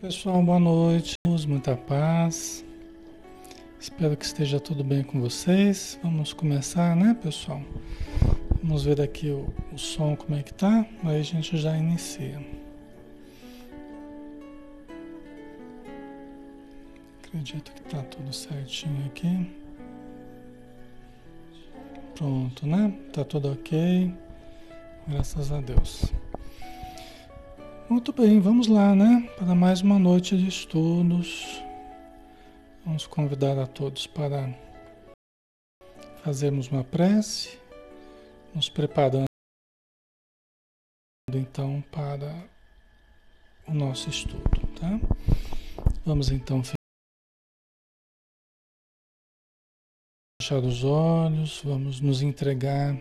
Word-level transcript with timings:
Pessoal, 0.00 0.42
boa 0.42 0.58
noite, 0.58 1.14
muita 1.48 1.76
paz. 1.76 2.64
Espero 3.80 4.16
que 4.16 4.24
esteja 4.24 4.60
tudo 4.60 4.84
bem 4.84 5.02
com 5.02 5.20
vocês. 5.20 5.98
Vamos 6.02 6.32
começar, 6.32 6.94
né, 6.94 7.16
pessoal? 7.22 7.62
Vamos 8.62 8.84
ver 8.84 9.00
aqui 9.00 9.30
o, 9.30 9.48
o 9.72 9.78
som 9.78 10.14
como 10.14 10.38
é 10.38 10.42
que 10.42 10.52
tá, 10.52 10.86
aí 11.04 11.20
a 11.20 11.22
gente 11.22 11.56
já 11.56 11.74
inicia. 11.76 12.44
Acredito 17.24 17.72
que 17.72 17.82
tá 17.82 18.02
tudo 18.02 18.32
certinho 18.32 19.06
aqui. 19.06 19.50
Pronto, 22.14 22.66
né? 22.66 22.92
Tá 23.12 23.24
tudo 23.24 23.52
ok. 23.52 24.12
Graças 25.08 25.50
a 25.50 25.60
Deus. 25.60 26.12
Muito 27.94 28.12
bem, 28.12 28.40
vamos 28.40 28.66
lá, 28.66 28.92
né? 28.92 29.30
Para 29.38 29.54
mais 29.54 29.80
uma 29.80 30.00
noite 30.00 30.36
de 30.36 30.48
estudos. 30.48 31.62
Vamos 32.84 33.06
convidar 33.06 33.56
a 33.56 33.68
todos 33.68 34.04
para 34.04 34.52
fazermos 36.24 36.66
uma 36.66 36.82
prece, 36.82 37.56
nos 38.52 38.68
preparando 38.68 39.26
então 41.32 41.84
para 41.92 42.34
o 43.64 43.72
nosso 43.72 44.10
estudo, 44.10 44.42
tá? 44.74 44.98
Vamos 46.04 46.30
então 46.30 46.64
fechar 50.42 50.58
os 50.58 50.82
olhos, 50.82 51.62
vamos 51.62 52.00
nos 52.00 52.22
entregar 52.22 52.96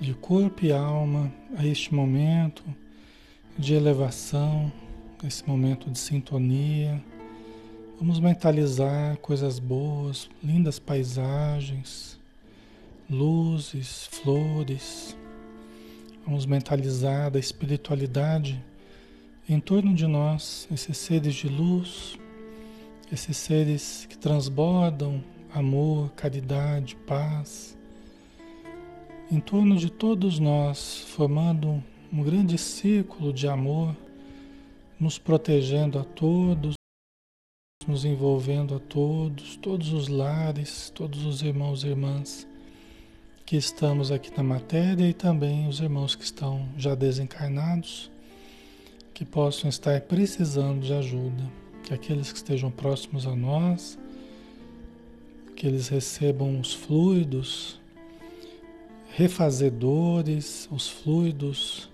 de 0.00 0.14
corpo 0.14 0.64
e 0.64 0.72
alma 0.72 1.32
a 1.56 1.64
este 1.64 1.94
momento 1.94 2.64
de 3.60 3.74
elevação, 3.74 4.72
esse 5.22 5.46
momento 5.46 5.90
de 5.90 5.98
sintonia. 5.98 7.00
Vamos 7.98 8.18
mentalizar 8.18 9.18
coisas 9.18 9.58
boas, 9.58 10.30
lindas 10.42 10.78
paisagens, 10.78 12.18
luzes, 13.08 14.06
flores. 14.06 15.14
Vamos 16.24 16.46
mentalizar 16.46 17.30
da 17.30 17.38
espiritualidade 17.38 18.64
em 19.46 19.60
torno 19.60 19.94
de 19.94 20.06
nós, 20.06 20.66
esses 20.72 20.96
seres 20.96 21.34
de 21.34 21.48
luz, 21.48 22.18
esses 23.12 23.36
seres 23.36 24.06
que 24.08 24.16
transbordam 24.16 25.22
amor, 25.52 26.10
caridade, 26.12 26.96
paz. 27.06 27.76
Em 29.30 29.38
torno 29.38 29.76
de 29.76 29.90
todos 29.90 30.38
nós, 30.38 31.04
formando 31.08 31.84
um 32.12 32.22
grande 32.22 32.58
círculo 32.58 33.32
de 33.32 33.46
amor, 33.46 33.96
nos 34.98 35.18
protegendo 35.18 35.98
a 35.98 36.04
todos, 36.04 36.74
nos 37.86 38.04
envolvendo 38.04 38.74
a 38.74 38.78
todos, 38.80 39.56
todos 39.56 39.92
os 39.92 40.08
lares, 40.08 40.90
todos 40.94 41.24
os 41.24 41.42
irmãos 41.42 41.84
e 41.84 41.88
irmãs 41.88 42.46
que 43.46 43.56
estamos 43.56 44.12
aqui 44.12 44.30
na 44.36 44.42
matéria 44.42 45.08
e 45.08 45.14
também 45.14 45.66
os 45.66 45.80
irmãos 45.80 46.14
que 46.14 46.22
estão 46.22 46.68
já 46.76 46.94
desencarnados, 46.94 48.10
que 49.14 49.24
possam 49.24 49.68
estar 49.68 50.00
precisando 50.02 50.80
de 50.82 50.92
ajuda, 50.92 51.50
que 51.82 51.94
aqueles 51.94 52.30
que 52.30 52.38
estejam 52.38 52.70
próximos 52.70 53.26
a 53.26 53.34
nós, 53.34 53.98
que 55.56 55.66
eles 55.66 55.88
recebam 55.88 56.60
os 56.60 56.72
fluidos 56.72 57.80
refazedores, 59.12 60.68
os 60.70 60.88
fluidos 60.88 61.89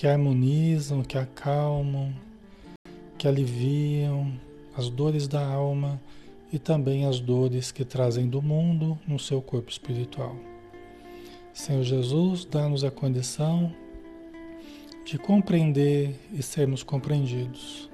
que 0.00 0.06
harmonizam, 0.06 1.02
que 1.02 1.18
acalmam, 1.18 2.10
que 3.18 3.28
aliviam 3.28 4.32
as 4.74 4.88
dores 4.88 5.28
da 5.28 5.46
alma 5.46 6.00
e 6.50 6.58
também 6.58 7.04
as 7.04 7.20
dores 7.20 7.70
que 7.70 7.84
trazem 7.84 8.26
do 8.26 8.40
mundo 8.40 8.98
no 9.06 9.18
seu 9.18 9.42
corpo 9.42 9.70
espiritual. 9.70 10.34
Senhor 11.52 11.82
Jesus, 11.82 12.46
dá-nos 12.46 12.82
a 12.82 12.90
condição 12.90 13.74
de 15.04 15.18
compreender 15.18 16.18
e 16.32 16.42
sermos 16.42 16.82
compreendidos, 16.82 17.90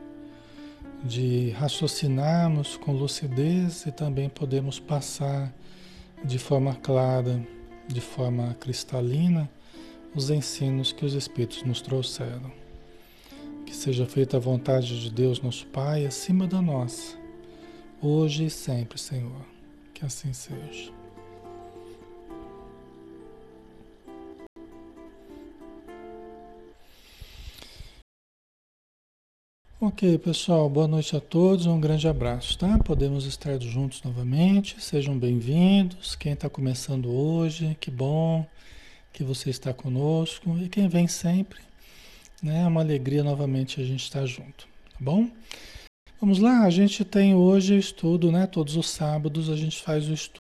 de 1.02 1.50
raciocinarmos 1.58 2.76
com 2.76 2.92
lucidez 2.92 3.84
e 3.84 3.90
também 3.90 4.28
podemos 4.28 4.78
passar 4.78 5.52
de 6.22 6.38
forma 6.38 6.72
clara, 6.76 7.44
de 7.88 8.00
forma 8.00 8.54
cristalina, 8.60 9.50
os 10.16 10.30
ensinos 10.30 10.92
que 10.92 11.04
os 11.04 11.12
Espíritos 11.12 11.62
nos 11.62 11.82
trouxeram. 11.82 12.50
Que 13.66 13.76
seja 13.76 14.06
feita 14.06 14.38
a 14.38 14.40
vontade 14.40 14.98
de 14.98 15.10
Deus, 15.10 15.42
nosso 15.42 15.66
Pai, 15.66 16.06
acima 16.06 16.46
da 16.46 16.62
nossa, 16.62 17.16
hoje 18.00 18.46
e 18.46 18.50
sempre, 18.50 18.98
Senhor. 18.98 19.44
Que 19.92 20.06
assim 20.06 20.32
seja. 20.32 20.90
Ok, 29.78 30.16
pessoal, 30.18 30.70
boa 30.70 30.88
noite 30.88 31.14
a 31.14 31.20
todos, 31.20 31.66
um 31.66 31.78
grande 31.78 32.08
abraço, 32.08 32.58
tá? 32.58 32.78
Podemos 32.78 33.26
estar 33.26 33.60
juntos 33.60 34.02
novamente, 34.02 34.82
sejam 34.82 35.18
bem-vindos. 35.18 36.16
Quem 36.16 36.32
está 36.32 36.48
começando 36.48 37.10
hoje, 37.10 37.76
que 37.78 37.90
bom 37.90 38.46
que 39.16 39.24
você 39.24 39.48
está 39.48 39.72
conosco 39.72 40.58
e 40.58 40.68
quem 40.68 40.88
vem 40.88 41.08
sempre, 41.08 41.58
né? 42.42 42.64
É 42.64 42.66
uma 42.66 42.82
alegria 42.82 43.24
novamente 43.24 43.80
a 43.80 43.84
gente 43.84 44.02
estar 44.02 44.26
junto, 44.26 44.68
tá 44.90 44.98
bom? 45.00 45.30
Vamos 46.20 46.38
lá, 46.38 46.64
a 46.64 46.70
gente 46.70 47.02
tem 47.02 47.34
hoje 47.34 47.72
o 47.72 47.78
estudo, 47.78 48.30
né? 48.30 48.46
Todos 48.46 48.76
os 48.76 48.90
sábados 48.90 49.48
a 49.48 49.56
gente 49.56 49.80
faz 49.80 50.06
o 50.06 50.12
estudo 50.12 50.38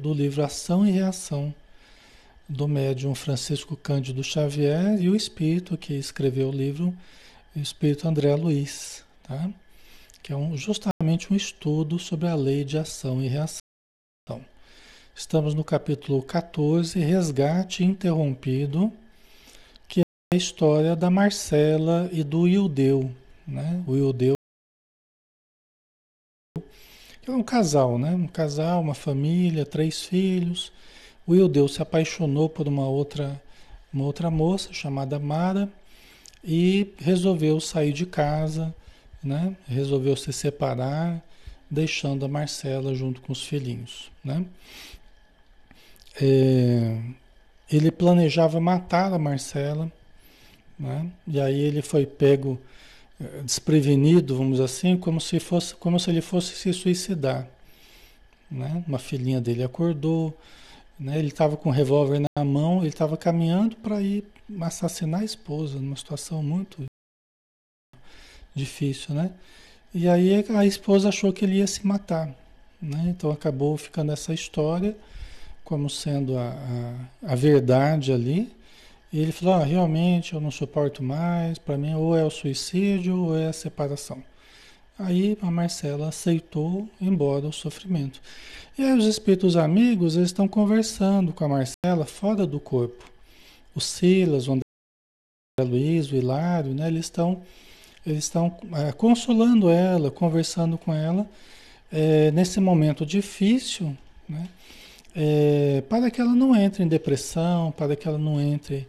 do 0.00 0.12
livro 0.12 0.42
Ação 0.42 0.84
e 0.84 0.90
Reação 0.90 1.54
do 2.48 2.66
médium 2.66 3.14
Francisco 3.14 3.76
Cândido 3.76 4.24
Xavier 4.24 5.00
e 5.00 5.08
o 5.08 5.14
espírito 5.14 5.78
que 5.78 5.94
escreveu 5.94 6.48
o 6.48 6.52
livro, 6.52 6.92
o 7.54 7.60
espírito 7.60 8.08
André 8.08 8.34
Luiz, 8.34 9.04
tá? 9.22 9.48
Que 10.20 10.32
é 10.32 10.36
um, 10.36 10.56
justamente 10.56 11.32
um 11.32 11.36
estudo 11.36 11.96
sobre 11.96 12.26
a 12.26 12.34
lei 12.34 12.64
de 12.64 12.76
ação 12.76 13.22
e 13.22 13.28
reação. 13.28 13.60
Estamos 15.18 15.54
no 15.54 15.64
capítulo 15.64 16.22
14, 16.22 17.00
Resgate 17.00 17.82
Interrompido, 17.82 18.92
que 19.88 20.00
é 20.00 20.04
a 20.34 20.36
história 20.36 20.94
da 20.94 21.08
Marcela 21.08 22.10
e 22.12 22.22
do 22.22 22.46
Ildeu. 22.46 23.10
Né? 23.48 23.82
O 23.86 23.96
Ildeu 23.96 24.34
é 27.26 27.30
um 27.30 27.42
casal, 27.42 27.98
né? 27.98 28.10
Um 28.10 28.26
casal, 28.26 28.82
uma 28.82 28.92
família, 28.92 29.64
três 29.64 30.02
filhos. 30.02 30.70
O 31.26 31.34
Ildeu 31.34 31.66
se 31.66 31.80
apaixonou 31.80 32.50
por 32.50 32.68
uma 32.68 32.86
outra, 32.86 33.42
uma 33.90 34.04
outra 34.04 34.30
moça 34.30 34.70
chamada 34.74 35.18
Mara 35.18 35.72
e 36.44 36.92
resolveu 36.98 37.58
sair 37.58 37.94
de 37.94 38.04
casa, 38.04 38.74
né? 39.24 39.56
Resolveu 39.66 40.14
se 40.14 40.30
separar, 40.30 41.24
deixando 41.70 42.26
a 42.26 42.28
Marcela 42.28 42.94
junto 42.94 43.22
com 43.22 43.32
os 43.32 43.42
filhinhos, 43.42 44.12
né? 44.22 44.44
É, 46.20 46.98
ele 47.70 47.90
planejava 47.90 48.60
matar 48.60 49.12
a 49.12 49.18
Marcela, 49.18 49.90
né? 50.78 51.10
e 51.26 51.40
aí 51.40 51.60
ele 51.60 51.82
foi 51.82 52.06
pego 52.06 52.58
é, 53.20 53.42
desprevenido, 53.42 54.36
vamos 54.36 54.60
assim, 54.60 54.96
como 54.96 55.20
se, 55.20 55.40
fosse, 55.40 55.74
como 55.74 55.98
se 55.98 56.10
ele 56.10 56.20
fosse 56.20 56.54
se 56.54 56.72
suicidar. 56.72 57.48
Né? 58.50 58.84
Uma 58.86 58.98
filhinha 58.98 59.40
dele 59.40 59.62
acordou, 59.62 60.36
né? 60.98 61.18
ele 61.18 61.28
estava 61.28 61.56
com 61.56 61.68
um 61.68 61.72
revólver 61.72 62.20
na 62.36 62.44
mão, 62.44 62.78
ele 62.78 62.88
estava 62.88 63.16
caminhando 63.16 63.76
para 63.76 64.00
ir 64.00 64.24
assassinar 64.60 65.20
a 65.22 65.24
esposa, 65.24 65.78
numa 65.78 65.96
situação 65.96 66.42
muito 66.42 66.84
difícil, 68.54 69.14
né? 69.14 69.30
E 69.92 70.08
aí 70.08 70.44
a 70.54 70.64
esposa 70.64 71.08
achou 71.08 71.32
que 71.32 71.44
ele 71.44 71.56
ia 71.56 71.66
se 71.66 71.86
matar, 71.86 72.34
né? 72.80 73.04
Então 73.08 73.30
acabou 73.30 73.76
ficando 73.76 74.12
essa 74.12 74.32
história 74.32 74.96
como 75.66 75.90
sendo 75.90 76.38
a, 76.38 76.56
a, 77.22 77.32
a 77.32 77.34
verdade 77.34 78.12
ali. 78.12 78.50
E 79.12 79.20
ele 79.20 79.32
falou: 79.32 79.54
ah, 79.54 79.64
realmente 79.64 80.32
eu 80.32 80.40
não 80.40 80.50
suporto 80.50 81.02
mais, 81.02 81.58
para 81.58 81.76
mim 81.76 81.94
ou 81.94 82.16
é 82.16 82.24
o 82.24 82.30
suicídio 82.30 83.16
ou 83.16 83.36
é 83.36 83.48
a 83.48 83.52
separação. 83.52 84.22
Aí 84.98 85.36
a 85.42 85.50
Marcela 85.50 86.08
aceitou, 86.08 86.88
embora 86.98 87.46
o 87.46 87.52
sofrimento. 87.52 88.20
E 88.78 88.82
aí 88.82 88.96
os 88.96 89.04
espíritos 89.04 89.56
amigos 89.56 90.16
eles 90.16 90.28
estão 90.28 90.48
conversando 90.48 91.32
com 91.32 91.44
a 91.44 91.48
Marcela 91.48 92.06
fora 92.06 92.46
do 92.46 92.58
corpo. 92.58 93.04
O 93.74 93.80
Silas, 93.80 94.48
o 94.48 94.52
André 94.52 94.62
Luiz, 95.60 96.10
o 96.10 96.16
Hilário, 96.16 96.72
né, 96.72 96.86
eles 96.86 97.06
estão 97.06 97.42
eles 98.06 98.24
estão 98.24 98.56
é, 98.72 98.92
consolando 98.92 99.68
ela, 99.68 100.12
conversando 100.12 100.78
com 100.78 100.94
ela 100.94 101.28
é, 101.90 102.30
nesse 102.30 102.60
momento 102.60 103.04
difícil, 103.04 103.96
né? 104.28 104.48
É, 105.18 105.82
para 105.88 106.10
que 106.10 106.20
ela 106.20 106.34
não 106.34 106.54
entre 106.54 106.82
em 106.82 106.88
depressão, 106.88 107.72
para 107.72 107.96
que 107.96 108.06
ela 108.06 108.18
não 108.18 108.38
entre 108.38 108.86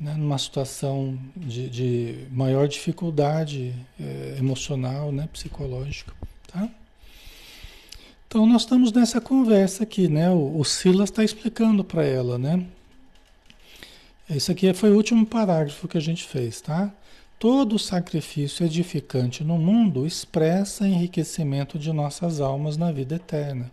né, 0.00 0.14
numa 0.14 0.38
situação 0.38 1.18
de, 1.36 1.68
de 1.68 2.26
maior 2.30 2.66
dificuldade 2.66 3.74
é, 4.00 4.36
emocional, 4.38 5.12
né, 5.12 5.28
psicológica, 5.30 6.14
tá? 6.50 6.70
Então 8.26 8.46
nós 8.46 8.62
estamos 8.62 8.92
nessa 8.92 9.20
conversa 9.20 9.82
aqui, 9.82 10.08
né? 10.08 10.30
O, 10.30 10.58
o 10.58 10.64
Silas 10.64 11.10
está 11.10 11.22
explicando 11.24 11.84
para 11.84 12.04
ela, 12.04 12.38
né? 12.38 12.64
Esse 14.28 14.52
aqui 14.52 14.72
foi 14.74 14.90
o 14.90 14.96
último 14.96 15.26
parágrafo 15.26 15.88
que 15.88 15.98
a 15.98 16.00
gente 16.00 16.24
fez, 16.24 16.60
tá? 16.60 16.92
Todo 17.38 17.78
sacrifício 17.78 18.64
edificante 18.64 19.44
no 19.44 19.58
mundo 19.58 20.06
expressa 20.06 20.86
enriquecimento 20.86 21.78
de 21.78 21.92
nossas 21.92 22.40
almas 22.40 22.76
na 22.76 22.92
vida 22.92 23.16
eterna. 23.16 23.70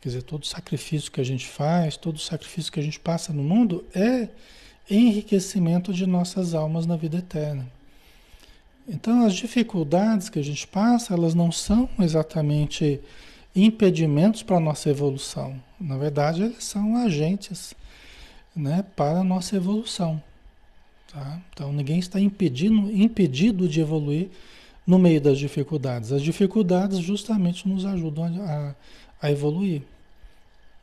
Quer 0.00 0.08
dizer, 0.10 0.22
todo 0.22 0.46
sacrifício 0.46 1.10
que 1.10 1.20
a 1.20 1.24
gente 1.24 1.46
faz, 1.46 1.96
todo 1.96 2.18
sacrifício 2.18 2.70
que 2.70 2.80
a 2.80 2.82
gente 2.82 3.00
passa 3.00 3.32
no 3.32 3.42
mundo 3.42 3.84
é 3.94 4.28
enriquecimento 4.88 5.92
de 5.92 6.06
nossas 6.06 6.54
almas 6.54 6.86
na 6.86 6.96
vida 6.96 7.18
eterna. 7.18 7.66
Então, 8.88 9.26
as 9.26 9.34
dificuldades 9.34 10.28
que 10.28 10.38
a 10.38 10.44
gente 10.44 10.66
passa, 10.66 11.12
elas 11.12 11.34
não 11.34 11.50
são 11.50 11.88
exatamente 11.98 13.00
impedimentos 13.54 14.42
para 14.42 14.58
a 14.58 14.60
nossa 14.60 14.88
evolução. 14.88 15.60
Na 15.80 15.96
verdade, 15.96 16.42
eles 16.42 16.62
são 16.62 16.96
agentes 16.96 17.74
né, 18.54 18.84
para 18.94 19.20
a 19.20 19.24
nossa 19.24 19.56
evolução. 19.56 20.22
Tá? 21.12 21.40
Então, 21.52 21.72
ninguém 21.72 21.98
está 21.98 22.20
impedindo, 22.20 22.90
impedido 22.92 23.68
de 23.68 23.80
evoluir 23.80 24.28
no 24.86 25.00
meio 25.00 25.20
das 25.20 25.38
dificuldades. 25.38 26.12
As 26.12 26.22
dificuldades 26.22 26.98
justamente 26.98 27.66
nos 27.68 27.84
ajudam 27.84 28.26
a, 28.46 28.74
a 29.26 29.32
evoluir. 29.32 29.82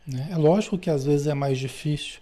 Né? 0.06 0.30
É 0.32 0.38
lógico 0.38 0.78
que 0.78 0.90
às 0.90 1.04
vezes 1.04 1.28
é 1.28 1.34
mais 1.34 1.58
difícil, 1.58 2.20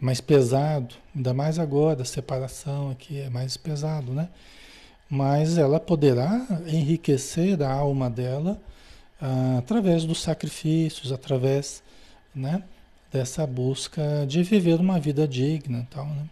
é 0.00 0.04
mais 0.04 0.20
pesado, 0.20 0.94
ainda 1.14 1.32
mais 1.32 1.58
agora, 1.58 2.02
a 2.02 2.04
separação 2.04 2.90
aqui 2.90 3.20
é 3.20 3.30
mais 3.30 3.56
pesado, 3.56 4.12
né? 4.12 4.28
Mas 5.08 5.58
ela 5.58 5.80
poderá 5.80 6.46
enriquecer 6.66 7.60
a 7.62 7.72
alma 7.72 8.08
dela 8.08 8.60
ah, 9.20 9.56
através 9.58 10.04
dos 10.04 10.22
sacrifícios, 10.22 11.12
através 11.12 11.82
né, 12.34 12.62
dessa 13.12 13.46
busca 13.46 14.24
de 14.26 14.42
viver 14.42 14.80
uma 14.80 15.00
vida 15.00 15.26
digna. 15.26 15.86
Tal, 15.90 16.06
né? 16.06 16.26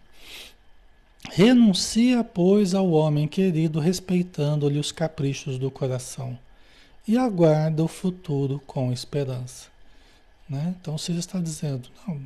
Renuncia, 1.31 2.23
pois, 2.23 2.73
ao 2.73 2.89
homem 2.91 3.27
querido, 3.27 3.79
respeitando-lhe 3.79 4.79
os 4.79 4.91
caprichos 4.91 5.59
do 5.59 5.69
coração, 5.69 6.37
e 7.09 7.17
aguarda 7.17 7.83
o 7.83 7.87
futuro 7.87 8.61
com 8.67 8.93
esperança. 8.93 9.67
Né? 10.47 10.75
Então, 10.79 10.95
você 10.95 11.11
está 11.13 11.39
dizendo, 11.39 11.89
não, 12.07 12.21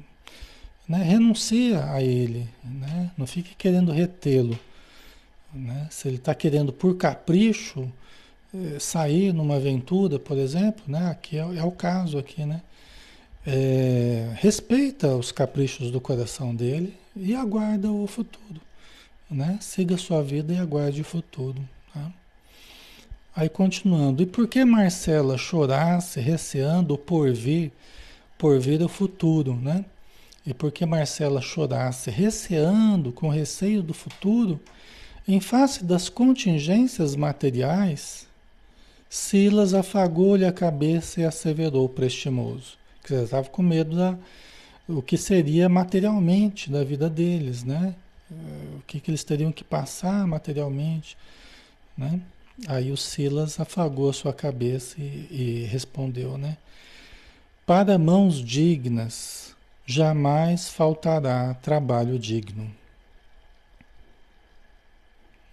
né? 0.86 1.02
Renuncia 1.02 1.90
a 1.90 2.04
ele, 2.04 2.50
né? 2.62 3.10
não 3.18 3.26
fique 3.26 3.56
querendo 3.56 3.94
retê-lo. 3.94 4.60
Né? 5.54 5.88
Se 5.90 6.10
ele 6.10 6.18
está 6.18 6.36
querendo 6.36 6.74
por 6.74 6.98
capricho 6.98 7.90
eh, 8.54 8.78
sair 8.78 9.34
numa 9.34 9.56
aventura, 9.56 10.20
por 10.20 10.38
exemplo, 10.38 10.84
né? 10.86 11.12
aqui 11.12 11.38
é, 11.38 11.60
é 11.60 11.64
o 11.64 11.72
caso 11.72 12.18
aqui, 12.18 12.46
né? 12.46 12.62
É, 13.48 14.34
respeita 14.36 15.16
os 15.16 15.32
caprichos 15.32 15.92
do 15.92 16.02
coração 16.02 16.54
dele 16.54 16.94
e 17.16 17.34
aguarda 17.34 17.90
o 17.90 18.06
futuro. 18.06 18.60
Né? 19.32 19.58
Siga 19.62 19.96
sua 19.98 20.22
vida 20.22 20.54
e 20.54 20.58
aguarde 20.58 21.00
o 21.00 21.06
futuro. 21.06 21.62
Aí 23.36 23.50
continuando, 23.50 24.22
e 24.22 24.26
por 24.26 24.48
que 24.48 24.64
Marcela 24.64 25.38
chorasse, 25.38 26.20
receando 26.20 26.98
por 26.98 27.32
vir, 27.34 27.72
por 28.38 28.60
vir 28.60 28.82
o 28.84 28.88
futuro, 28.88 29.56
né? 29.56 29.86
E 30.46 30.54
porque 30.54 30.86
Marcela 30.86 31.42
chorasse, 31.42 32.12
receando, 32.12 33.12
com 33.12 33.30
receio 33.30 33.82
do 33.82 33.94
futuro, 33.94 34.60
em 35.28 35.40
face 35.40 35.84
das 35.84 36.10
contingências 36.10 37.16
materiais, 37.16 38.28
Silas 39.10 39.74
afagou-lhe 39.74 40.46
a 40.46 40.52
cabeça 40.52 41.22
e 41.22 41.24
asseverou 41.24 41.88
prestimoso. 41.88 42.78
Que 43.04 43.14
estava 43.14 43.48
com 43.48 43.62
medo 43.62 43.96
da 43.96 44.18
o 44.88 45.02
que 45.02 45.18
seria 45.18 45.70
materialmente 45.70 46.70
da 46.70 46.84
vida 46.84 47.10
deles, 47.10 47.64
né? 47.64 47.96
O 48.78 48.82
que, 48.86 49.00
que 49.00 49.12
eles 49.12 49.24
teriam 49.24 49.52
que 49.52 49.64
passar 49.64 50.28
materialmente, 50.28 51.16
né? 51.98 52.20
Aí 52.68 52.92
o 52.92 52.98
Silas 52.98 53.60
afagou 53.60 54.10
a 54.10 54.14
sua 54.14 54.34
cabeça 54.34 54.96
e, 55.00 55.28
e 55.32 55.68
respondeu, 55.70 56.38
né? 56.38 56.58
Para 57.66 57.98
mãos 57.98 58.44
dignas 58.44 59.56
jamais 59.86 60.70
faltará 60.70 61.54
trabalho 61.56 62.18
digno. 62.18 62.72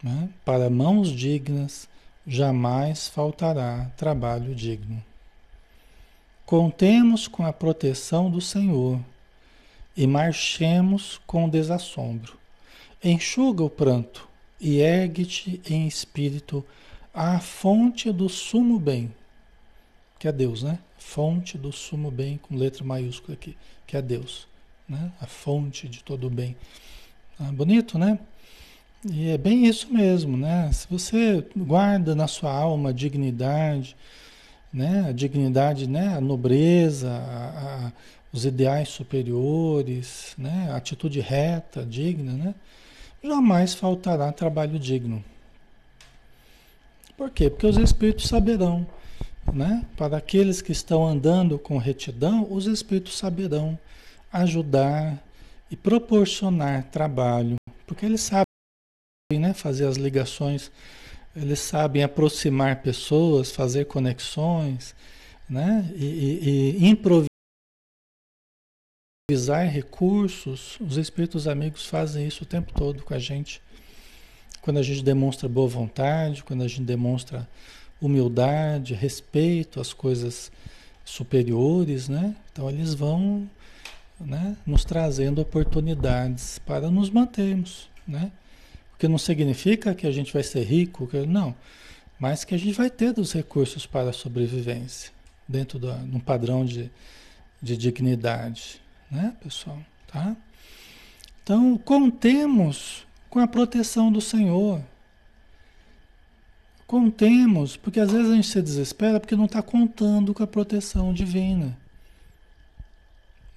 Né? 0.02 0.28
Para 0.44 0.70
mãos 0.70 1.10
dignas, 1.10 1.88
jamais 2.26 3.08
faltará 3.08 3.90
trabalho 3.96 4.54
digno. 4.54 5.02
Contemos 6.46 7.28
com 7.28 7.44
a 7.44 7.52
proteção 7.52 8.30
do 8.30 8.40
Senhor 8.40 8.98
e 9.96 10.06
marchemos 10.06 11.20
com 11.26 11.48
desassombro. 11.48 12.38
Enxuga 13.02 13.62
o 13.62 13.70
pranto 13.70 14.28
e 14.60 14.80
ergue-te 14.80 15.60
em 15.68 15.86
espírito 15.86 16.64
à 17.12 17.38
fonte 17.40 18.12
do 18.12 18.28
sumo 18.28 18.78
bem, 18.78 19.12
que 20.18 20.28
é 20.28 20.32
Deus, 20.32 20.62
né? 20.62 20.78
Fonte 20.98 21.58
do 21.58 21.72
sumo 21.72 22.10
bem, 22.10 22.38
com 22.38 22.56
letra 22.56 22.84
maiúscula 22.84 23.34
aqui 23.34 23.56
que 23.90 23.96
é 23.96 24.02
Deus, 24.02 24.46
né? 24.88 25.10
a 25.20 25.26
fonte 25.26 25.88
de 25.88 26.04
todo 26.04 26.28
o 26.28 26.30
bem. 26.30 26.56
Ah, 27.40 27.50
bonito, 27.50 27.98
né? 27.98 28.20
E 29.04 29.30
é 29.30 29.36
bem 29.36 29.66
isso 29.66 29.92
mesmo, 29.92 30.36
né? 30.36 30.70
Se 30.72 30.86
você 30.88 31.44
guarda 31.56 32.14
na 32.14 32.28
sua 32.28 32.52
alma 32.52 32.90
a 32.90 32.92
dignidade, 32.92 33.96
né? 34.72 35.06
A 35.08 35.12
dignidade, 35.12 35.88
né? 35.88 36.14
A 36.14 36.20
nobreza, 36.20 37.10
a, 37.10 37.86
a, 37.86 37.92
os 38.32 38.44
ideais 38.44 38.90
superiores, 38.90 40.36
né? 40.38 40.68
A 40.70 40.76
atitude 40.76 41.18
reta, 41.18 41.84
digna, 41.84 42.32
né? 42.32 42.54
Jamais 43.24 43.74
faltará 43.74 44.30
trabalho 44.30 44.78
digno. 44.78 45.24
Por 47.20 47.28
quê? 47.28 47.50
Porque 47.50 47.66
os 47.66 47.76
espíritos 47.76 48.28
saberão 48.28 48.86
né? 49.52 49.86
Para 49.94 50.16
aqueles 50.16 50.62
que 50.62 50.72
estão 50.72 51.06
andando 51.06 51.58
com 51.58 51.76
retidão, 51.76 52.50
os 52.50 52.64
espíritos 52.66 53.18
saberão 53.18 53.78
ajudar 54.32 55.22
e 55.70 55.76
proporcionar 55.76 56.90
trabalho, 56.90 57.56
porque 57.86 58.06
eles 58.06 58.22
sabem 58.22 58.46
né, 59.38 59.52
fazer 59.52 59.86
as 59.86 59.98
ligações, 59.98 60.72
eles 61.36 61.58
sabem 61.58 62.02
aproximar 62.02 62.80
pessoas, 62.80 63.50
fazer 63.50 63.84
conexões, 63.84 64.94
né? 65.46 65.92
E, 65.94 66.06
e, 66.06 66.78
e 66.78 66.88
improvisar 66.88 67.28
recursos. 69.68 70.80
Os 70.80 70.96
espíritos 70.96 71.46
amigos 71.46 71.84
fazem 71.84 72.26
isso 72.26 72.44
o 72.44 72.46
tempo 72.46 72.72
todo 72.72 73.02
com 73.02 73.12
a 73.12 73.18
gente. 73.18 73.60
Quando 74.62 74.78
a 74.78 74.82
gente 74.82 75.02
demonstra 75.02 75.48
boa 75.48 75.68
vontade, 75.68 76.44
quando 76.44 76.62
a 76.62 76.68
gente 76.68 76.82
demonstra 76.82 77.48
humildade, 78.00 78.94
respeito 78.94 79.80
às 79.80 79.92
coisas 79.92 80.50
superiores, 81.04 82.08
né? 82.08 82.34
Então 82.52 82.68
eles 82.68 82.94
vão 82.94 83.48
né, 84.18 84.56
nos 84.66 84.84
trazendo 84.84 85.40
oportunidades 85.40 86.58
para 86.58 86.90
nos 86.90 87.10
mantermos, 87.10 87.88
né? 88.06 88.30
O 88.94 88.98
que 88.98 89.08
não 89.08 89.18
significa 89.18 89.94
que 89.94 90.06
a 90.06 90.10
gente 90.10 90.32
vai 90.32 90.42
ser 90.42 90.62
rico, 90.62 91.06
que, 91.06 91.24
não, 91.26 91.54
mas 92.18 92.44
que 92.44 92.54
a 92.54 92.58
gente 92.58 92.74
vai 92.74 92.90
ter 92.90 93.18
os 93.18 93.32
recursos 93.32 93.86
para 93.86 94.10
a 94.10 94.12
sobrevivência 94.12 95.10
dentro 95.48 95.78
de 95.78 95.86
um 95.86 96.20
padrão 96.20 96.64
de, 96.64 96.90
de 97.62 97.76
dignidade, 97.76 98.80
né, 99.10 99.34
pessoal? 99.42 99.78
Tá? 100.06 100.36
Então, 101.42 101.78
contemos 101.78 103.06
com 103.30 103.38
a 103.38 103.46
proteção 103.46 104.12
do 104.12 104.20
Senhor, 104.20 104.82
Contemos, 106.90 107.76
porque 107.76 108.00
às 108.00 108.10
vezes 108.10 108.28
a 108.28 108.34
gente 108.34 108.48
se 108.48 108.60
desespera 108.60 109.20
porque 109.20 109.36
não 109.36 109.44
está 109.44 109.62
contando 109.62 110.34
com 110.34 110.42
a 110.42 110.46
proteção 110.46 111.14
divina. 111.14 111.78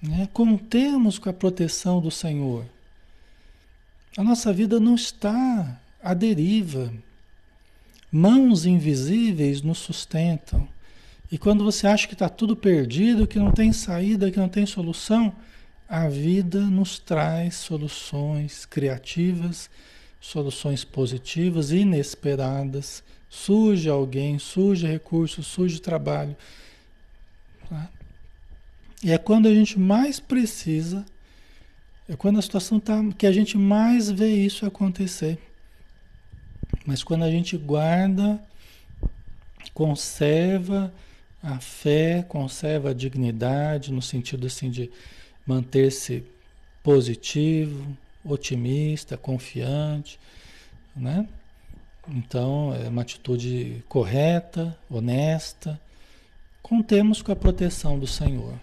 Né? 0.00 0.28
Contemos 0.32 1.18
com 1.18 1.28
a 1.28 1.32
proteção 1.32 2.00
do 2.00 2.12
Senhor. 2.12 2.64
A 4.16 4.22
nossa 4.22 4.52
vida 4.52 4.78
não 4.78 4.94
está 4.94 5.80
à 6.00 6.14
deriva. 6.14 6.94
Mãos 8.12 8.66
invisíveis 8.66 9.62
nos 9.62 9.78
sustentam. 9.78 10.68
E 11.28 11.36
quando 11.36 11.64
você 11.64 11.88
acha 11.88 12.06
que 12.06 12.14
está 12.14 12.28
tudo 12.28 12.54
perdido, 12.54 13.26
que 13.26 13.40
não 13.40 13.50
tem 13.50 13.72
saída, 13.72 14.30
que 14.30 14.38
não 14.38 14.48
tem 14.48 14.64
solução, 14.64 15.34
a 15.88 16.08
vida 16.08 16.60
nos 16.60 16.98
traz 16.98 17.54
soluções 17.56 18.64
criativas, 18.64 19.68
soluções 20.20 20.84
positivas, 20.84 21.70
inesperadas, 21.70 23.02
Surge 23.34 23.88
alguém, 23.88 24.38
surge 24.38 24.86
recurso, 24.86 25.42
surge 25.42 25.80
trabalho. 25.80 26.36
Tá? 27.68 27.90
E 29.02 29.10
é 29.10 29.18
quando 29.18 29.48
a 29.48 29.52
gente 29.52 29.78
mais 29.78 30.20
precisa 30.20 31.04
É 32.08 32.14
quando 32.14 32.38
a 32.38 32.42
situação 32.42 32.78
tá 32.78 33.02
que 33.18 33.26
a 33.26 33.32
gente 33.32 33.58
mais 33.58 34.08
vê 34.08 34.28
isso 34.28 34.64
acontecer. 34.64 35.36
Mas 36.86 37.02
quando 37.02 37.24
a 37.24 37.30
gente 37.30 37.56
guarda, 37.56 38.40
conserva 39.74 40.94
a 41.42 41.58
fé, 41.58 42.22
conserva 42.22 42.90
a 42.90 42.94
dignidade, 42.94 43.92
no 43.92 44.00
sentido 44.00 44.46
assim 44.46 44.70
de 44.70 44.90
manter-se 45.46 46.24
positivo, 46.82 47.96
otimista, 48.24 49.16
confiante, 49.16 50.18
né? 50.94 51.26
Então, 52.08 52.74
é 52.74 52.88
uma 52.88 53.02
atitude 53.02 53.82
correta, 53.88 54.76
honesta. 54.90 55.80
Contemos 56.62 57.22
com 57.22 57.32
a 57.32 57.36
proteção 57.36 57.98
do 57.98 58.06
Senhor. 58.06 58.54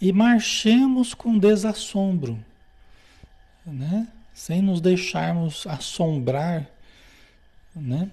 E 0.00 0.12
marchemos 0.12 1.12
com 1.12 1.38
desassombro, 1.38 2.38
né? 3.66 4.08
Sem 4.32 4.62
nos 4.62 4.80
deixarmos 4.80 5.66
assombrar, 5.66 6.66
né? 7.74 8.10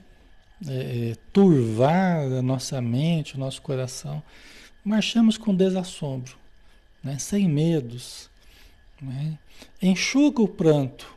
É, 0.67 1.12
é 1.12 1.15
turvar 1.32 2.20
a 2.20 2.41
nossa 2.41 2.82
mente, 2.82 3.36
o 3.36 3.39
nosso 3.39 3.62
coração. 3.62 4.24
Marchemos 4.84 5.38
com 5.38 5.53
desassombro, 5.53 6.36
né? 7.05 7.19
sem 7.19 7.47
medos. 7.47 8.29
Né? 9.00 9.38
Enxuga 9.81 10.41
o 10.41 10.47
pranto 10.47 11.13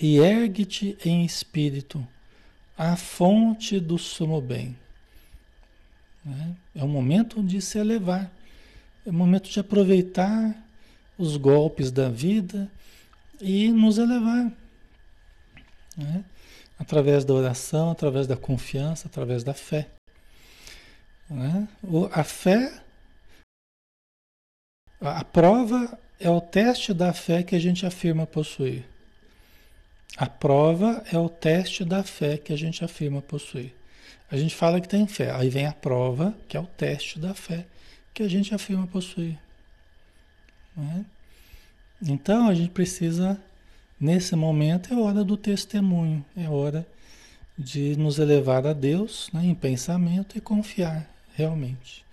e 0.00 0.18
ergue-te 0.18 0.96
em 1.04 1.24
espírito 1.24 2.06
a 2.76 2.94
fonte 2.94 3.80
do 3.80 3.98
sumo 3.98 4.40
bem. 4.40 4.76
Né? 6.24 6.56
É 6.76 6.84
o 6.84 6.88
momento 6.88 7.42
de 7.42 7.60
se 7.60 7.78
elevar, 7.78 8.30
é 9.04 9.10
o 9.10 9.12
momento 9.12 9.50
de 9.50 9.58
aproveitar 9.58 10.64
os 11.18 11.36
golpes 11.36 11.90
da 11.90 12.08
vida 12.08 12.70
e 13.40 13.72
nos 13.72 13.98
elevar. 13.98 14.52
Né? 15.96 16.24
Através 16.78 17.24
da 17.24 17.34
oração, 17.34 17.90
através 17.90 18.28
da 18.28 18.36
confiança, 18.36 19.08
através 19.08 19.42
da 19.42 19.52
fé. 19.52 19.88
Né? 21.28 21.66
A 22.12 22.22
fé, 22.22 22.80
a 25.00 25.24
prova 25.24 25.98
é 26.18 26.28
o 26.28 26.40
teste 26.40 26.92
da 26.92 27.12
fé 27.12 27.42
que 27.42 27.54
a 27.54 27.58
gente 27.58 27.86
afirma 27.86 28.26
possuir. 28.26 28.84
A 30.16 30.26
prova 30.26 31.04
é 31.12 31.18
o 31.18 31.28
teste 31.28 31.84
da 31.84 32.02
fé 32.02 32.36
que 32.36 32.52
a 32.52 32.56
gente 32.56 32.84
afirma 32.84 33.22
possuir. 33.22 33.72
A 34.30 34.36
gente 34.36 34.54
fala 34.54 34.80
que 34.80 34.88
tem 34.88 35.06
fé, 35.06 35.30
aí 35.30 35.48
vem 35.48 35.66
a 35.66 35.72
prova, 35.72 36.34
que 36.48 36.56
é 36.56 36.60
o 36.60 36.66
teste 36.66 37.18
da 37.18 37.34
fé 37.34 37.64
que 38.12 38.22
a 38.22 38.28
gente 38.28 38.54
afirma 38.54 38.86
possuir. 38.86 39.38
É? 40.76 41.04
Então 42.02 42.48
a 42.48 42.54
gente 42.54 42.70
precisa, 42.70 43.40
nesse 43.98 44.34
momento, 44.34 44.92
é 44.92 44.96
hora 44.96 45.22
do 45.22 45.36
testemunho, 45.36 46.24
é 46.36 46.48
hora 46.48 46.86
de 47.56 47.96
nos 47.96 48.18
elevar 48.18 48.66
a 48.66 48.72
Deus 48.72 49.30
né, 49.32 49.44
em 49.44 49.54
pensamento 49.54 50.36
e 50.36 50.40
confiar 50.40 51.08
realmente. 51.34 52.04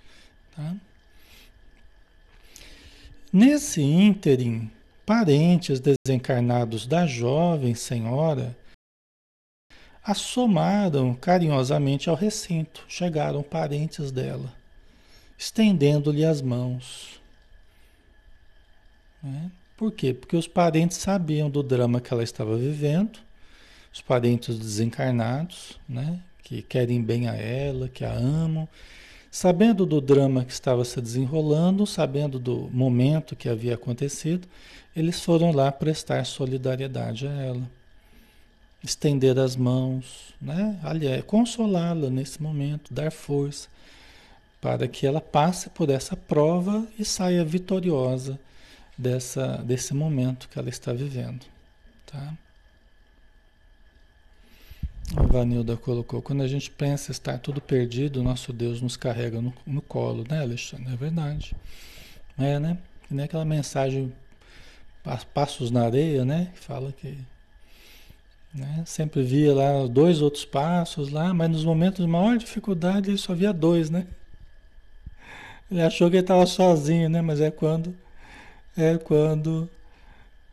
Tá? 0.56 0.76
Nesse 3.38 3.82
ínterim, 3.82 4.72
parentes 5.06 5.82
desencarnados 5.82 6.88
da 6.88 7.06
jovem 7.06 7.76
senhora 7.76 8.56
assomaram 10.02 11.14
carinhosamente 11.14 12.10
ao 12.10 12.16
recinto. 12.16 12.86
Chegaram 12.88 13.44
parentes 13.44 14.10
dela, 14.10 14.54
estendendo-lhe 15.38 16.24
as 16.24 16.42
mãos. 16.42 17.22
Né? 19.22 19.52
Por 19.76 19.92
quê? 19.92 20.14
Porque 20.14 20.38
os 20.38 20.48
parentes 20.48 20.96
sabiam 20.96 21.50
do 21.50 21.62
drama 21.62 22.00
que 22.00 22.14
ela 22.14 22.24
estava 22.24 22.56
vivendo, 22.56 23.20
os 23.94 24.00
parentes 24.00 24.58
desencarnados, 24.58 25.78
né? 25.90 26.22
que 26.42 26.62
querem 26.62 27.04
bem 27.04 27.28
a 27.28 27.36
ela, 27.36 27.90
que 27.90 28.06
a 28.06 28.14
amam, 28.14 28.66
sabendo 29.36 29.86
do 29.86 30.00
drama 30.00 30.46
que 30.46 30.54
estava 30.54 30.86
se 30.86 31.02
desenrolando, 31.02 31.86
sabendo 31.86 32.40
do 32.40 32.70
momento 32.72 33.36
que 33.36 33.50
havia 33.50 33.76
acontecido, 33.76 34.48
eles 34.96 35.20
foram 35.20 35.52
lá 35.52 35.70
prestar 35.74 36.26
solidariedade 36.26 37.28
a 37.28 37.32
ela, 37.32 37.70
estender 38.82 39.38
as 39.38 39.58
mãos, 39.58 40.34
né? 40.42 40.80
Aliás, 40.82 41.22
consolá-la 41.26 42.10
nesse 42.10 42.42
momento, 42.42 42.94
dar 42.94 43.12
força 43.12 43.68
para 44.62 44.88
que 44.88 45.06
ela 45.06 45.20
passe 45.20 45.70
por 45.70 45.90
essa 45.90 46.16
prova 46.16 46.88
e 46.98 47.04
saia 47.04 47.44
vitoriosa 47.44 48.40
dessa, 48.98 49.58
desse 49.58 49.94
momento 49.94 50.48
que 50.48 50.58
ela 50.58 50.70
está 50.70 50.94
vivendo, 50.94 51.46
tá? 52.06 52.34
A 55.14 55.24
Vanilda 55.24 55.78
colocou, 55.78 56.22
quando 56.22 56.42
a 56.42 56.48
gente 56.48 56.72
pensa 56.72 57.12
estar 57.12 57.38
tudo 57.38 57.62
perdido, 57.62 58.24
nosso 58.24 58.52
Deus 58.52 58.82
nos 58.82 58.98
carrega 58.98 59.42
no, 59.42 59.54
no 59.66 59.82
colo, 59.82 60.24
né, 60.30 60.42
Alexandre? 60.42 60.94
É 60.94 60.96
verdade. 60.96 61.56
É, 62.38 62.60
né? 62.60 62.78
Que 63.08 63.14
nem 63.14 63.26
aquela 63.26 63.46
mensagem 63.46 64.12
Passos 65.34 65.70
na 65.70 65.84
Areia, 65.86 66.26
né? 66.26 66.52
Fala 66.56 66.92
que 66.92 67.16
né? 68.52 68.84
sempre 68.88 69.22
via 69.22 69.54
lá 69.54 69.86
dois 69.86 70.22
outros 70.22 70.44
passos 70.44 71.12
lá, 71.12 71.32
mas 71.34 71.50
nos 71.52 71.64
momentos 71.64 72.04
de 72.04 72.10
maior 72.10 72.38
dificuldade 72.38 73.12
ele 73.12 73.18
só 73.18 73.36
via 73.36 73.54
dois, 73.54 73.92
né? 73.92 74.08
Ele 75.70 75.82
achou 75.82 76.10
que 76.10 76.16
ele 76.16 76.24
estava 76.24 76.46
sozinho, 76.48 77.08
né? 77.08 77.22
Mas 77.22 77.40
é 77.40 77.52
quando 77.52 77.96
é 78.76 78.98
quando 78.98 79.70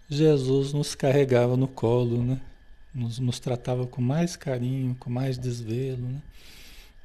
Jesus 0.09 0.73
nos 0.75 0.95
carregava 0.95 1.57
no 1.57 1.67
colo, 1.67 2.23
né? 2.23 2.41
Nos, 2.95 3.19
nos 3.19 3.41
tratava 3.41 3.87
com 3.87 4.03
mais 4.03 4.37
carinho, 4.37 4.95
com 4.99 5.11
mais 5.11 5.39
desvelo, 5.39 6.07
né? 6.09 6.23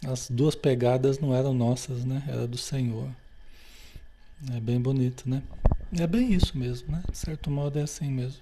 As 0.05 0.29
duas 0.29 0.53
pegadas 0.53 1.19
não 1.19 1.33
eram 1.33 1.53
nossas, 1.53 2.05
né? 2.05 2.23
Era 2.27 2.47
do 2.47 2.57
Senhor. 2.57 3.09
É 4.55 4.59
bem 4.59 4.79
bonito, 4.79 5.27
né? 5.27 5.41
É 5.97 6.05
bem 6.05 6.33
isso 6.33 6.57
mesmo, 6.57 6.91
né? 6.91 7.01
De 7.09 7.17
certo 7.17 7.49
modo 7.49 7.79
é 7.79 7.83
assim 7.83 8.11
mesmo. 8.11 8.41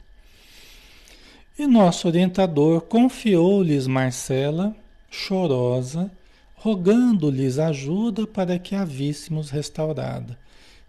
E 1.58 1.66
nosso 1.66 2.08
orientador 2.08 2.82
confiou-lhes 2.82 3.88
Marcela, 3.88 4.76
chorosa, 5.10 6.12
rogando-lhes 6.56 7.58
ajuda 7.60 8.28
para 8.28 8.60
que 8.60 8.76
a 8.76 8.84
víssemos 8.84 9.50
restaurada. 9.50 10.38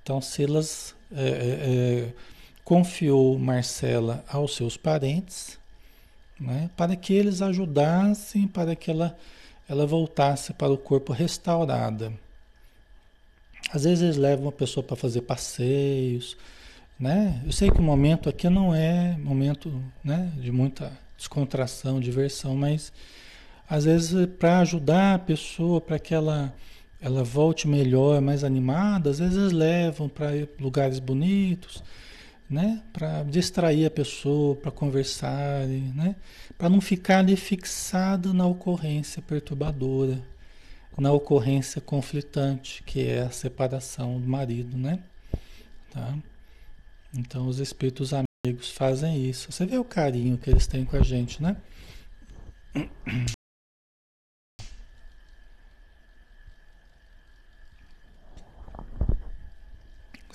Então 0.03 0.21
Silas 0.21 0.95
é, 1.13 1.23
é, 1.23 1.29
é, 1.29 2.13
confiou 2.65 3.39
Marcela 3.39 4.25
aos 4.29 4.57
seus 4.57 4.77
parentes, 4.77 5.59
né, 6.39 6.71
para 6.77 6.95
que 6.97 7.13
eles 7.13 7.41
ajudassem 7.43 8.47
para 8.47 8.77
que 8.77 8.91
ela, 8.91 9.17
ela 9.69 9.87
voltasse 9.87 10.53
para 10.53 10.73
o 10.73 10.79
corpo 10.79 11.13
restaurada. 11.13 12.13
Às 13.73 13.85
vezes 13.85 14.03
eles 14.03 14.17
levam 14.17 14.49
a 14.49 14.53
pessoa 14.53 14.85
para 14.85 14.97
fazer 14.97 15.23
passeios, 15.23 16.37
né? 16.99 17.43
Eu 17.45 17.53
sei 17.53 17.71
que 17.71 17.81
o 17.81 17.83
momento 17.83 18.29
aqui 18.29 18.49
não 18.49 18.75
é 18.75 19.17
momento 19.19 19.83
né, 20.05 20.33
de 20.37 20.53
muita 20.53 20.93
descontração, 21.17 22.01
diversão, 22.01 22.55
mas 22.55 22.93
às 23.69 23.85
vezes 23.85 24.27
para 24.39 24.61
ajudar 24.61 25.15
a 25.15 25.19
pessoa 25.19 25.81
para 25.81 25.99
que 25.99 26.15
ela 26.15 26.55
ela 27.01 27.23
volte 27.23 27.69
melhor, 27.69 28.21
mais 28.21 28.43
animada, 28.43 29.11
às 29.11 29.19
vezes 29.19 29.37
eles 29.37 29.53
levam 29.53 30.09
para 30.09 30.31
lugares 30.59 30.99
bonitos, 30.99 31.83
né? 32.49 32.83
Para 32.93 33.23
distrair 33.25 33.87
a 33.87 33.91
pessoa, 33.91 34.57
para 34.57 34.71
conversar, 34.71 35.67
né? 35.67 36.17
Para 36.57 36.69
não 36.69 36.81
ficar 36.81 37.19
ali 37.19 37.37
fixada 37.37 38.33
na 38.33 38.47
ocorrência 38.47 39.21
perturbadora, 39.21 40.23
na 40.97 41.13
ocorrência 41.13 41.81
conflitante, 41.81 42.83
que 42.85 43.07
é 43.07 43.23
a 43.23 43.31
separação 43.31 44.21
do 44.21 44.29
marido, 44.29 44.77
né? 44.77 45.01
Tá? 45.91 46.17
Então 47.15 47.47
os 47.47 47.59
espíritos 47.59 48.13
amigos 48.13 48.71
fazem 48.71 49.29
isso. 49.29 49.51
Você 49.51 49.67
vê 49.67 49.79
o 49.79 49.85
carinho 49.85 50.39
que 50.39 50.49
eles 50.51 50.67
têm 50.67 50.85
com 50.85 50.97
a 50.97 51.03
gente, 51.03 51.43
né? 51.43 51.57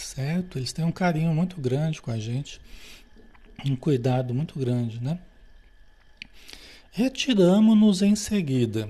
Certo? 0.01 0.57
Eles 0.57 0.73
têm 0.73 0.85
um 0.85 0.91
carinho 0.91 1.33
muito 1.33 1.59
grande 1.59 2.01
com 2.01 2.11
a 2.11 2.19
gente, 2.19 2.59
um 3.65 3.75
cuidado 3.75 4.33
muito 4.33 4.57
grande, 4.59 5.01
né? 5.01 5.19
Retiramos-nos 6.91 8.01
em 8.01 8.15
seguida 8.15 8.89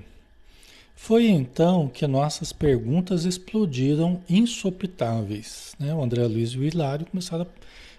foi 1.04 1.30
então 1.30 1.88
que 1.88 2.06
nossas 2.06 2.54
perguntas 2.54 3.26
explodiram 3.26 4.22
insopitáveis. 4.30 5.74
Né? 5.80 5.92
O 5.96 6.04
André 6.04 6.28
Luiz 6.28 6.52
e 6.52 6.60
o 6.60 6.64
Hilário 6.64 7.08
começaram 7.08 7.48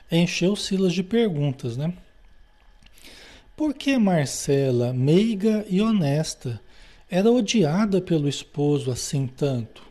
a 0.08 0.16
encher 0.16 0.48
o 0.48 0.54
Silas 0.54 0.92
de 0.94 1.02
perguntas. 1.02 1.76
Né? 1.76 1.92
Por 3.56 3.74
que 3.74 3.98
Marcela, 3.98 4.92
meiga 4.92 5.66
e 5.68 5.82
honesta, 5.82 6.60
era 7.10 7.28
odiada 7.28 8.00
pelo 8.00 8.28
esposo 8.28 8.88
assim 8.88 9.26
tanto? 9.26 9.82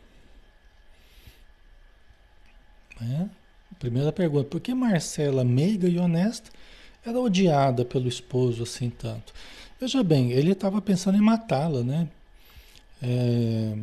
É? 3.02 3.26
Primeira 3.78 4.12
pergunta, 4.12 4.44
por 4.44 4.60
que 4.60 4.74
Marcela, 4.74 5.44
meiga 5.44 5.88
e 5.88 5.98
honesta, 5.98 6.50
era 7.04 7.18
odiada 7.18 7.84
pelo 7.84 8.08
esposo 8.08 8.62
assim 8.62 8.90
tanto? 8.90 9.32
Veja 9.80 10.02
bem, 10.04 10.30
ele 10.30 10.52
estava 10.52 10.80
pensando 10.80 11.18
em 11.18 11.20
matá-la, 11.20 11.82
né? 11.82 12.08
É, 13.02 13.74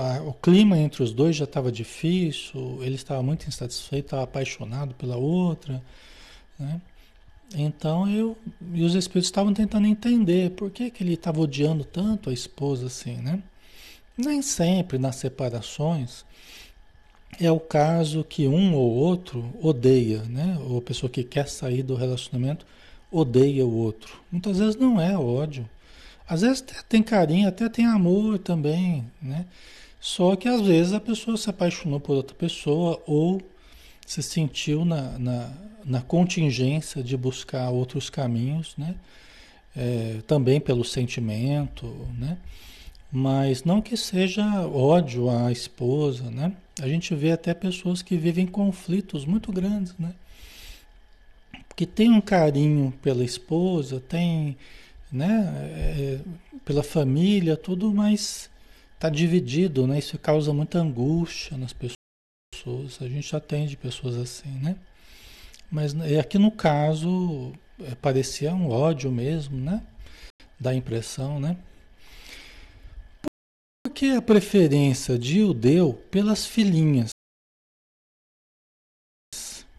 a, 0.00 0.22
o 0.22 0.32
clima 0.32 0.78
entre 0.78 1.02
os 1.02 1.12
dois 1.12 1.36
já 1.36 1.44
estava 1.44 1.70
difícil, 1.70 2.78
ele 2.82 2.94
estava 2.94 3.22
muito 3.22 3.46
insatisfeito, 3.46 4.06
estava 4.06 4.22
apaixonado 4.22 4.94
pela 4.94 5.16
outra, 5.16 5.82
né? 6.58 6.80
Então 7.54 8.08
eu 8.08 8.36
e 8.72 8.82
os 8.82 8.94
espíritos 8.94 9.28
estavam 9.28 9.52
tentando 9.52 9.86
entender 9.86 10.50
por 10.52 10.70
que, 10.70 10.90
que 10.90 11.04
ele 11.04 11.14
estava 11.14 11.40
odiando 11.40 11.84
tanto 11.84 12.30
a 12.30 12.32
esposa 12.32 12.86
assim, 12.86 13.16
né? 13.16 13.42
Nem 14.16 14.40
sempre 14.40 14.98
nas 14.98 15.16
separações 15.16 16.24
é 17.40 17.50
o 17.50 17.60
caso 17.60 18.24
que 18.24 18.46
um 18.46 18.74
ou 18.74 18.94
outro 18.94 19.52
odeia, 19.60 20.22
né? 20.24 20.58
Ou 20.68 20.78
a 20.78 20.82
pessoa 20.82 21.10
que 21.10 21.22
quer 21.22 21.48
sair 21.48 21.82
do 21.82 21.94
relacionamento 21.94 22.66
odeia 23.10 23.64
o 23.64 23.76
outro. 23.76 24.20
Muitas 24.30 24.58
vezes 24.58 24.76
não 24.76 25.00
é 25.00 25.16
ódio. 25.16 25.68
Às 26.28 26.40
vezes 26.40 26.64
tem 26.88 27.02
carinho, 27.02 27.48
até 27.48 27.68
tem 27.68 27.86
amor 27.86 28.38
também, 28.38 29.04
né? 29.22 29.46
Só 30.00 30.36
que 30.36 30.48
às 30.48 30.60
vezes 30.60 30.92
a 30.92 31.00
pessoa 31.00 31.36
se 31.36 31.48
apaixonou 31.48 32.00
por 32.00 32.16
outra 32.16 32.34
pessoa 32.34 33.00
ou 33.06 33.40
se 34.06 34.22
sentiu 34.22 34.84
na, 34.84 35.18
na, 35.18 35.52
na 35.84 36.02
contingência 36.02 37.02
de 37.02 37.16
buscar 37.16 37.70
outros 37.70 38.08
caminhos, 38.10 38.74
né? 38.76 38.94
É, 39.76 40.20
também 40.26 40.58
pelo 40.58 40.84
sentimento, 40.84 41.86
né? 42.18 42.38
Mas 43.12 43.62
não 43.62 43.80
que 43.82 43.96
seja 43.96 44.66
ódio 44.66 45.30
à 45.30 45.52
esposa, 45.52 46.30
né? 46.30 46.52
A 46.80 46.88
gente 46.88 47.14
vê 47.14 47.32
até 47.32 47.54
pessoas 47.54 48.02
que 48.02 48.16
vivem 48.16 48.46
conflitos 48.46 49.24
muito 49.24 49.52
grandes, 49.52 49.94
né? 49.98 50.14
Que 51.74 51.86
tem 51.86 52.10
um 52.10 52.20
carinho 52.20 52.92
pela 53.02 53.24
esposa, 53.24 54.00
tem, 54.00 54.56
né? 55.10 55.52
É, 55.74 56.20
pela 56.64 56.82
família, 56.82 57.56
tudo, 57.56 57.92
mas 57.92 58.50
está 58.94 59.08
dividido, 59.08 59.86
né? 59.86 59.98
Isso 59.98 60.18
causa 60.18 60.52
muita 60.52 60.78
angústia 60.78 61.56
nas 61.56 61.72
pessoas 61.72 61.96
a 63.00 63.08
gente 63.08 63.34
atende 63.36 63.76
pessoas 63.76 64.16
assim, 64.16 64.50
né? 64.60 64.76
Mas 65.70 65.94
é 66.00 66.18
aqui 66.18 66.38
no 66.38 66.50
caso 66.50 67.52
é, 67.80 67.94
parecia 67.94 68.54
um 68.54 68.70
ódio 68.70 69.10
mesmo, 69.10 69.56
né? 69.56 69.82
Da 70.58 70.74
impressão, 70.74 71.38
né? 71.38 71.56
Por 73.86 73.92
que 73.92 74.10
a 74.10 74.20
preferência 74.20 75.16
de 75.16 75.38
Judeu 75.38 75.92
pelas 76.10 76.44
filhinhas? 76.44 77.10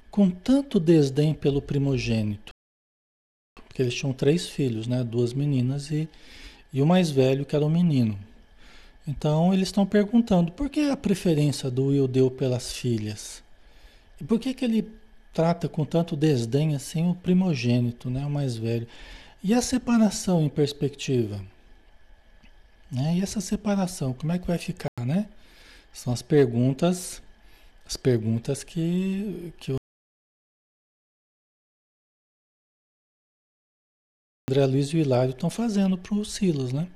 Com 0.09 0.31
tanto 0.31 0.79
desdém 0.79 1.33
pelo 1.33 1.61
primogênito. 1.61 2.53
Porque 3.67 3.81
eles 3.81 3.93
tinham 3.93 4.13
três 4.13 4.47
filhos, 4.47 4.87
né? 4.87 5.03
Duas 5.03 5.33
meninas 5.33 5.91
e, 5.91 6.07
e 6.71 6.81
o 6.81 6.87
mais 6.87 7.11
velho 7.11 7.45
que 7.45 7.53
era 7.53 7.65
um 7.65 7.69
menino. 7.69 8.17
Então 9.05 9.53
eles 9.53 9.67
estão 9.67 9.85
perguntando 9.85 10.53
por 10.53 10.69
que 10.69 10.89
a 10.89 10.95
preferência 10.95 11.69
do 11.69 11.87
Will 11.87 12.07
deu 12.07 12.31
pelas 12.31 12.71
filhas? 12.71 13.43
E 14.21 14.23
por 14.23 14.39
que, 14.39 14.53
que 14.53 14.63
ele 14.63 14.89
trata 15.33 15.67
com 15.67 15.83
tanto 15.83 16.15
desdém 16.15 16.75
assim 16.75 17.09
o 17.09 17.13
primogênito, 17.13 18.09
né, 18.09 18.25
o 18.25 18.29
mais 18.29 18.55
velho? 18.55 18.87
E 19.43 19.53
a 19.53 19.61
separação 19.61 20.41
em 20.41 20.47
perspectiva? 20.47 21.41
Né? 22.91 23.17
E 23.17 23.21
essa 23.21 23.41
separação, 23.41 24.13
como 24.13 24.31
é 24.31 24.39
que 24.39 24.47
vai 24.47 24.57
ficar, 24.57 24.89
né? 25.05 25.29
São 25.93 26.13
as 26.13 26.21
perguntas, 26.21 27.21
as 27.85 27.97
perguntas 27.97 28.63
que, 28.63 29.53
que 29.59 29.73
o 29.73 29.75
André 34.49 34.65
Luiz 34.65 34.87
e 34.89 34.97
o 34.97 34.99
Hilário 34.99 35.31
estão 35.31 35.49
fazendo 35.49 35.97
para 35.97 36.15
o 36.15 36.23
Silas, 36.23 36.71
né? 36.71 36.87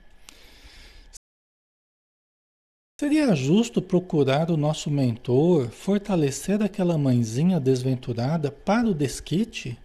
Seria 3.01 3.33
justo 3.33 3.81
procurar 3.81 4.51
o 4.51 4.55
nosso 4.55 4.91
mentor 4.91 5.69
fortalecer 5.71 6.61
aquela 6.61 6.99
mãezinha 6.99 7.59
desventurada 7.59 8.51
para 8.51 8.87
o 8.87 8.93
desquite, 8.93 9.75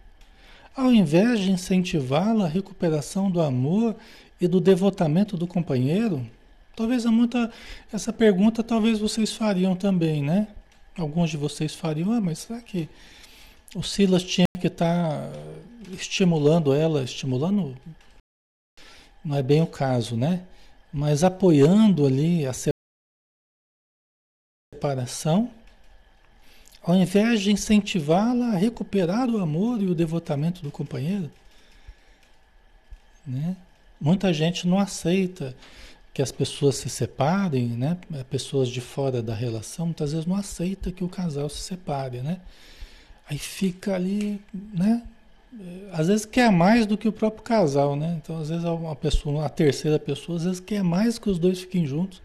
ao 0.77 0.93
invés 0.93 1.41
de 1.41 1.51
incentivá-la 1.51 2.45
à 2.45 2.49
recuperação 2.49 3.31
do 3.31 3.41
amor 3.41 3.97
e 4.41 4.47
do 4.47 4.61
devotamento 4.61 5.37
do 5.37 5.47
companheiro? 5.47 6.27
Talvez 6.75 7.05
muita 7.07 7.51
essa 7.93 8.13
pergunta 8.13 8.63
talvez 8.63 8.99
vocês 8.99 9.33
fariam 9.33 9.75
também, 9.75 10.23
né? 10.23 10.49
Alguns 10.97 11.31
de 11.31 11.37
vocês 11.37 11.75
fariam, 11.75 12.13
ah, 12.13 12.21
mas 12.21 12.41
será 12.41 12.61
que 12.61 12.89
o 13.75 13.83
Silas 13.83 14.23
tinha 14.23 14.47
que 14.61 14.67
estar 14.67 15.31
tá 15.31 15.33
estimulando 15.93 16.73
ela, 16.75 17.03
estimulando 17.03 17.77
não 19.25 19.37
é 19.37 19.43
bem 19.43 19.61
o 19.61 19.67
caso, 19.67 20.17
né? 20.17 20.47
Mas 20.93 21.25
apoiando 21.25 22.07
ali 22.07 22.47
a 22.47 22.53
separação, 24.73 25.51
ao 26.83 26.95
invés 26.95 27.41
de 27.41 27.51
incentivá-la 27.51 28.53
a 28.53 28.57
recuperar 28.57 29.29
o 29.29 29.39
amor 29.39 29.83
e 29.83 29.87
o 29.87 29.95
devotamento 29.95 30.63
do 30.63 30.71
companheiro. 30.71 31.31
Né? 33.27 33.57
Muita 34.01 34.33
gente 34.33 34.67
não 34.67 34.79
aceita 34.79 35.55
que 36.13 36.23
as 36.23 36.33
pessoas 36.33 36.77
se 36.77 36.89
separem, 36.89 37.67
né? 37.67 37.99
Pessoas 38.31 38.69
de 38.69 38.81
fora 38.81 39.23
da 39.23 39.35
relação, 39.35 39.87
muitas 39.87 40.13
vezes 40.13 40.27
não 40.27 40.37
aceita 40.37 40.91
que 40.91 41.05
o 41.05 41.09
casal 41.09 41.49
se 41.49 41.61
separe, 41.61 42.23
né? 42.23 42.41
Aí 43.29 43.39
fica 43.39 43.95
ali, 43.95 44.41
né? 44.73 45.03
Às 45.93 46.09
vezes 46.09 46.25
quer 46.25 46.51
mais 46.51 46.87
do 46.87 46.97
que 46.97 47.09
o 47.09 47.13
próprio 47.13 47.43
casal, 47.43 47.97
né? 47.97 48.19
Então, 48.23 48.39
às 48.41 48.49
vezes 48.49 48.65
uma 48.65 48.97
pessoa, 48.97 49.45
a 49.45 49.49
terceira 49.49 49.99
pessoa, 49.99 50.39
às 50.39 50.45
vezes 50.45 50.61
quer 50.61 50.83
mais 50.83 51.19
que 51.19 51.29
os 51.29 51.39
dois 51.39 51.61
fiquem 51.61 51.87
juntos 51.87 52.23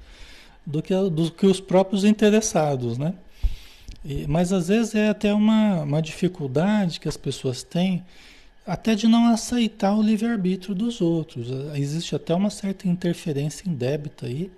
do 0.66 0.82
que, 0.82 0.94
do 1.10 1.32
que 1.32 1.46
os 1.46 1.60
próprios 1.60 2.04
interessados, 2.04 2.98
né? 2.98 3.14
E, 4.06 4.26
mas 4.28 4.52
às 4.54 4.68
vezes 4.68 4.96
é 4.96 5.10
até 5.10 5.34
uma, 5.34 5.82
uma 5.82 6.02
dificuldade 6.02 7.00
que 7.00 7.08
as 7.08 7.18
pessoas 7.18 7.64
têm 7.64 8.04
até 8.66 8.96
de 8.96 9.08
não 9.08 9.28
aceitar 9.28 9.96
o 9.96 10.02
livre-arbítrio 10.02 10.76
dos 10.76 11.02
outros. 11.02 11.48
Existe 11.76 12.16
até 12.16 12.34
uma 12.34 12.50
certa 12.50 12.88
interferência 12.88 13.70
indébita 13.70 14.26
aí, 14.28 14.52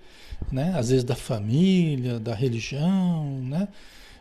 né? 0.52 0.74
Às 0.78 0.89
vezes 0.89 1.04
da 1.04 1.16
família, 1.16 2.20
da 2.20 2.36
religião, 2.36 3.39
né? 3.42 3.68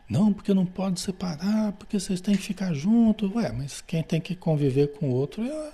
Não, 0.09 0.33
porque 0.33 0.53
não 0.53 0.67
pode 0.67 1.01
separar, 1.01 1.73
porque 1.73 1.99
vocês 1.99 2.21
têm 2.21 2.37
que 2.37 2.43
ficar 2.43 2.75
juntos. 2.75 3.35
Ué, 3.35 3.51
mas 3.53 3.81
quem 3.81 4.03
tem 4.03 4.21
que 4.21 4.35
conviver 4.35 4.89
com 4.93 5.11
o 5.11 5.15
outro 5.15 5.43
é, 5.45 5.73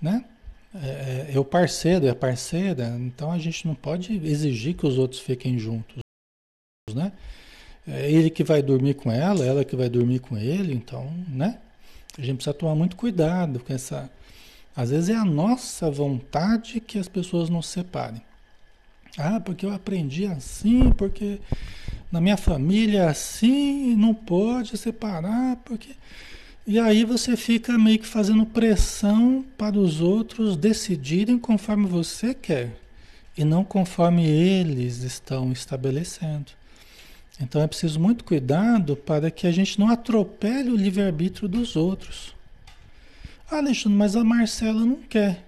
né? 0.00 0.24
é, 0.74 1.28
é, 1.30 1.32
é 1.34 1.38
o 1.38 1.44
parceiro, 1.44 2.06
é 2.06 2.10
a 2.10 2.14
parceira, 2.14 2.96
então 3.00 3.32
a 3.32 3.38
gente 3.38 3.66
não 3.66 3.74
pode 3.74 4.14
exigir 4.24 4.74
que 4.74 4.86
os 4.86 4.98
outros 4.98 5.20
fiquem 5.20 5.58
juntos, 5.58 6.02
né? 6.94 7.12
É 7.86 8.10
ele 8.10 8.30
que 8.30 8.44
vai 8.44 8.62
dormir 8.62 8.94
com 8.94 9.10
ela, 9.10 9.44
ela 9.44 9.64
que 9.64 9.74
vai 9.74 9.88
dormir 9.88 10.20
com 10.20 10.36
ele, 10.36 10.72
então, 10.72 11.10
né? 11.28 11.58
A 12.18 12.22
gente 12.22 12.36
precisa 12.36 12.54
tomar 12.54 12.74
muito 12.74 12.96
cuidado 12.96 13.60
com 13.60 13.72
essa. 13.72 14.10
Às 14.74 14.90
vezes 14.90 15.10
é 15.10 15.14
a 15.14 15.24
nossa 15.24 15.90
vontade 15.90 16.80
que 16.80 16.98
as 16.98 17.08
pessoas 17.08 17.50
não 17.50 17.62
se 17.62 17.70
separem. 17.70 18.22
Ah, 19.18 19.40
porque 19.40 19.66
eu 19.66 19.72
aprendi 19.72 20.26
assim, 20.26 20.90
porque 20.92 21.40
na 22.10 22.20
minha 22.20 22.36
família 22.36 23.00
é 23.00 23.08
assim, 23.08 23.94
não 23.96 24.14
pode 24.14 24.76
separar, 24.76 25.56
porque. 25.64 25.94
E 26.66 26.78
aí 26.78 27.04
você 27.04 27.36
fica 27.36 27.76
meio 27.78 27.98
que 27.98 28.06
fazendo 28.06 28.46
pressão 28.46 29.44
para 29.58 29.78
os 29.78 30.00
outros 30.00 30.56
decidirem 30.56 31.38
conforme 31.38 31.86
você 31.86 32.32
quer 32.34 32.76
e 33.36 33.44
não 33.44 33.64
conforme 33.64 34.26
eles 34.26 35.02
estão 35.02 35.50
estabelecendo. 35.50 36.59
Então 37.40 37.62
é 37.62 37.66
preciso 37.66 37.98
muito 37.98 38.22
cuidado 38.22 38.94
para 38.94 39.30
que 39.30 39.46
a 39.46 39.52
gente 39.52 39.80
não 39.80 39.88
atropele 39.88 40.70
o 40.70 40.76
livre-arbítrio 40.76 41.48
dos 41.48 41.74
outros. 41.74 42.34
Ah, 43.50 43.56
Alexandre, 43.56 43.96
mas 43.96 44.14
a 44.14 44.22
Marcela 44.22 44.84
não 44.84 44.96
quer. 44.96 45.44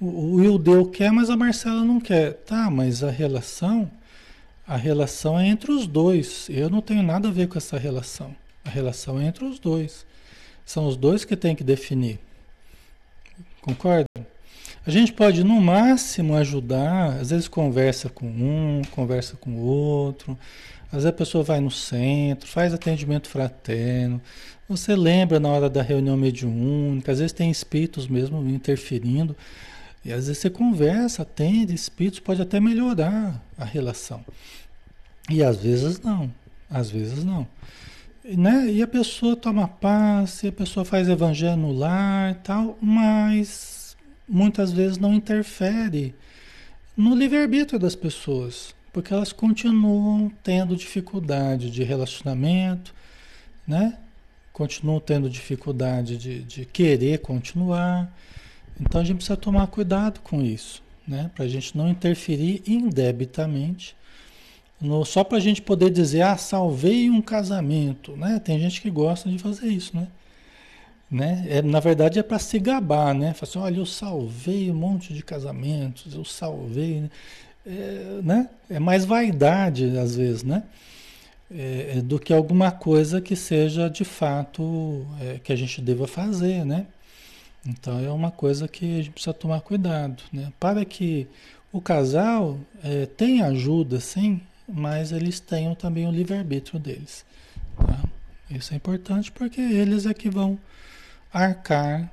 O, 0.00 0.34
o 0.34 0.44
Ildeu 0.44 0.86
quer, 0.86 1.10
mas 1.10 1.30
a 1.30 1.36
Marcela 1.36 1.82
não 1.82 1.98
quer. 1.98 2.34
Tá, 2.34 2.70
mas 2.70 3.02
a 3.02 3.10
relação, 3.10 3.90
a 4.66 4.76
relação 4.76 5.38
é 5.38 5.46
entre 5.46 5.72
os 5.72 5.86
dois. 5.86 6.46
Eu 6.50 6.68
não 6.68 6.82
tenho 6.82 7.02
nada 7.02 7.28
a 7.28 7.32
ver 7.32 7.48
com 7.48 7.56
essa 7.56 7.78
relação. 7.78 8.36
A 8.64 8.68
relação 8.68 9.18
é 9.18 9.24
entre 9.24 9.44
os 9.44 9.58
dois. 9.58 10.06
São 10.64 10.86
os 10.86 10.96
dois 10.96 11.24
que 11.24 11.36
têm 11.36 11.56
que 11.56 11.64
definir. 11.64 12.20
Concorda? 13.62 14.06
A 14.84 14.90
gente 14.90 15.12
pode, 15.12 15.44
no 15.44 15.60
máximo, 15.60 16.34
ajudar, 16.34 17.12
às 17.20 17.30
vezes 17.30 17.46
conversa 17.46 18.08
com 18.08 18.26
um, 18.26 18.82
conversa 18.90 19.36
com 19.36 19.50
o 19.52 19.60
outro, 19.60 20.36
às 20.92 21.04
vezes 21.04 21.06
a 21.06 21.12
pessoa 21.12 21.42
vai 21.42 21.58
no 21.58 21.70
centro, 21.70 22.46
faz 22.46 22.74
atendimento 22.74 23.26
fraterno, 23.26 24.20
você 24.68 24.94
lembra 24.94 25.40
na 25.40 25.48
hora 25.48 25.70
da 25.70 25.80
reunião 25.82 26.16
mediúnica, 26.16 27.10
às 27.10 27.18
vezes 27.18 27.32
tem 27.32 27.50
espíritos 27.50 28.06
mesmo 28.06 28.46
interferindo, 28.46 29.34
e 30.04 30.12
às 30.12 30.26
vezes 30.26 30.38
você 30.38 30.50
conversa, 30.50 31.22
atende 31.22 31.74
espíritos, 31.74 32.20
pode 32.20 32.42
até 32.42 32.60
melhorar 32.60 33.42
a 33.56 33.64
relação. 33.64 34.22
E 35.30 35.42
às 35.42 35.56
vezes 35.56 36.00
não, 36.00 36.30
às 36.68 36.90
vezes 36.90 37.24
não. 37.24 37.46
né? 38.24 38.70
E 38.70 38.82
a 38.82 38.86
pessoa 38.86 39.34
toma 39.34 39.66
passe, 39.66 40.48
a 40.48 40.52
pessoa 40.52 40.84
faz 40.84 41.08
evangelho 41.08 41.56
no 41.56 41.72
lar, 41.72 42.34
tal, 42.42 42.76
mas 42.82 43.96
muitas 44.28 44.72
vezes 44.72 44.98
não 44.98 45.14
interfere 45.14 46.14
no 46.96 47.14
livre-arbítrio 47.14 47.78
das 47.78 47.94
pessoas, 47.94 48.74
porque 48.92 49.12
elas 49.12 49.32
continuam 49.32 50.30
tendo 50.42 50.76
dificuldade 50.76 51.70
de 51.70 51.82
relacionamento, 51.82 52.94
né? 53.66 53.98
Continuam 54.52 55.00
tendo 55.00 55.30
dificuldade 55.30 56.18
de, 56.18 56.42
de 56.42 56.66
querer 56.66 57.20
continuar. 57.20 58.12
Então 58.78 59.00
a 59.00 59.04
gente 59.04 59.16
precisa 59.16 59.36
tomar 59.36 59.66
cuidado 59.68 60.20
com 60.20 60.42
isso, 60.42 60.82
né? 61.08 61.30
Para 61.34 61.46
a 61.46 61.48
gente 61.48 61.76
não 61.76 61.88
interferir 61.88 62.62
indebitamente. 62.66 63.96
No, 64.78 65.04
só 65.04 65.24
para 65.24 65.38
a 65.38 65.40
gente 65.40 65.62
poder 65.62 65.90
dizer, 65.90 66.22
ah, 66.22 66.36
salvei 66.36 67.08
um 67.08 67.22
casamento, 67.22 68.16
né? 68.16 68.40
Tem 68.40 68.58
gente 68.58 68.80
que 68.82 68.90
gosta 68.90 69.30
de 69.30 69.38
fazer 69.38 69.68
isso, 69.68 69.96
né? 69.96 70.08
né? 71.10 71.46
É, 71.48 71.62
na 71.62 71.78
verdade 71.78 72.18
é 72.18 72.22
para 72.22 72.38
se 72.38 72.58
gabar, 72.58 73.14
né? 73.14 73.32
Fala 73.32 73.48
assim, 73.48 73.58
olha, 73.58 73.78
eu 73.78 73.86
salvei 73.86 74.70
um 74.70 74.74
monte 74.74 75.14
de 75.14 75.22
casamentos, 75.22 76.14
eu 76.14 76.24
salvei, 76.24 77.02
né? 77.02 77.10
É, 77.64 78.20
né? 78.22 78.48
é 78.68 78.78
mais 78.78 79.04
vaidade 79.04 79.96
às 79.96 80.16
vezes, 80.16 80.42
né? 80.42 80.64
É, 81.50 81.98
é 81.98 82.00
do 82.00 82.18
que 82.18 82.32
alguma 82.32 82.70
coisa 82.72 83.20
que 83.20 83.36
seja 83.36 83.88
de 83.88 84.04
fato 84.04 85.06
é, 85.20 85.38
que 85.38 85.52
a 85.52 85.56
gente 85.56 85.80
deva 85.80 86.06
fazer, 86.06 86.64
né? 86.64 86.86
Então 87.64 88.00
é 88.00 88.10
uma 88.10 88.30
coisa 88.30 88.66
que 88.66 88.84
a 88.84 88.96
gente 88.96 89.10
precisa 89.10 89.32
tomar 89.32 89.60
cuidado, 89.60 90.22
né? 90.32 90.52
Para 90.58 90.84
que 90.84 91.28
o 91.72 91.80
casal 91.80 92.58
é, 92.82 93.06
tenha 93.06 93.46
ajuda, 93.46 94.00
sim, 94.00 94.40
mas 94.68 95.12
eles 95.12 95.38
tenham 95.38 95.74
também 95.74 96.06
o 96.06 96.10
livre-arbítrio 96.10 96.80
deles. 96.80 97.24
Tá? 97.76 98.02
Isso 98.50 98.72
é 98.72 98.76
importante 98.76 99.30
porque 99.30 99.60
eles 99.60 100.04
é 100.04 100.12
que 100.12 100.28
vão 100.28 100.58
arcar 101.32 102.10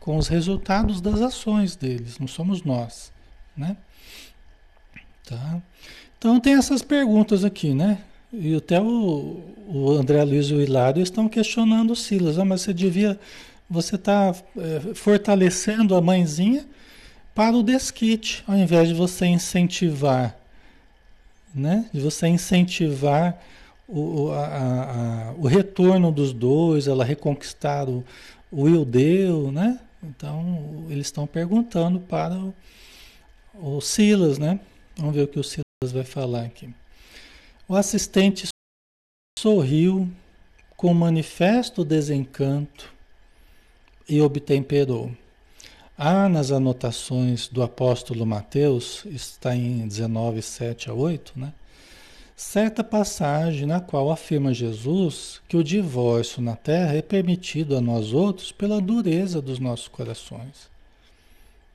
com 0.00 0.16
os 0.16 0.28
resultados 0.28 1.00
das 1.00 1.20
ações 1.20 1.76
deles, 1.76 2.18
não 2.18 2.28
somos 2.28 2.62
nós, 2.62 3.12
né? 3.56 3.76
Tá? 5.26 5.60
Então 6.18 6.40
tem 6.40 6.54
essas 6.54 6.82
perguntas 6.82 7.44
aqui, 7.44 7.74
né? 7.74 7.98
E 8.32 8.54
até 8.54 8.80
o, 8.80 9.40
o 9.68 9.90
André 9.90 10.22
Luiz 10.24 10.46
e 10.46 10.54
o 10.54 10.60
Hilário 10.60 11.02
estão 11.02 11.28
questionando 11.28 11.90
o 11.90 11.96
Silas. 11.96 12.38
Ah, 12.38 12.44
mas 12.44 12.62
você 12.62 12.72
devia 12.72 13.18
você 13.68 13.96
está 13.96 14.34
é, 14.56 14.94
fortalecendo 14.94 15.96
a 15.96 16.00
mãezinha 16.00 16.64
para 17.34 17.56
o 17.56 17.62
desquite, 17.62 18.44
ao 18.46 18.56
invés 18.56 18.88
de 18.88 18.94
você 18.94 19.26
incentivar, 19.26 20.36
né? 21.54 21.90
De 21.92 22.00
você 22.00 22.28
incentivar 22.28 23.38
o, 23.88 24.30
a, 24.30 24.44
a, 24.46 25.32
o 25.36 25.46
retorno 25.46 26.12
dos 26.12 26.32
dois, 26.32 26.86
ela 26.86 27.04
reconquistar 27.04 27.88
o, 27.88 28.04
o 28.50 28.68
Ildeu, 28.68 29.50
né? 29.50 29.80
Então, 30.02 30.86
eles 30.88 31.08
estão 31.08 31.26
perguntando 31.26 31.98
para 31.98 32.34
o, 32.34 32.54
o 33.54 33.80
Silas, 33.80 34.38
né? 34.38 34.60
Vamos 34.96 35.14
ver 35.14 35.22
o 35.22 35.28
que 35.28 35.38
o 35.38 35.44
Silas 35.44 35.92
vai 35.92 36.04
falar 36.04 36.44
aqui. 36.44 36.72
O 37.68 37.76
assistente 37.76 38.48
sorriu 39.38 40.10
com 40.76 40.94
manifesto 40.94 41.84
desencanto 41.84 42.92
e 44.08 44.20
obtemperou. 44.20 45.10
Há 45.98 46.28
nas 46.28 46.50
anotações 46.50 47.48
do 47.48 47.62
apóstolo 47.62 48.24
Mateus, 48.24 49.04
está 49.06 49.54
em 49.54 49.86
19, 49.86 50.42
7 50.42 50.90
a 50.90 50.94
8, 50.94 51.32
né? 51.36 51.52
certa 52.36 52.84
passagem 52.84 53.66
na 53.66 53.80
qual 53.80 54.10
afirma 54.10 54.52
Jesus 54.52 55.40
que 55.48 55.56
o 55.56 55.64
divórcio 55.64 56.42
na 56.42 56.54
terra 56.54 56.94
é 56.94 57.00
permitido 57.00 57.76
a 57.76 57.80
nós 57.80 58.12
outros 58.12 58.52
pela 58.52 58.80
dureza 58.80 59.40
dos 59.40 59.58
nossos 59.58 59.88
corações. 59.88 60.68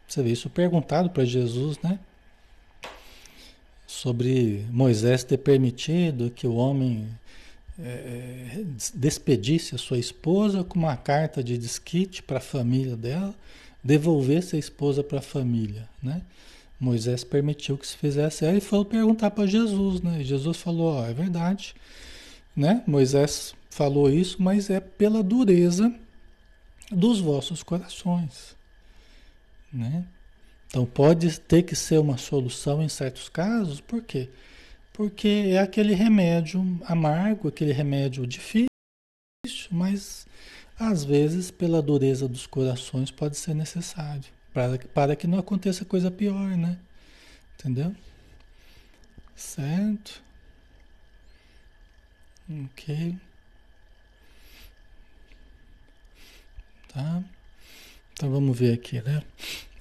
Você 0.07 0.21
vê 0.21 0.31
isso 0.31 0.49
perguntado 0.49 1.09
para 1.09 1.25
Jesus, 1.25 1.79
né? 1.79 1.99
Sobre 3.91 4.65
Moisés 4.71 5.21
ter 5.21 5.37
permitido 5.37 6.31
que 6.31 6.47
o 6.47 6.55
homem 6.55 7.09
é, 7.77 8.63
despedisse 8.95 9.75
a 9.75 9.77
sua 9.77 9.99
esposa 9.99 10.63
com 10.63 10.79
uma 10.79 10.95
carta 10.95 11.43
de 11.43 11.57
desquite 11.57 12.23
para 12.23 12.37
a 12.37 12.41
família 12.41 12.95
dela, 12.95 13.35
devolvesse 13.83 14.55
a 14.55 14.59
esposa 14.59 15.03
para 15.03 15.19
a 15.19 15.21
família, 15.21 15.89
né? 16.01 16.21
Moisés 16.79 17.25
permitiu 17.25 17.77
que 17.77 17.85
se 17.85 17.97
fizesse. 17.97 18.45
Aí 18.45 18.53
ele 18.53 18.61
foi 18.61 18.83
perguntar 18.85 19.29
para 19.31 19.45
Jesus, 19.45 20.01
né? 20.01 20.21
E 20.21 20.23
Jesus 20.23 20.57
falou: 20.57 21.05
é 21.05 21.13
verdade, 21.13 21.75
né? 22.55 22.83
Moisés 22.87 23.53
falou 23.69 24.09
isso, 24.09 24.41
mas 24.41 24.69
é 24.69 24.79
pela 24.79 25.21
dureza 25.21 25.93
dos 26.89 27.19
vossos 27.19 27.61
corações, 27.61 28.55
né? 29.71 30.05
Então 30.71 30.85
pode 30.85 31.37
ter 31.37 31.63
que 31.63 31.75
ser 31.75 31.99
uma 31.99 32.17
solução 32.17 32.81
em 32.81 32.87
certos 32.87 33.27
casos, 33.27 33.81
por 33.81 34.01
quê? 34.01 34.29
Porque 34.93 35.27
é 35.49 35.59
aquele 35.59 35.93
remédio 35.93 36.61
amargo, 36.85 37.49
aquele 37.49 37.73
remédio 37.73 38.25
difícil, 38.25 38.69
mas 39.69 40.25
às 40.79 41.03
vezes, 41.03 41.51
pela 41.51 41.81
dureza 41.81 42.25
dos 42.25 42.47
corações, 42.47 43.11
pode 43.11 43.37
ser 43.37 43.53
necessário. 43.53 44.23
Para, 44.53 44.79
para 44.79 45.15
que 45.15 45.27
não 45.27 45.37
aconteça 45.39 45.83
coisa 45.83 46.09
pior, 46.09 46.57
né? 46.57 46.79
Entendeu? 47.59 47.93
Certo? 49.35 50.23
Ok. 52.49 53.17
Tá? 56.87 57.23
Então 58.13 58.31
vamos 58.31 58.57
ver 58.57 58.73
aqui, 58.73 59.01
né? 59.01 59.21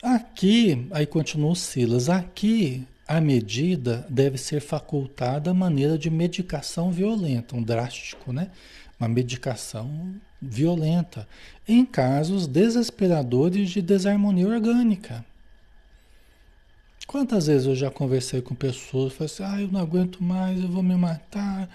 Aqui, 0.02 0.86
aí 0.92 1.04
continua 1.06 1.50
o 1.50 1.54
Silas, 1.54 2.08
aqui 2.08 2.86
a 3.06 3.20
medida 3.20 4.06
deve 4.08 4.38
ser 4.38 4.60
facultada 4.60 5.50
a 5.50 5.54
maneira 5.54 5.98
de 5.98 6.08
medicação 6.08 6.90
violenta, 6.90 7.54
um 7.54 7.62
drástico, 7.62 8.32
né? 8.32 8.50
Uma 8.98 9.08
medicação 9.08 10.14
violenta, 10.40 11.28
em 11.68 11.84
casos 11.84 12.46
desesperadores 12.46 13.68
de 13.68 13.82
desarmonia 13.82 14.48
orgânica. 14.48 15.22
Quantas 17.06 17.48
vezes 17.48 17.66
eu 17.66 17.74
já 17.74 17.90
conversei 17.90 18.40
com 18.40 18.54
pessoas, 18.54 19.12
falei 19.12 19.26
assim, 19.26 19.42
ah, 19.42 19.60
eu 19.60 19.68
não 19.68 19.80
aguento 19.80 20.22
mais, 20.22 20.62
eu 20.62 20.68
vou 20.68 20.82
me 20.82 20.96
matar, 20.96 21.68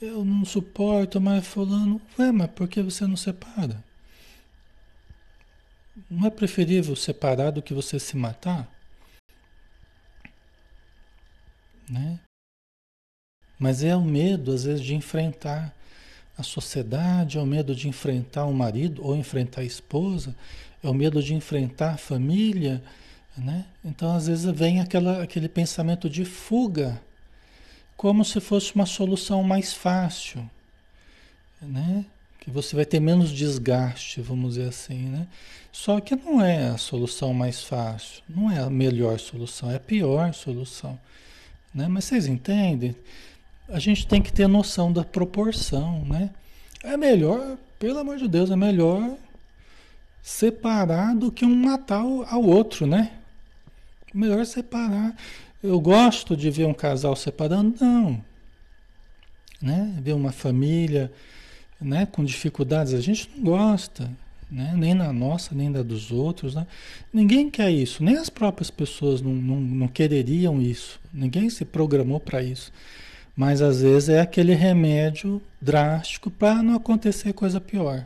eu 0.00 0.24
não 0.24 0.44
suporto 0.44 1.20
mais 1.20 1.46
fulano. 1.46 2.02
Ué, 2.18 2.32
mas 2.32 2.50
por 2.50 2.68
que 2.68 2.82
você 2.82 3.06
não 3.06 3.16
separa? 3.16 3.82
Não 6.10 6.26
é 6.26 6.30
preferível 6.30 6.94
separar 6.94 7.50
do 7.50 7.62
que 7.62 7.74
você 7.74 7.98
se 7.98 8.16
matar? 8.16 8.68
né? 11.92 12.18
Mas 13.58 13.84
é 13.84 13.94
o 13.94 14.02
medo, 14.02 14.52
às 14.52 14.64
vezes, 14.64 14.84
de 14.84 14.94
enfrentar 14.94 15.74
a 16.36 16.42
sociedade, 16.42 17.38
é 17.38 17.40
o 17.40 17.46
medo 17.46 17.74
de 17.74 17.88
enfrentar 17.88 18.46
o 18.46 18.54
marido 18.54 19.04
ou 19.04 19.14
enfrentar 19.14 19.60
a 19.60 19.64
esposa, 19.64 20.34
é 20.82 20.88
o 20.88 20.94
medo 20.94 21.22
de 21.22 21.34
enfrentar 21.34 21.92
a 21.92 21.96
família, 21.98 22.82
né? 23.36 23.66
Então, 23.84 24.14
às 24.16 24.26
vezes, 24.26 24.44
vem 24.46 24.80
aquela, 24.80 25.22
aquele 25.22 25.48
pensamento 25.48 26.08
de 26.08 26.24
fuga, 26.24 27.00
como 27.96 28.24
se 28.24 28.40
fosse 28.40 28.74
uma 28.74 28.86
solução 28.86 29.42
mais 29.42 29.72
fácil, 29.72 30.48
né? 31.60 32.04
Que 32.40 32.50
você 32.50 32.74
vai 32.74 32.84
ter 32.84 32.98
menos 32.98 33.30
desgaste, 33.30 34.20
vamos 34.20 34.54
dizer 34.54 34.68
assim, 34.68 35.04
né? 35.04 35.28
Só 35.72 35.98
que 36.00 36.14
não 36.14 36.44
é 36.44 36.68
a 36.68 36.76
solução 36.76 37.32
mais 37.32 37.62
fácil, 37.62 38.22
não 38.28 38.50
é 38.50 38.58
a 38.58 38.68
melhor 38.68 39.18
solução, 39.18 39.70
é 39.70 39.76
a 39.76 39.80
pior 39.80 40.34
solução. 40.34 41.00
Né? 41.74 41.88
Mas 41.88 42.04
vocês 42.04 42.26
entendem? 42.26 42.94
A 43.70 43.78
gente 43.78 44.06
tem 44.06 44.20
que 44.20 44.30
ter 44.30 44.46
noção 44.46 44.92
da 44.92 45.02
proporção, 45.02 46.04
né? 46.04 46.30
É 46.84 46.94
melhor, 46.96 47.56
pelo 47.78 47.98
amor 47.98 48.18
de 48.18 48.28
Deus, 48.28 48.50
é 48.50 48.56
melhor 48.56 49.16
separar 50.22 51.16
do 51.16 51.32
que 51.32 51.44
um 51.44 51.54
matar 51.54 52.00
ao 52.00 52.42
outro, 52.42 52.86
né? 52.86 53.12
Melhor 54.12 54.44
separar. 54.44 55.16
Eu 55.62 55.80
gosto 55.80 56.36
de 56.36 56.50
ver 56.50 56.66
um 56.66 56.74
casal 56.74 57.16
separando? 57.16 57.82
Não. 57.82 58.22
Né? 59.60 59.96
Ver 60.02 60.12
uma 60.12 60.32
família 60.32 61.10
né, 61.80 62.04
com 62.04 62.22
dificuldades, 62.22 62.92
a 62.92 63.00
gente 63.00 63.30
não 63.34 63.44
gosta 63.44 64.10
né? 64.52 64.74
nem 64.76 64.92
na 64.92 65.12
nossa, 65.12 65.54
nem 65.54 65.70
na 65.70 65.82
dos 65.82 66.12
outros. 66.12 66.54
Né? 66.54 66.66
Ninguém 67.12 67.50
quer 67.50 67.70
isso, 67.70 68.04
nem 68.04 68.16
as 68.16 68.28
próprias 68.28 68.70
pessoas 68.70 69.22
não, 69.22 69.32
não, 69.32 69.60
não 69.60 69.88
quereriam 69.88 70.60
isso, 70.60 71.00
ninguém 71.12 71.48
se 71.48 71.64
programou 71.64 72.20
para 72.20 72.42
isso. 72.42 72.70
Mas 73.34 73.62
às 73.62 73.80
vezes 73.80 74.10
é 74.10 74.20
aquele 74.20 74.54
remédio 74.54 75.40
drástico 75.60 76.30
para 76.30 76.62
não 76.62 76.76
acontecer 76.76 77.32
coisa 77.32 77.58
pior, 77.58 78.04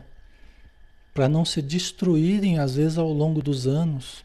para 1.13 1.27
não 1.27 1.43
se 1.43 1.61
destruírem, 1.61 2.59
às 2.59 2.75
vezes, 2.75 2.97
ao 2.97 3.11
longo 3.11 3.41
dos 3.41 3.67
anos. 3.67 4.23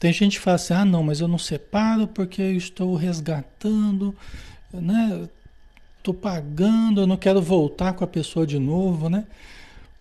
Tem 0.00 0.12
gente 0.12 0.38
que 0.38 0.42
fala 0.42 0.56
assim: 0.56 0.74
ah, 0.74 0.84
não, 0.84 1.04
mas 1.04 1.20
eu 1.20 1.28
não 1.28 1.38
separo 1.38 2.08
porque 2.08 2.42
eu 2.42 2.56
estou 2.56 2.96
resgatando, 2.96 4.16
né? 4.72 5.28
Estou 5.98 6.14
pagando, 6.14 7.02
eu 7.02 7.06
não 7.06 7.16
quero 7.16 7.40
voltar 7.40 7.92
com 7.92 8.02
a 8.02 8.06
pessoa 8.06 8.44
de 8.44 8.58
novo, 8.58 9.08
né? 9.08 9.26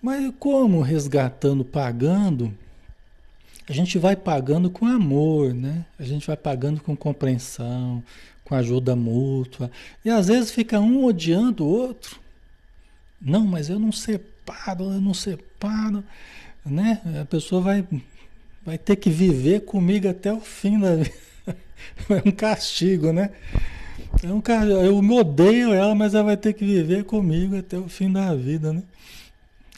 Mas 0.01 0.31
como 0.39 0.81
resgatando, 0.81 1.65
pagando? 1.65 2.53
A 3.67 3.73
gente 3.73 3.99
vai 3.99 4.15
pagando 4.15 4.69
com 4.69 4.85
amor, 4.85 5.53
né? 5.53 5.85
A 5.99 6.03
gente 6.03 6.25
vai 6.25 6.37
pagando 6.37 6.81
com 6.81 6.95
compreensão, 6.95 8.03
com 8.43 8.55
ajuda 8.55 8.95
mútua. 8.95 9.69
E 10.03 10.09
às 10.09 10.27
vezes 10.27 10.51
fica 10.51 10.79
um 10.79 11.05
odiando 11.05 11.65
o 11.65 11.67
outro. 11.67 12.19
Não, 13.21 13.45
mas 13.45 13.69
eu 13.69 13.77
não 13.77 13.91
separo, 13.91 14.85
eu 14.85 15.01
não 15.01 15.13
separo, 15.13 16.03
né? 16.65 17.01
A 17.21 17.25
pessoa 17.25 17.61
vai, 17.61 17.85
vai 18.65 18.77
ter 18.77 18.95
que 18.95 19.09
viver 19.09 19.65
comigo 19.65 20.07
até 20.07 20.33
o 20.33 20.39
fim 20.39 20.79
da 20.79 20.95
vida. 20.95 21.29
É 22.09 22.27
um 22.27 22.31
castigo, 22.31 23.13
né? 23.13 23.31
É 24.21 24.31
um 24.31 24.41
castigo. 24.41 24.79
Eu 24.79 24.97
odeio 24.97 25.73
ela, 25.73 25.95
mas 25.95 26.13
ela 26.13 26.25
vai 26.25 26.37
ter 26.37 26.53
que 26.53 26.65
viver 26.65 27.05
comigo 27.05 27.57
até 27.57 27.77
o 27.77 27.87
fim 27.87 28.11
da 28.11 28.35
vida, 28.35 28.73
né? 28.73 28.83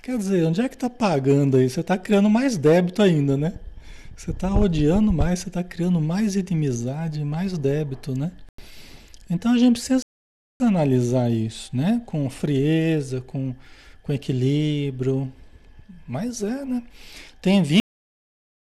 Quer 0.02 0.18
dizer, 0.18 0.46
onde 0.46 0.62
é 0.62 0.68
que 0.68 0.74
está 0.74 0.90
pagando 0.90 1.58
aí? 1.58 1.70
Você 1.70 1.82
está 1.82 1.96
criando 1.96 2.28
mais 2.28 2.58
débito 2.58 3.04
ainda, 3.04 3.38
né? 3.38 3.60
Você 4.18 4.32
está 4.32 4.54
odiando 4.54 5.14
mais, 5.14 5.40
você 5.40 5.50
está 5.50 5.64
criando 5.64 6.02
mais 6.02 6.36
inimizade, 6.36 7.24
mais 7.24 7.56
débito, 7.56 8.18
né? 8.18 8.32
Então 9.30 9.54
a 9.54 9.58
gente 9.60 9.74
precisa 9.74 10.02
analisar 10.60 11.32
isso, 11.32 11.76
né? 11.76 12.02
Com 12.06 12.28
frieza, 12.32 13.22
com, 13.22 13.56
com 14.02 14.12
equilíbrio. 14.12 15.32
Mas 16.08 16.42
é, 16.42 16.66
né? 16.66 16.84
Tem 17.40 17.64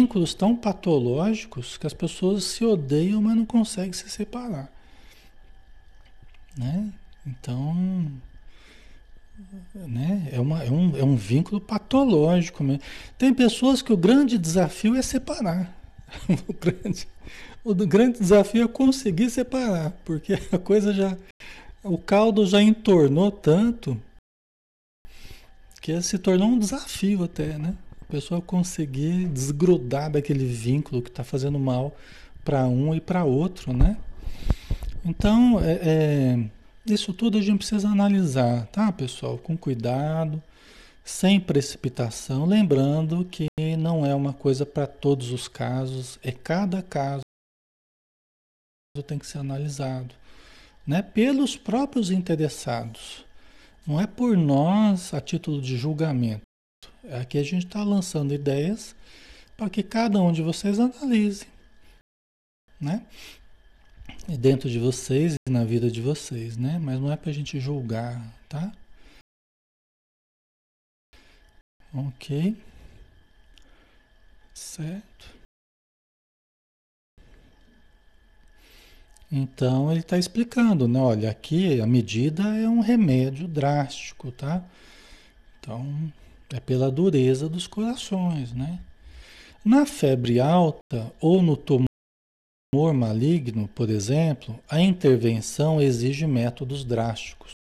vínculos 0.00 0.34
tão 0.34 0.54
patológicos 0.54 1.76
que 1.76 1.86
as 1.86 1.94
pessoas 1.94 2.44
se 2.44 2.64
odeiam, 2.64 3.20
mas 3.20 3.36
não 3.36 3.44
conseguem 3.44 3.92
se 3.92 4.08
separar. 4.08 4.72
Né? 6.56 6.92
Então, 7.26 8.12
né? 9.74 10.28
É, 10.32 10.40
uma, 10.40 10.62
é, 10.62 10.70
um, 10.70 10.96
é 10.96 11.04
um 11.04 11.16
vínculo 11.16 11.60
patológico. 11.60 12.62
Mesmo. 12.62 12.82
Tem 13.18 13.32
pessoas 13.32 13.82
que 13.82 13.92
o 13.92 13.96
grande 13.96 14.38
desafio 14.38 14.94
é 14.94 15.02
separar. 15.02 15.74
o, 16.48 16.52
grande, 16.52 17.08
o 17.64 17.74
grande 17.74 18.18
desafio 18.18 18.64
é 18.64 18.68
conseguir 18.68 19.30
separar, 19.30 19.90
porque 20.04 20.34
a 20.52 20.58
coisa 20.58 20.92
já. 20.92 21.16
O 21.82 21.98
caldo 21.98 22.46
já 22.46 22.62
entornou 22.62 23.30
tanto 23.30 24.00
que 25.82 26.00
se 26.00 26.16
tornou 26.16 26.48
um 26.48 26.58
desafio 26.58 27.24
até, 27.24 27.58
né? 27.58 27.74
A 28.00 28.04
pessoa 28.06 28.40
conseguir 28.40 29.28
desgrudar 29.28 30.10
daquele 30.10 30.46
vínculo 30.46 31.02
que 31.02 31.10
está 31.10 31.22
fazendo 31.22 31.58
mal 31.58 31.94
para 32.42 32.66
um 32.66 32.94
e 32.94 33.00
para 33.00 33.24
outro, 33.24 33.74
né? 33.74 33.98
Então, 35.04 35.60
é, 35.62 35.78
é 35.82 36.50
isso 36.86 37.12
tudo 37.14 37.38
a 37.38 37.40
gente 37.40 37.58
precisa 37.58 37.88
analisar, 37.88 38.66
tá, 38.66 38.92
pessoal? 38.92 39.38
Com 39.38 39.56
cuidado, 39.56 40.42
sem 41.04 41.40
precipitação, 41.40 42.44
lembrando 42.44 43.24
que 43.24 43.46
não 43.78 44.04
é 44.04 44.14
uma 44.14 44.32
coisa 44.32 44.64
para 44.64 44.86
todos 44.86 45.30
os 45.30 45.48
casos, 45.48 46.18
é 46.22 46.32
cada 46.32 46.82
caso 46.82 47.22
tem 49.06 49.18
que 49.18 49.26
ser 49.26 49.38
analisado, 49.38 50.14
né? 50.86 51.02
Pelos 51.02 51.56
próprios 51.56 52.10
interessados. 52.10 53.24
Não 53.86 54.00
é 54.00 54.06
por 54.06 54.36
nós 54.36 55.12
a 55.12 55.20
título 55.20 55.60
de 55.60 55.76
julgamento. 55.76 56.42
Aqui 57.20 57.36
a 57.36 57.42
gente 57.42 57.66
está 57.66 57.82
lançando 57.82 58.32
ideias 58.32 58.94
para 59.56 59.68
que 59.68 59.82
cada 59.82 60.20
um 60.22 60.32
de 60.32 60.42
vocês 60.42 60.80
analise, 60.80 61.46
né? 62.80 63.04
Dentro 64.28 64.68
de 64.70 64.78
vocês 64.78 65.34
e 65.46 65.50
na 65.50 65.64
vida 65.64 65.90
de 65.90 66.00
vocês, 66.00 66.56
né? 66.56 66.78
Mas 66.78 67.00
não 67.00 67.12
é 67.12 67.16
para 67.16 67.30
a 67.30 67.34
gente 67.34 67.60
julgar, 67.60 68.20
tá? 68.48 68.72
Ok. 71.92 72.56
Certo. 74.54 75.34
Então 79.30 79.90
ele 79.90 80.00
está 80.00 80.18
explicando, 80.18 80.86
né? 80.86 81.00
Olha, 81.00 81.30
aqui 81.30 81.80
a 81.80 81.86
medida 81.86 82.42
é 82.56 82.68
um 82.68 82.80
remédio 82.80 83.48
drástico, 83.48 84.30
tá? 84.30 84.64
Então 85.58 86.12
é 86.52 86.60
pela 86.60 86.90
dureza 86.90 87.48
dos 87.48 87.66
corações, 87.66 88.52
né? 88.52 88.78
Na 89.64 89.86
febre 89.86 90.38
alta 90.40 91.12
ou 91.20 91.42
no 91.42 91.56
tumor 91.56 91.93
tumor 92.74 92.92
maligno, 92.92 93.68
por 93.68 93.88
exemplo, 93.88 94.58
a 94.68 94.80
intervenção 94.80 95.80
exige 95.80 96.26
métodos 96.26 96.84
drásticos. 96.84 97.52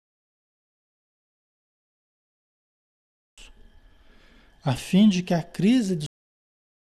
A 4.64 4.76
fim 4.76 5.08
de 5.08 5.22
que 5.22 5.36
a 5.36 5.44
crise 5.44 5.96
de 5.96 6.06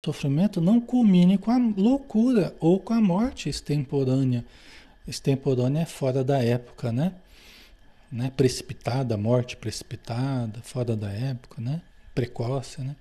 sofrimento 0.07 0.59
não 0.59 0.81
culmine 0.81 1.37
com 1.37 1.51
a 1.51 1.59
loucura 1.59 2.57
ou 2.61 2.81
com 2.81 2.95
a 2.95 3.01
morte 3.01 3.51
extemporânea. 3.51 4.43
Extemporânea 5.07 5.83
é 5.83 5.87
fora 5.87 6.25
da 6.25 6.43
época, 6.43 6.91
né? 6.91 7.15
né? 8.11 8.33
Precipitada, 8.35 9.19
morte 9.19 9.55
precipitada, 9.55 10.63
fora 10.63 10.97
da 10.97 11.11
época, 11.11 11.61
né? 11.61 11.83
Precoce, 12.15 12.81
né? 12.81 12.97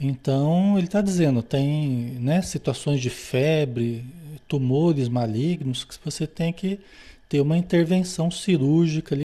Então, 0.00 0.78
ele 0.78 0.86
está 0.86 1.02
dizendo, 1.02 1.42
tem 1.42 2.18
né, 2.18 2.40
situações 2.40 3.02
de 3.02 3.10
febre, 3.10 4.02
tumores 4.48 5.08
malignos, 5.08 5.84
que 5.84 5.94
você 6.02 6.26
tem 6.26 6.54
que 6.54 6.80
ter 7.28 7.42
uma 7.42 7.58
intervenção 7.58 8.30
cirúrgica, 8.30 9.14
ali, 9.14 9.22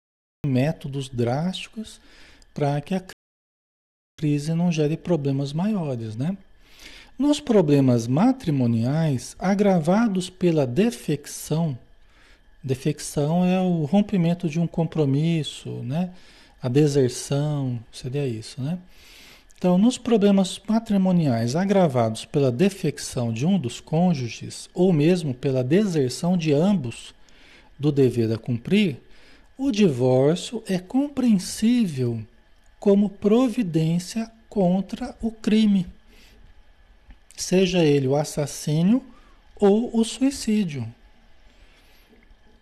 métodos 0.45 1.07
drásticos, 1.07 2.01
para 2.55 2.81
que 2.81 2.95
a 2.95 3.03
crise 4.19 4.53
não 4.55 4.71
gere 4.71 4.97
problemas 4.97 5.53
maiores. 5.53 6.15
Né? 6.15 6.35
Nos 7.19 7.39
problemas 7.39 8.07
matrimoniais, 8.07 9.35
agravados 9.37 10.27
pela 10.27 10.65
defecção, 10.65 11.77
defecção 12.63 13.45
é 13.45 13.61
o 13.61 13.85
rompimento 13.85 14.49
de 14.49 14.59
um 14.59 14.65
compromisso, 14.65 15.69
né? 15.83 16.11
a 16.61 16.67
deserção, 16.67 17.79
seria 17.91 18.25
isso, 18.25 18.61
né? 18.61 18.79
Então, 19.63 19.77
nos 19.77 19.97
problemas 19.97 20.59
matrimoniais 20.67 21.55
agravados 21.55 22.25
pela 22.25 22.51
defecção 22.51 23.31
de 23.31 23.45
um 23.45 23.57
dos 23.57 23.79
cônjuges, 23.79 24.69
ou 24.73 24.91
mesmo 24.91 25.33
pela 25.33 25.63
deserção 25.63 26.35
de 26.35 26.51
ambos 26.51 27.15
do 27.79 27.89
dever 27.89 28.29
a 28.33 28.37
cumprir, 28.37 28.97
o 29.57 29.71
divórcio 29.71 30.61
é 30.67 30.77
compreensível 30.77 32.21
como 32.77 33.07
providência 33.07 34.29
contra 34.49 35.15
o 35.21 35.31
crime, 35.31 35.87
seja 37.33 37.85
ele 37.85 38.09
o 38.09 38.17
assassínio 38.17 39.01
ou 39.55 39.97
o 39.97 40.03
suicídio. 40.03 40.85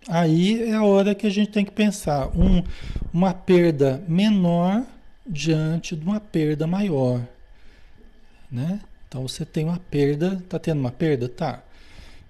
Aí 0.08 0.70
é 0.70 0.76
a 0.76 0.84
hora 0.84 1.16
que 1.16 1.26
a 1.26 1.32
gente 1.32 1.50
tem 1.50 1.66
que 1.66 1.72
pensar 1.72 2.28
um, 2.38 2.64
uma 3.12 3.34
perda 3.34 4.04
menor 4.08 4.86
diante 5.26 5.96
de 5.96 6.06
uma 6.06 6.20
perda 6.20 6.66
maior, 6.66 7.22
né? 8.52 8.80
Então 9.08 9.28
você 9.28 9.46
tem 9.46 9.66
uma 9.66 9.80
perda, 9.80 10.42
tá 10.48 10.58
tendo 10.58 10.80
uma 10.80 10.92
perda, 10.92 11.28
tá? 11.28 11.62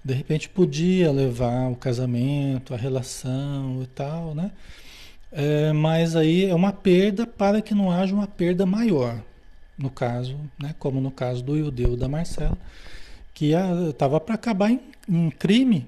De 0.03 0.13
repente 0.13 0.49
podia 0.49 1.11
levar 1.11 1.69
o 1.69 1.75
casamento, 1.75 2.73
a 2.73 2.77
relação 2.77 3.83
e 3.83 3.87
tal, 3.87 4.33
né? 4.33 4.51
É, 5.31 5.71
mas 5.71 6.15
aí 6.15 6.45
é 6.45 6.55
uma 6.55 6.73
perda 6.73 7.25
para 7.25 7.61
que 7.61 7.73
não 7.73 7.91
haja 7.91 8.13
uma 8.13 8.27
perda 8.27 8.65
maior, 8.65 9.21
no 9.77 9.89
caso, 9.89 10.37
né? 10.59 10.75
Como 10.79 10.99
no 10.99 11.11
caso 11.11 11.43
do 11.43 11.55
Iudeu 11.55 11.95
da 11.95 12.07
Marcela, 12.07 12.57
que 13.33 13.53
estava 13.89 14.19
para 14.19 14.35
acabar 14.35 14.71
em, 14.71 14.81
em 15.07 15.29
crime, 15.29 15.87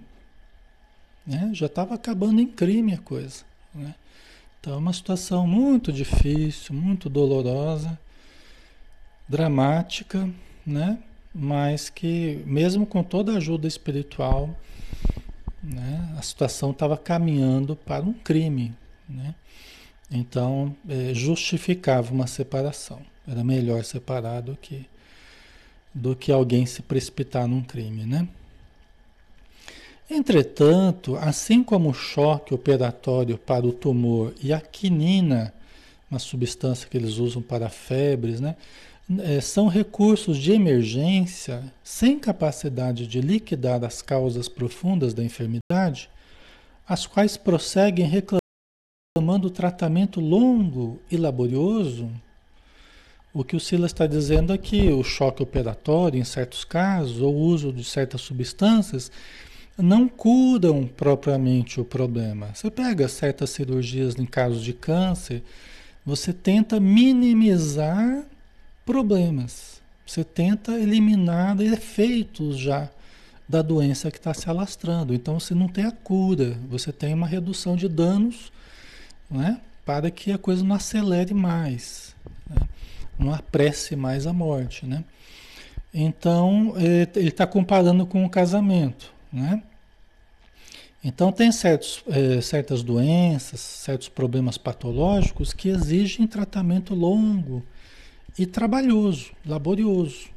né? 1.26 1.50
Já 1.54 1.66
estava 1.66 1.96
acabando 1.96 2.39
em 2.39 2.48
crime 2.48 2.94
a 2.94 3.00
coisa, 3.00 3.44
né? 3.74 3.96
Então 4.63 4.76
é 4.76 4.78
uma 4.78 4.93
situação 4.93 5.45
muito 5.45 5.91
difícil, 5.91 6.73
muito 6.73 7.10
dolorosa, 7.10 7.99
dramática, 9.28 10.30
né? 10.65 10.99
Mas 11.36 11.89
que 11.89 12.41
mesmo 12.45 12.86
com 12.86 13.04
toda 13.04 13.34
a 13.34 13.38
ajuda 13.39 13.67
espiritual, 13.67 14.58
né, 15.62 16.15
a 16.17 16.21
situação 16.21 16.71
estava 16.71 16.95
caminhando 16.95 17.76
para 17.76 18.06
um 18.06 18.13
crime, 18.13 18.73
né? 19.10 19.36
Então 20.10 20.73
é, 20.88 21.13
justificava 21.13 22.13
uma 22.13 22.26
separação. 22.26 23.02
Era 23.28 23.43
melhor 23.43 23.84
separar 23.84 24.39
do 24.39 24.56
que 24.56 24.86
do 25.93 26.15
que 26.15 26.32
alguém 26.32 26.65
se 26.65 26.82
precipitar 26.82 27.49
num 27.49 27.62
crime, 27.62 28.06
né? 28.06 28.30
Entretanto, 30.10 31.16
assim 31.16 31.63
como 31.63 31.89
o 31.89 31.94
choque 31.94 32.54
operatório 32.54 33.38
para 33.38 33.66
o 33.66 33.72
tumor 33.72 34.34
e 34.42 34.52
a 34.52 34.60
quinina, 34.60 35.54
uma 36.10 36.20
substância 36.20 36.88
que 36.89 36.98
eles 36.98 37.18
usam 37.18 37.42
para 37.42 37.70
febres, 37.70 38.39
né, 38.39 38.56
é, 39.20 39.42
são 39.42 39.68
recursos 39.68 40.38
de 40.38 40.52
emergência 40.52 41.63
sem 41.84 42.20
capacidade 42.20 43.08
de 43.08 43.22
liquidar 43.22 43.84
as 43.84 44.02
causas 44.02 44.48
profundas 44.48 45.13
da 45.13 45.24
enfermidade, 45.24 46.10
as 46.88 47.08
quais 47.08 47.38
prosseguem 47.38 48.06
reclamando 48.06 49.50
tratamento 49.50 50.20
longo 50.20 51.02
e 51.10 51.18
laborioso, 51.18 52.10
o 53.34 53.44
que 53.44 53.56
o 53.56 53.60
Silas 53.60 53.92
está 53.92 54.06
dizendo 54.06 54.54
aqui, 54.54 54.89
o 54.89 55.04
choque 55.04 55.42
operatório 55.42 56.20
em 56.20 56.24
certos 56.24 56.63
casos, 56.63 57.20
ou 57.20 57.34
o 57.34 57.39
uso 57.39 57.74
de 57.74 57.84
certas 57.84 58.22
substâncias, 58.22 59.12
não 59.78 60.08
curam 60.08 60.86
propriamente 60.86 61.82
o 61.82 61.86
problema. 61.86 62.50
Você 62.54 62.70
pega 62.70 63.08
certas 63.08 63.50
cirurgias 63.50 64.16
em 64.16 64.26
casos 64.26 64.64
de 64.64 64.74
câncer, 64.74 65.44
você 66.06 66.32
tenta 66.34 66.80
minimizar 66.80 68.24
problemas, 68.86 69.82
você 70.06 70.24
tenta 70.24 70.74
eliminar 70.74 71.60
efeitos 71.62 72.58
já 72.58 72.90
da 73.48 73.62
doença 73.62 74.12
que 74.12 74.18
está 74.18 74.34
se 74.34 74.50
alastrando. 74.50 75.14
Então 75.14 75.40
você 75.40 75.56
não 75.56 75.68
tem 75.68 75.86
a 75.86 75.92
cura, 75.92 76.58
você 76.70 76.92
tem 76.92 77.14
uma 77.14 77.28
redução 77.28 77.76
de 77.76 77.88
danos, 77.88 78.52
né? 79.30 79.60
Para 79.86 80.10
que 80.10 80.32
a 80.32 80.38
coisa 80.38 80.64
não 80.64 80.76
acelere 80.76 81.34
mais. 81.34 82.16
Né? 82.50 82.68
não 83.18 83.34
apresse 83.34 83.96
mais 83.96 84.28
a 84.28 84.34
morte, 84.34 84.86
né? 84.86 85.04
Então, 85.94 86.74
é, 86.76 87.08
ele 87.16 87.30
está 87.30 87.46
comparando 87.46 88.06
com 88.06 88.26
o 88.26 88.30
casamento, 88.30 89.12
né? 89.34 89.63
Então, 91.04 91.34
tem 91.34 91.52
certos, 91.52 92.02
é, 92.08 92.39
certas 92.39 92.82
doenças, 92.82 93.60
certos 93.60 94.08
problemas 94.08 94.58
patológicos 94.58 95.52
que 95.52 95.67
exigem 95.67 96.26
tratamento 96.26 96.96
longo 96.96 97.62
e 98.39 98.46
trabalhoso, 98.46 99.32
laborioso, 99.46 100.30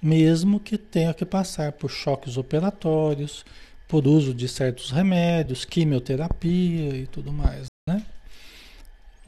mesmo 0.00 0.58
que 0.58 0.78
tenha 0.78 1.12
que 1.12 1.26
passar 1.26 1.72
por 1.72 1.90
choques 1.90 2.38
operatórios, 2.38 3.44
por 3.86 4.06
uso 4.06 4.32
de 4.32 4.48
certos 4.48 4.90
remédios, 4.90 5.64
quimioterapia 5.64 6.96
e 6.96 7.06
tudo 7.06 7.30
mais, 7.32 7.66
né? 7.88 8.02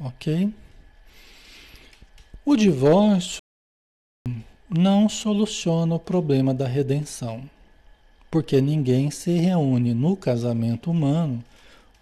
Ok? 0.00 0.52
O 2.44 2.56
divórcio 2.56 3.38
não 4.68 5.08
soluciona 5.08 5.94
o 5.94 6.00
problema 6.00 6.54
da 6.54 6.66
redenção, 6.66 7.48
porque 8.30 8.60
ninguém 8.60 9.10
se 9.10 9.32
reúne 9.32 9.94
no 9.94 10.16
casamento 10.16 10.90
humano 10.90 11.42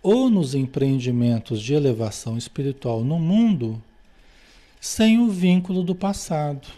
ou 0.03 0.29
nos 0.29 0.55
empreendimentos 0.55 1.63
de 1.63 1.75
elevação 1.75 2.37
espiritual 2.37 3.03
no 3.03 3.19
mundo 3.19 3.83
sem 4.81 5.19
o 5.19 5.31
vínculo 5.31 5.83
do 5.83 5.95
passado. 5.95 6.69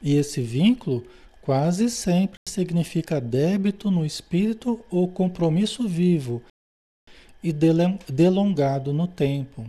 E 0.00 0.14
esse 0.14 0.40
vínculo 0.40 1.04
quase 1.42 1.90
sempre 1.90 2.36
significa 2.48 3.20
débito 3.20 3.90
no 3.90 4.06
espírito 4.06 4.84
ou 4.90 5.08
compromisso 5.08 5.88
vivo 5.88 6.42
e 7.42 7.52
delongado 7.52 8.92
no 8.92 9.08
tempo. 9.08 9.66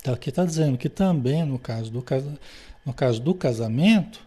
Então 0.00 0.14
aqui 0.14 0.28
está 0.28 0.44
dizendo 0.44 0.78
que 0.78 0.88
também 0.88 1.44
no 1.44 1.58
caso, 1.58 1.90
do, 1.90 2.04
no 2.84 2.94
caso 2.94 3.20
do 3.20 3.34
casamento, 3.34 4.25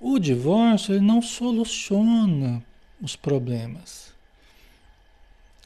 o 0.00 0.18
divórcio 0.18 0.94
ele 0.94 1.04
não 1.04 1.22
soluciona 1.22 2.62
os 3.00 3.16
problemas. 3.16 4.12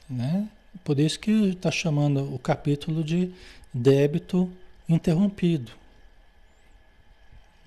Né? 0.09 0.47
Por 0.83 0.99
isso 0.99 1.19
que 1.19 1.31
está 1.49 1.71
chamando 1.71 2.33
o 2.33 2.39
capítulo 2.39 3.03
de 3.03 3.31
débito 3.73 4.51
interrompido. 4.87 5.71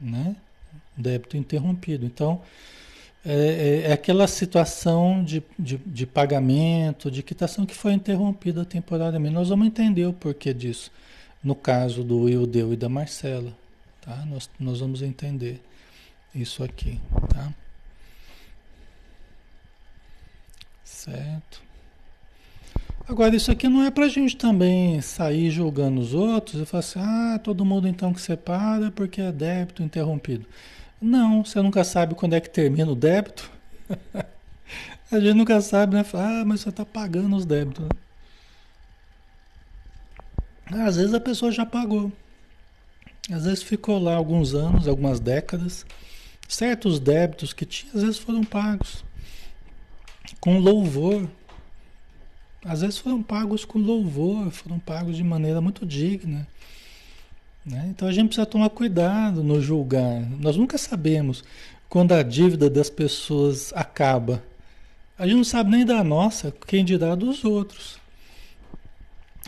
Né? 0.00 0.36
Débito 0.96 1.36
interrompido. 1.36 2.04
Então, 2.04 2.42
é, 3.24 3.82
é, 3.86 3.90
é 3.90 3.92
aquela 3.92 4.26
situação 4.26 5.24
de, 5.24 5.42
de, 5.58 5.78
de, 5.78 6.06
pagamento, 6.06 7.10
de 7.10 7.22
quitação 7.22 7.64
que 7.64 7.74
foi 7.74 7.92
interrompida 7.94 8.64
temporariamente. 8.64 9.34
Nós 9.34 9.48
vamos 9.48 9.66
entender 9.66 10.06
o 10.06 10.12
porquê 10.12 10.52
disso 10.52 10.90
no 11.42 11.54
caso 11.54 12.04
do 12.04 12.28
Ildeu 12.28 12.72
e 12.72 12.76
da 12.76 12.88
Marcela. 12.88 13.56
Tá? 14.02 14.24
Nós, 14.26 14.50
nós 14.58 14.80
vamos 14.80 15.00
entender 15.00 15.60
isso 16.34 16.64
aqui. 16.64 17.00
Tá? 17.28 17.52
Certo? 20.82 21.62
Agora, 23.06 23.36
isso 23.36 23.50
aqui 23.50 23.68
não 23.68 23.84
é 23.84 23.90
para 23.90 24.06
a 24.06 24.08
gente 24.08 24.36
também 24.36 25.00
sair 25.02 25.50
julgando 25.50 26.00
os 26.00 26.14
outros 26.14 26.62
e 26.62 26.64
falar 26.64 26.80
assim, 26.80 26.98
ah, 27.00 27.38
todo 27.42 27.64
mundo 27.64 27.86
então 27.86 28.14
que 28.14 28.20
separa 28.20 28.90
porque 28.90 29.20
é 29.20 29.30
débito 29.30 29.82
interrompido. 29.82 30.46
Não, 31.00 31.44
você 31.44 31.60
nunca 31.60 31.84
sabe 31.84 32.14
quando 32.14 32.34
é 32.34 32.40
que 32.40 32.48
termina 32.48 32.90
o 32.90 32.94
débito. 32.94 33.50
a 35.12 35.20
gente 35.20 35.34
nunca 35.34 35.60
sabe, 35.60 35.96
né? 35.96 36.04
Ah, 36.14 36.44
mas 36.46 36.62
você 36.62 36.70
está 36.70 36.84
pagando 36.86 37.36
os 37.36 37.44
débitos. 37.44 37.86
Às 40.66 40.96
vezes 40.96 41.12
a 41.12 41.20
pessoa 41.20 41.52
já 41.52 41.66
pagou. 41.66 42.10
Às 43.30 43.44
vezes 43.44 43.62
ficou 43.62 43.98
lá 43.98 44.14
alguns 44.14 44.54
anos, 44.54 44.88
algumas 44.88 45.20
décadas. 45.20 45.84
Certos 46.48 47.00
débitos 47.00 47.52
que 47.52 47.64
tinha, 47.64 47.92
às 47.94 48.02
vezes 48.02 48.18
foram 48.18 48.44
pagos 48.44 49.04
com 50.40 50.58
louvor. 50.58 51.28
Às 52.64 52.80
vezes 52.80 52.98
foram 52.98 53.22
pagos 53.22 53.64
com 53.64 53.78
louvor, 53.78 54.50
foram 54.50 54.78
pagos 54.78 55.16
de 55.16 55.22
maneira 55.22 55.60
muito 55.60 55.84
digna. 55.84 56.46
Né? 57.64 57.86
Então 57.88 58.08
a 58.08 58.12
gente 58.12 58.28
precisa 58.28 58.46
tomar 58.46 58.70
cuidado 58.70 59.42
no 59.42 59.60
julgar. 59.60 60.20
Nós 60.40 60.56
nunca 60.56 60.78
sabemos 60.78 61.44
quando 61.88 62.12
a 62.12 62.22
dívida 62.22 62.68
das 62.68 62.90
pessoas 62.90 63.72
acaba. 63.74 64.42
A 65.18 65.26
gente 65.26 65.36
não 65.36 65.44
sabe 65.44 65.70
nem 65.70 65.84
da 65.84 66.02
nossa, 66.02 66.52
quem 66.66 66.84
dirá 66.84 67.14
dos 67.14 67.44
outros. 67.44 67.98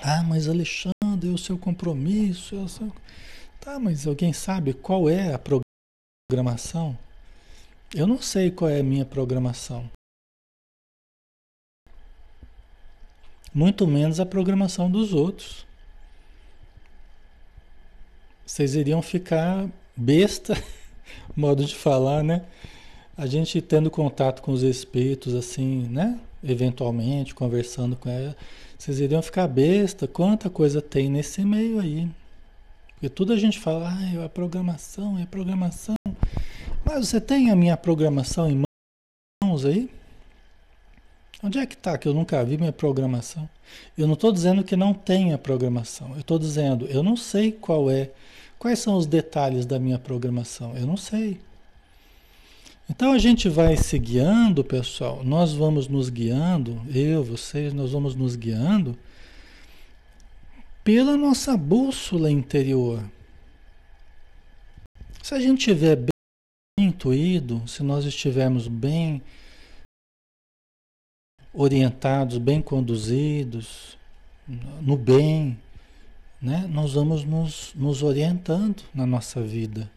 Ah, 0.03 0.23
mas 0.23 0.49
Alexandre 0.49 0.95
e 1.23 1.29
o 1.29 1.39
seu 1.39 1.59
compromisso. 1.59 2.57
O 2.57 2.69
seu... 2.69 2.93
Tá, 3.61 3.79
mas 3.79 4.07
alguém 4.07 4.33
sabe 4.33 4.73
qual 4.73 5.09
é 5.09 5.35
a 5.35 5.39
programação? 5.39 5.66
Eu 7.95 8.05
não 8.05 8.21
sei 8.21 8.51
qual 8.51 8.69
é 8.69 8.81
a 8.81 8.83
minha 8.83 9.05
programação. 9.05 9.89
Muito 13.55 13.87
menos 13.87 14.19
a 14.19 14.27
programação 14.27 14.91
dos 14.91 15.13
outros. 15.13 15.65
Vocês 18.45 18.75
iriam 18.75 19.01
ficar 19.03 19.69
besta, 19.97 20.55
modo 21.37 21.65
de 21.65 21.77
falar, 21.77 22.25
né? 22.25 22.45
A 23.17 23.27
gente 23.27 23.63
tendo 23.63 23.89
contato 23.89 24.43
com 24.43 24.51
os 24.51 24.65
espíritos 24.65 25.33
assim, 25.33 25.87
né? 25.89 26.19
Eventualmente, 26.43 27.37
conversando 27.37 27.95
com 27.95 28.09
ela 28.09 28.37
vocês 28.77 29.01
iriam 29.01 29.23
ficar 29.23 29.49
besta, 29.49 30.07
quanta 30.07 30.51
coisa 30.51 30.83
tem 30.83 31.09
nesse 31.09 31.43
meio 31.45 31.79
aí. 31.79 32.09
Porque 32.97 33.11
tudo 33.11 33.35
a 33.35 33.37
gente 33.37 33.59
fala, 33.59 33.95
ah, 33.95 34.15
é 34.15 34.25
a 34.25 34.29
programação, 34.29 35.19
é 35.19 35.25
a 35.25 35.27
programação. 35.27 35.95
Mas 36.83 37.07
você 37.07 37.21
tem 37.21 37.51
a 37.51 37.57
minha 37.57 37.77
programação 37.77 38.51
em 38.51 38.63
mãos 39.45 39.67
aí? 39.67 39.91
Onde 41.43 41.59
é 41.59 41.67
que 41.67 41.75
está 41.75 41.99
que 41.99 42.09
eu 42.09 42.15
nunca 42.15 42.43
vi 42.43 42.57
minha 42.57 42.73
programação? 42.73 43.49
Eu 43.99 44.07
não 44.07 44.15
estou 44.15 44.33
dizendo 44.33 44.65
que 44.65 44.75
não 44.75 44.95
tenha 44.95 45.37
programação. 45.37 46.13
Eu 46.15 46.21
estou 46.21 46.39
dizendo, 46.39 46.87
eu 46.87 47.03
não 47.03 47.19
sei 47.19 47.53
qual 47.53 47.91
é, 47.91 48.11
quais 48.59 48.79
são 48.79 48.95
os 48.95 49.05
detalhes 49.05 49.67
da 49.67 49.79
minha 49.79 49.99
programação. 49.99 50.75
Eu 50.75 50.87
não 50.87 50.97
sei. 50.97 51.39
Então 52.89 53.13
a 53.13 53.19
gente 53.19 53.47
vai 53.47 53.77
se 53.77 53.99
guiando, 53.99 54.65
pessoal, 54.65 55.23
nós 55.23 55.53
vamos 55.53 55.87
nos 55.87 56.09
guiando, 56.09 56.81
eu, 56.95 57.23
vocês, 57.23 57.75
nós 57.75 57.93
vamos 57.93 58.15
nos 58.15 58.37
guiando 58.37 58.97
pela 60.87 61.17
nossa 61.17 61.57
bússola 61.57 62.31
interior. 62.31 63.03
Se 65.21 65.35
a 65.35 65.41
gente 65.41 65.59
estiver 65.59 65.97
bem 65.97 66.87
intuído, 66.87 67.67
se 67.67 67.83
nós 67.83 68.05
estivermos 68.05 68.69
bem 68.69 69.21
orientados, 71.53 72.39
bem 72.39 72.63
conduzidos, 72.63 73.99
no 74.81 74.97
bem, 74.97 75.59
né? 76.41 76.69
nós 76.71 76.93
vamos 76.93 77.25
nos, 77.25 77.73
nos 77.75 78.05
orientando 78.05 78.85
na 78.95 79.05
nossa 79.05 79.43
vida. 79.43 79.91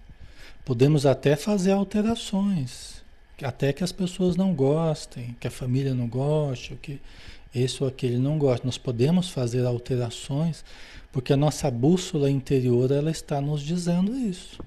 Podemos 0.66 1.06
até 1.06 1.36
fazer 1.36 1.74
alterações, 1.74 3.04
até 3.44 3.72
que 3.72 3.84
as 3.84 3.92
pessoas 3.92 4.36
não 4.36 4.56
gostem, 4.56 5.36
que 5.40 5.48
a 5.48 5.52
família 5.52 5.94
não 5.94 6.08
goste, 6.08 6.76
que 6.82 7.00
esse 7.54 7.82
ou 7.84 7.90
aquele 7.90 8.18
não 8.18 8.38
goste. 8.38 8.66
Nós 8.66 8.78
podemos 8.78 9.30
fazer 9.30 9.66
alterações, 9.66 10.64
porque 11.12 11.34
a 11.34 11.38
nossa 11.38 11.70
bússola 11.70 12.30
interior 12.30 12.92
ela 12.92 13.12
está 13.12 13.42
nos 13.42 13.62
dizendo 13.62 14.16
isso. 14.16 14.60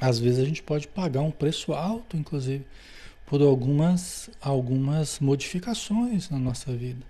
Às 0.00 0.18
vezes 0.18 0.40
a 0.40 0.44
gente 0.44 0.62
pode 0.62 0.88
pagar 0.88 1.22
um 1.22 1.30
preço 1.30 1.72
alto, 1.72 2.16
inclusive, 2.16 2.64
por 3.24 3.40
algumas, 3.40 4.28
algumas 4.40 5.18
modificações 5.20 6.28
na 6.28 6.38
nossa 6.38 6.72
vida. 6.72 7.04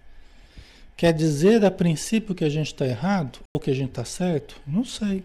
Quer 0.96 1.12
dizer 1.12 1.64
a 1.64 1.70
princípio 1.70 2.34
que 2.34 2.44
a 2.44 2.48
gente 2.48 2.68
está 2.68 2.86
errado 2.86 3.40
ou 3.54 3.60
que 3.60 3.70
a 3.70 3.74
gente 3.74 3.90
está 3.90 4.04
certo? 4.04 4.58
Não 4.66 4.84
sei. 4.84 5.24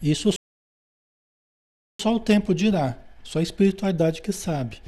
Isso 0.00 0.30
só 2.00 2.14
o 2.14 2.20
tempo 2.20 2.54
dirá, 2.54 2.98
só 3.24 3.38
a 3.38 3.42
espiritualidade 3.42 4.22
que 4.22 4.32
sabe. 4.32 4.82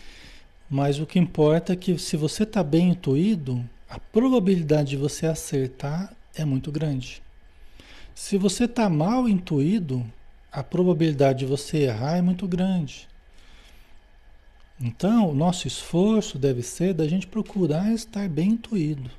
Mas 0.69 0.99
o 0.99 1.07
que 1.07 1.19
importa 1.19 1.73
é 1.73 1.77
que 1.77 1.99
se 1.99 2.17
você 2.17 2.43
está 2.43 2.63
bem 2.63 2.91
intuído, 2.91 3.65
a 3.89 3.99
probabilidade 3.99 4.91
de 4.91 4.97
você 4.97 5.27
acertar 5.27 6.15
é 6.35 6.45
muito 6.45 6.73
grande. 6.73 7.23
Se 8.15 8.39
você 8.39 8.65
está 8.65 8.89
mal 8.89 9.29
intuído, 9.29 10.05
a 10.51 10.63
probabilidade 10.63 11.41
de 11.41 11.47
você 11.47 11.79
errar 11.79 12.17
é 12.17 12.23
muito 12.23 12.47
grande. 12.47 13.09
Então, 14.81 15.31
o 15.31 15.35
nosso 15.35 15.67
esforço 15.67 16.39
deve 16.39 16.63
ser 16.63 16.95
da 16.95 17.07
gente 17.07 17.27
procurar 17.27 17.93
estar 17.93 18.29
bem 18.29 18.51
intuído, 18.51 19.11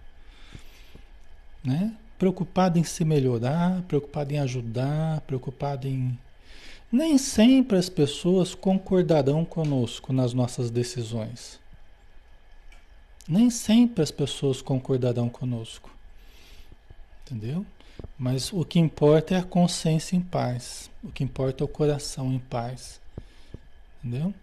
né? 1.64 1.94
Preocupado 2.20 2.78
em 2.80 2.84
se 2.84 3.04
melhorar, 3.04 3.82
preocupado 3.84 4.34
em 4.34 4.40
ajudar, 4.40 5.22
preocupado 5.22 5.88
em. 5.88 6.18
Nem 6.92 7.18
sempre 7.18 7.78
as 7.78 7.90
pessoas 7.90 8.54
concordarão 8.54 9.44
conosco 9.44 10.14
nas 10.14 10.34
nossas 10.34 10.70
decisões. 10.70 11.60
Nem 13.28 13.50
sempre 13.50 14.04
as 14.04 14.12
pessoas 14.12 14.62
concordarão 14.62 15.28
conosco. 15.28 15.90
Entendeu? 17.24 17.66
Mas 18.18 18.54
o 18.54 18.64
que 18.64 18.80
importa 18.80 19.34
é 19.34 19.40
a 19.40 19.44
consciência 19.44 20.16
em 20.16 20.22
paz. 20.22 20.90
O 21.04 21.12
que 21.12 21.24
importa 21.24 21.64
é 21.64 21.66
o 21.66 21.68
coração 21.68 22.32
em 22.32 22.40
paz. 22.40 23.02
Entendeu? 24.04 24.34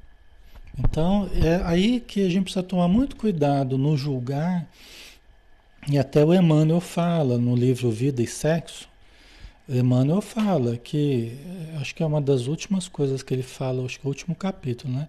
Então, 0.78 1.30
é 1.34 1.62
aí 1.64 2.00
que 2.00 2.24
a 2.26 2.28
gente 2.28 2.44
precisa 2.44 2.62
tomar 2.62 2.88
muito 2.88 3.16
cuidado 3.16 3.78
no 3.78 3.96
julgar. 3.96 4.66
E 5.88 5.98
até 5.98 6.24
o 6.24 6.34
Emmanuel 6.34 6.80
fala 6.80 7.38
no 7.38 7.54
livro 7.54 7.90
Vida 7.90 8.22
e 8.22 8.26
Sexo. 8.26 8.88
Emmanuel 9.68 10.20
fala 10.20 10.76
que, 10.76 11.38
acho 11.80 11.94
que 11.94 12.02
é 12.02 12.06
uma 12.06 12.20
das 12.20 12.46
últimas 12.46 12.88
coisas 12.88 13.22
que 13.22 13.32
ele 13.32 13.42
fala, 13.42 13.84
acho 13.84 14.00
que 14.00 14.06
é 14.06 14.08
o 14.08 14.10
último 14.10 14.34
capítulo, 14.34 14.92
né? 14.92 15.08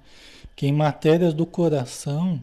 Que 0.56 0.68
em 0.68 0.72
matérias 0.72 1.34
do 1.34 1.46
coração, 1.46 2.42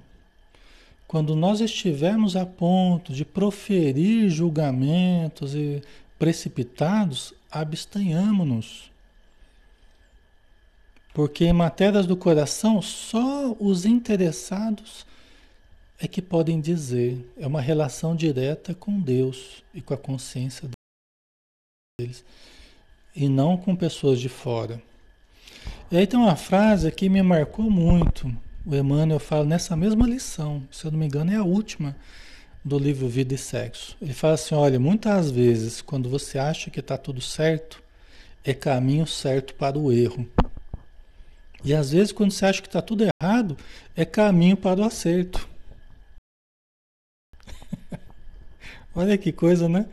quando 1.07 1.37
nós 1.37 1.61
estivermos 1.61 2.35
a 2.37 2.45
ponto 2.45 3.13
de 3.13 3.25
proferir 3.25 4.29
julgamentos 4.29 5.55
e 5.55 5.83
precipitados, 6.19 7.33
abstenhamos-nos. 7.51 8.91
Porque 11.15 11.45
em 11.45 11.53
matérias 11.53 12.07
do 12.07 12.17
coração, 12.17 12.83
só 12.83 13.57
os 13.59 13.85
interessados 13.85 15.07
é 15.99 16.09
que 16.09 16.23
podem 16.23 16.61
dizer. 16.61 17.33
É 17.39 17.47
uma 17.47 17.61
relação 17.61 18.17
direta 18.17 18.75
com 18.75 18.99
Deus 19.01 19.63
e 19.75 19.81
com 19.81 19.95
a 19.95 19.99
consciência 19.99 20.69
deles. 22.01 22.25
E 23.15 23.29
não 23.29 23.57
com 23.57 23.75
pessoas 23.75 24.21
de 24.21 24.29
fora. 24.29 24.81
E 25.91 25.97
aí 25.97 26.07
tem 26.07 26.19
uma 26.19 26.37
frase 26.37 26.91
que 26.91 27.09
me 27.09 27.23
marcou 27.23 27.71
muito 27.71 28.33
o 28.65 28.75
Emmanuel 28.75 29.19
fala 29.19 29.45
nessa 29.45 29.75
mesma 29.75 30.07
lição, 30.07 30.63
se 30.71 30.85
eu 30.85 30.91
não 30.91 30.99
me 30.99 31.07
engano, 31.07 31.33
é 31.33 31.37
a 31.37 31.43
última 31.43 31.97
do 32.65 32.79
livro 32.79 33.09
Vida 33.09 33.35
e 33.35 33.39
Sexo. 33.39 33.97
Ele 34.01 34.13
fala 34.13 34.35
assim: 34.35 34.55
olha, 34.55 34.79
muitas 34.79 35.31
vezes, 35.31 35.81
quando 35.81 36.09
você 36.09 36.39
acha 36.39 36.71
que 36.71 36.81
está 36.81 36.99
tudo 36.99 37.21
certo, 37.21 37.83
é 38.45 38.53
caminho 38.53 39.07
certo 39.07 39.55
para 39.55 39.79
o 39.79 39.91
erro. 39.91 40.29
E 41.65 41.75
às 41.75 41.91
vezes, 41.93 42.13
quando 42.13 42.33
você 42.33 42.47
acha 42.47 42.63
que 42.63 42.69
está 42.69 42.83
tudo 42.83 43.05
errado, 43.23 43.57
é 43.97 44.05
caminho 44.05 44.57
para 44.57 44.81
o 44.81 44.85
acerto. 44.85 45.49
olha 48.95 49.17
que 49.17 49.33
coisa, 49.33 49.69
né? 49.69 49.87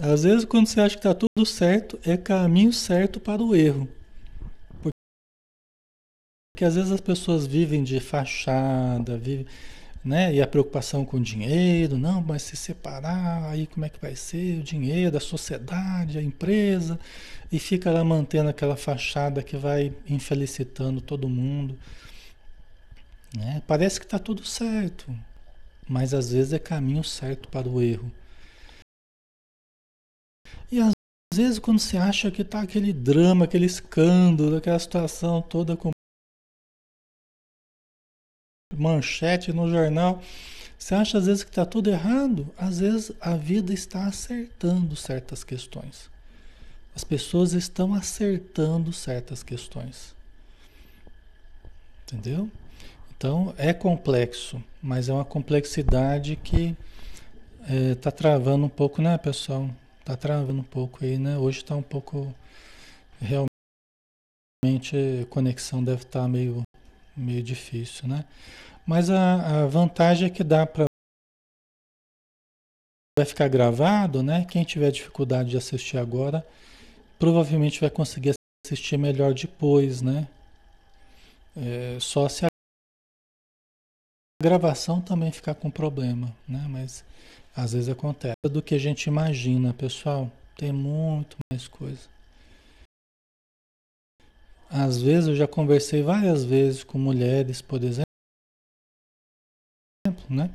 Às 0.00 0.24
vezes, 0.24 0.44
quando 0.44 0.66
você 0.66 0.80
acha 0.80 0.96
que 0.96 1.06
está 1.06 1.14
tudo 1.14 1.46
certo, 1.46 1.98
é 2.04 2.16
caminho 2.16 2.72
certo 2.72 3.20
para 3.20 3.42
o 3.42 3.54
erro. 3.54 3.88
Porque 6.52 6.64
às 6.64 6.74
vezes 6.76 6.92
as 6.92 7.00
pessoas 7.00 7.46
vivem 7.46 7.82
de 7.82 7.98
fachada, 8.00 9.16
vivem, 9.18 9.46
né? 10.04 10.34
E 10.34 10.42
a 10.42 10.46
preocupação 10.46 11.04
com 11.04 11.16
o 11.16 11.22
dinheiro, 11.22 11.96
não, 11.96 12.20
mas 12.20 12.42
se 12.42 12.56
separar, 12.56 13.44
aí 13.50 13.66
como 13.66 13.84
é 13.86 13.88
que 13.88 14.00
vai 14.00 14.14
ser 14.14 14.60
o 14.60 14.62
dinheiro, 14.62 15.16
a 15.16 15.20
sociedade, 15.20 16.18
a 16.18 16.22
empresa, 16.22 16.98
e 17.50 17.58
fica 17.58 17.90
lá 17.90 18.04
mantendo 18.04 18.50
aquela 18.50 18.76
fachada 18.76 19.42
que 19.42 19.56
vai 19.56 19.92
infelicitando 20.08 21.00
todo 21.00 21.28
mundo. 21.28 21.78
Né? 23.36 23.62
Parece 23.66 23.98
que 23.98 24.06
está 24.06 24.18
tudo 24.18 24.44
certo, 24.44 25.12
mas 25.88 26.14
às 26.14 26.30
vezes 26.30 26.52
é 26.52 26.58
caminho 26.58 27.02
certo 27.02 27.48
para 27.48 27.68
o 27.68 27.82
erro. 27.82 28.12
E 30.70 30.80
às 30.80 30.92
vezes 31.34 31.58
quando 31.58 31.78
você 31.78 31.96
acha 31.96 32.30
que 32.30 32.42
está 32.42 32.60
aquele 32.60 32.92
drama, 32.92 33.44
aquele 33.44 33.66
escândalo, 33.66 34.56
aquela 34.56 34.78
situação 34.78 35.42
toda 35.42 35.76
com 35.76 35.90
manchete 38.76 39.52
no 39.52 39.70
jornal. 39.70 40.22
Você 40.78 40.94
acha 40.94 41.18
às 41.18 41.26
vezes 41.26 41.44
que 41.44 41.50
está 41.50 41.64
tudo 41.64 41.90
errado? 41.90 42.52
Às 42.58 42.80
vezes 42.80 43.12
a 43.20 43.36
vida 43.36 43.72
está 43.72 44.06
acertando 44.06 44.96
certas 44.96 45.42
questões. 45.44 46.10
As 46.94 47.04
pessoas 47.04 47.52
estão 47.52 47.94
acertando 47.94 48.92
certas 48.92 49.42
questões. 49.42 50.14
Entendeu? 52.02 52.50
Então 53.16 53.54
é 53.56 53.72
complexo, 53.72 54.62
mas 54.82 55.08
é 55.08 55.12
uma 55.12 55.24
complexidade 55.24 56.36
que 56.36 56.76
está 57.62 57.74
é, 57.74 57.94
tá 57.94 58.10
travando 58.10 58.66
um 58.66 58.68
pouco, 58.68 59.00
né, 59.00 59.16
pessoal? 59.16 59.70
Está 60.04 60.18
travando 60.18 60.60
um 60.60 60.62
pouco 60.62 61.02
aí, 61.02 61.16
né? 61.16 61.38
Hoje 61.38 61.60
está 61.60 61.74
um 61.74 61.82
pouco. 61.82 62.34
Realmente 63.22 64.94
a 65.22 65.26
conexão 65.30 65.82
deve 65.82 66.02
estar 66.02 66.20
tá 66.20 66.28
meio 66.28 66.62
meio 67.16 67.42
difícil, 67.42 68.06
né? 68.06 68.26
Mas 68.86 69.08
a, 69.08 69.62
a 69.62 69.66
vantagem 69.66 70.28
é 70.28 70.30
que 70.30 70.44
dá 70.44 70.66
para 70.66 70.84
vai 73.18 73.24
ficar 73.24 73.48
gravado, 73.48 74.22
né? 74.22 74.44
Quem 74.44 74.62
tiver 74.62 74.90
dificuldade 74.90 75.48
de 75.48 75.56
assistir 75.56 75.96
agora, 75.96 76.46
provavelmente 77.18 77.80
vai 77.80 77.88
conseguir 77.88 78.34
assistir 78.66 78.98
melhor 78.98 79.32
depois, 79.32 80.02
né? 80.02 80.28
É, 81.56 81.96
só 81.98 82.28
se 82.28 82.44
a 82.44 82.48
gravação 84.42 85.00
também 85.00 85.32
ficar 85.32 85.54
com 85.54 85.70
problema, 85.70 86.36
né? 86.46 86.66
Mas 86.68 87.02
às 87.56 87.72
vezes 87.72 87.88
acontece 87.88 88.34
do 88.50 88.60
que 88.62 88.74
a 88.74 88.78
gente 88.78 89.06
imagina, 89.06 89.72
pessoal. 89.72 90.30
Tem 90.56 90.72
muito 90.72 91.36
mais 91.52 91.68
coisa. 91.68 92.08
Às 94.68 95.00
vezes 95.00 95.28
eu 95.28 95.36
já 95.36 95.46
conversei 95.46 96.02
várias 96.02 96.44
vezes 96.44 96.82
com 96.82 96.98
mulheres, 96.98 97.62
por 97.62 97.82
exemplo, 97.84 98.04
né? 100.28 100.50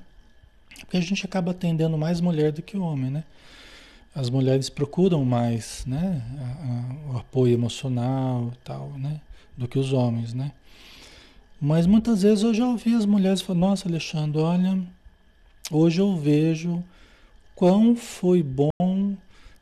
Porque 0.82 0.98
a 0.98 1.02
gente 1.02 1.26
acaba 1.26 1.52
atendendo 1.52 1.98
mais 1.98 2.20
mulher 2.20 2.52
do 2.52 2.62
que 2.62 2.78
homem, 2.78 3.10
né? 3.10 3.24
As 4.14 4.30
mulheres 4.30 4.70
procuram 4.70 5.24
mais, 5.24 5.86
né? 5.86 6.22
A, 6.38 7.12
a, 7.12 7.14
o 7.14 7.18
apoio 7.18 7.54
emocional 7.54 8.52
e 8.54 8.58
tal, 8.58 8.90
né? 8.98 9.22
Do 9.56 9.68
que 9.68 9.80
os 9.80 9.94
homens, 9.94 10.34
né? 10.34 10.52
Mas 11.62 11.86
muitas 11.86 12.22
vezes 12.24 12.44
eu 12.44 12.54
já 12.54 12.68
ouvi 12.68 12.94
as 12.96 13.06
mulheres 13.06 13.42
falar, 13.42 13.60
nossa 13.60 13.88
Alexandre, 13.88 14.42
olha, 14.42 14.82
hoje 15.72 16.02
eu 16.02 16.16
vejo 16.16 16.84
quão 17.56 17.96
foi 17.96 18.42
bom, 18.42 18.70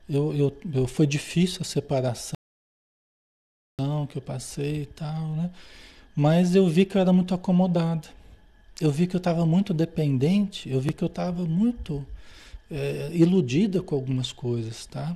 eu, 0.10 0.34
eu, 0.34 0.58
eu 0.74 0.88
foi 0.88 1.08
difícil 1.08 1.60
a 1.62 1.66
separação 1.66 2.34
que 4.10 4.18
eu 4.18 4.22
passei 4.22 4.84
e 4.84 4.86
tal, 4.86 5.30
né? 5.36 5.52
Mas 6.16 6.56
eu 6.56 6.68
vi 6.68 6.86
que 6.86 6.98
eu 6.98 7.02
era 7.02 7.14
muito 7.14 7.34
acomodada. 7.34 8.08
Eu 8.80 8.92
vi 8.92 9.08
que 9.08 9.16
eu 9.16 9.20
estava 9.20 9.46
muito 9.46 9.74
dependente, 9.74 10.70
eu 10.70 10.80
vi 10.80 10.94
que 10.94 11.04
eu 11.04 11.08
estava 11.08 11.46
muito 11.46 12.06
é, 12.70 13.10
iludida 13.14 13.82
com 13.82 13.96
algumas 13.96 14.32
coisas, 14.32 14.86
tá? 14.86 15.16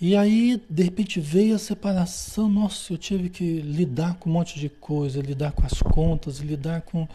E 0.00 0.16
aí, 0.16 0.60
de 0.68 0.82
repente, 0.82 1.20
veio 1.20 1.54
a 1.54 1.58
separação. 1.58 2.48
Nossa, 2.48 2.92
eu 2.92 2.98
tive 2.98 3.28
que 3.28 3.60
lidar 3.60 4.14
com 4.16 4.28
um 4.28 4.32
monte 4.32 4.58
de 4.58 4.68
coisa, 4.68 5.20
lidar 5.20 5.52
com 5.52 5.64
as 5.64 5.80
contas, 5.80 6.38
lidar 6.38 6.82
com. 6.82 7.08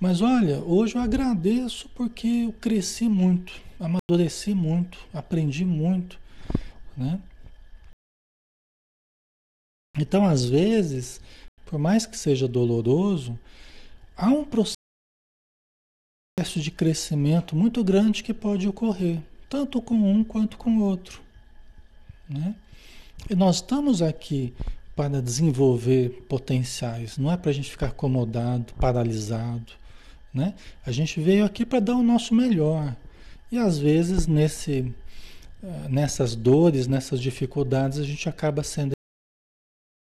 Mas 0.00 0.20
olha, 0.20 0.60
hoje 0.60 0.94
eu 0.94 1.00
agradeço 1.00 1.88
porque 1.90 2.44
eu 2.46 2.52
cresci 2.52 3.08
muito, 3.08 3.52
amadureci 3.80 4.54
muito, 4.54 4.98
aprendi 5.12 5.64
muito, 5.64 6.20
né? 6.96 7.20
Então, 9.98 10.24
às 10.24 10.44
vezes, 10.44 11.20
por 11.66 11.78
mais 11.78 12.06
que 12.06 12.16
seja 12.16 12.46
doloroso, 12.46 13.36
há 14.16 14.28
um 14.28 14.44
processo 14.44 14.76
de 16.60 16.70
crescimento 16.70 17.56
muito 17.56 17.82
grande 17.82 18.22
que 18.22 18.32
pode 18.32 18.68
ocorrer, 18.68 19.20
tanto 19.48 19.82
com 19.82 19.94
um 19.94 20.22
quanto 20.22 20.56
com 20.56 20.78
o 20.78 20.82
outro. 20.82 21.20
Né? 22.28 22.54
E 23.28 23.34
nós 23.34 23.56
estamos 23.56 24.00
aqui 24.00 24.54
para 24.94 25.20
desenvolver 25.20 26.10
potenciais, 26.28 27.18
não 27.18 27.30
é 27.30 27.36
para 27.36 27.50
a 27.50 27.54
gente 27.54 27.70
ficar 27.70 27.88
acomodado, 27.88 28.72
paralisado. 28.74 29.77
Né? 30.32 30.54
A 30.84 30.90
gente 30.90 31.20
veio 31.20 31.44
aqui 31.44 31.64
para 31.64 31.80
dar 31.80 31.96
o 31.96 32.02
nosso 32.02 32.34
melhor. 32.34 32.96
E 33.50 33.58
às 33.58 33.78
vezes 33.78 34.26
nesse, 34.26 34.94
eh, 35.62 35.88
nessas 35.88 36.34
dores, 36.34 36.86
nessas 36.86 37.20
dificuldades, 37.20 37.98
a 37.98 38.04
gente 38.04 38.28
acaba 38.28 38.62
sendo 38.62 38.92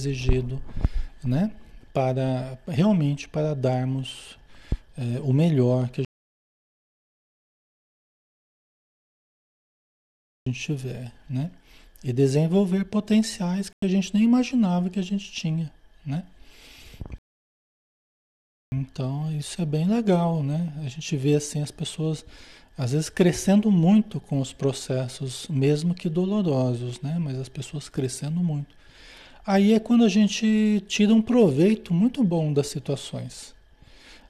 exigido 0.01 0.61
né? 1.23 1.51
para 1.93 2.57
realmente 2.67 3.27
para 3.27 3.53
darmos 3.53 4.37
é, 4.97 5.19
o 5.21 5.33
melhor 5.33 5.89
que 5.89 6.01
a 6.01 6.03
gente 10.49 10.59
tiver. 10.59 11.11
Né? 11.29 11.51
E 12.03 12.13
desenvolver 12.13 12.85
potenciais 12.85 13.69
que 13.69 13.75
a 13.83 13.87
gente 13.87 14.13
nem 14.13 14.23
imaginava 14.23 14.89
que 14.89 14.99
a 14.99 15.03
gente 15.03 15.31
tinha. 15.31 15.71
Né? 16.05 16.25
Então, 18.71 19.31
isso 19.31 19.59
é 19.59 19.65
bem 19.65 19.87
legal, 19.87 20.43
né? 20.43 20.71
A 20.85 20.87
gente 20.87 21.17
vê 21.17 21.33
assim 21.33 21.59
as 21.61 21.71
pessoas 21.71 22.23
às 22.77 22.91
vezes 22.91 23.09
crescendo 23.09 23.71
muito 23.71 24.21
com 24.21 24.39
os 24.39 24.53
processos, 24.53 25.47
mesmo 25.49 25.95
que 25.95 26.07
dolorosos, 26.07 27.01
né? 27.01 27.17
Mas 27.19 27.39
as 27.39 27.49
pessoas 27.49 27.89
crescendo 27.89 28.41
muito. 28.43 28.75
Aí 29.45 29.73
é 29.73 29.79
quando 29.79 30.05
a 30.05 30.07
gente 30.07 30.83
tira 30.87 31.13
um 31.13 31.21
proveito 31.21 31.93
muito 31.93 32.23
bom 32.23 32.53
das 32.53 32.67
situações. 32.67 33.55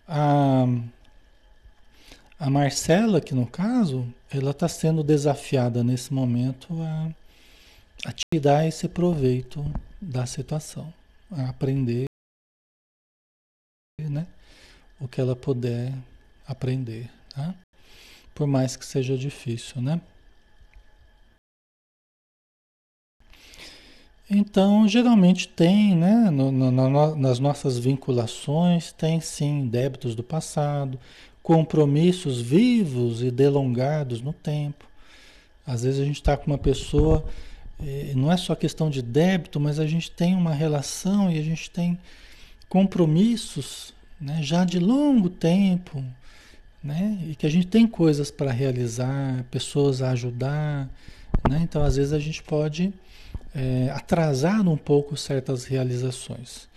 A, 0.08 0.66
a 2.40 2.50
Marcela, 2.50 3.20
que 3.20 3.36
no 3.36 3.46
caso, 3.46 4.08
ela 4.32 4.52
está 4.52 4.70
sendo 4.70 5.04
desafiada 5.04 5.84
nesse 5.84 6.14
momento 6.14 6.68
a, 6.82 7.10
a 8.06 8.14
tirar 8.34 8.66
esse 8.66 8.88
proveito 8.88 9.64
da 10.02 10.26
situação, 10.26 10.94
a 11.30 11.50
aprender 11.50 12.09
né, 14.08 14.28
o 15.00 15.08
que 15.08 15.20
ela 15.20 15.36
puder 15.36 15.93
aprender, 16.47 17.10
tá? 17.34 17.54
por 18.39 18.47
mais 18.47 18.78
que 18.78 18.86
seja 18.86 19.18
difícil, 19.18 19.82
né? 19.82 20.00
Então, 24.32 24.88
geralmente 24.88 25.45
tem, 25.45 25.93
né, 25.93 26.30
no, 26.30 26.50
no, 26.50 27.16
nas 27.18 27.38
nossas 27.38 27.78
vinculações, 27.78 28.93
tem 28.93 29.20
sim 29.20 29.68
débitos 29.68 30.16
do 30.16 30.24
passado, 30.24 30.97
compromissos 31.43 32.39
vivos 32.39 33.22
e 33.22 33.30
delongados 33.30 34.22
no 34.22 34.32
tempo. 34.32 34.86
Às 35.68 35.84
vezes 35.84 36.00
a 36.00 36.06
gente 36.06 36.16
está 36.22 36.38
com 36.38 36.47
uma 36.47 36.58
pessoa, 36.58 37.26
eh, 37.84 38.14
não 38.16 38.32
é 38.32 38.38
só 38.38 38.56
questão 38.56 38.89
de 38.89 39.02
débito, 39.02 39.60
mas 39.60 39.80
a 39.80 39.86
gente 39.86 40.10
tem 40.10 40.34
uma 40.34 40.54
relação 40.54 41.30
e 41.30 41.38
a 41.38 41.43
gente 41.43 41.70
tem 41.72 42.00
compromissos 42.70 43.93
né, 44.22 44.39
já 44.41 44.63
de 44.63 44.80
longo 44.80 45.30
tempo, 45.30 46.03
né, 46.84 47.17
e 47.28 47.36
que 47.36 47.45
a 47.45 47.49
gente 47.49 47.67
tem 47.67 47.88
coisas 47.88 48.30
para 48.30 48.51
realizar, 48.51 49.43
pessoas 49.49 50.01
a 50.01 50.11
ajudar. 50.11 50.88
Né, 51.49 51.59
então, 51.63 51.84
às 51.84 51.95
vezes, 51.95 52.13
a 52.13 52.20
gente 52.20 52.43
pode 52.43 52.93
é, 53.55 53.89
atrasar 53.91 54.67
um 54.67 54.78
pouco 54.78 55.17
certas 55.17 55.65
realizações. 55.65 56.67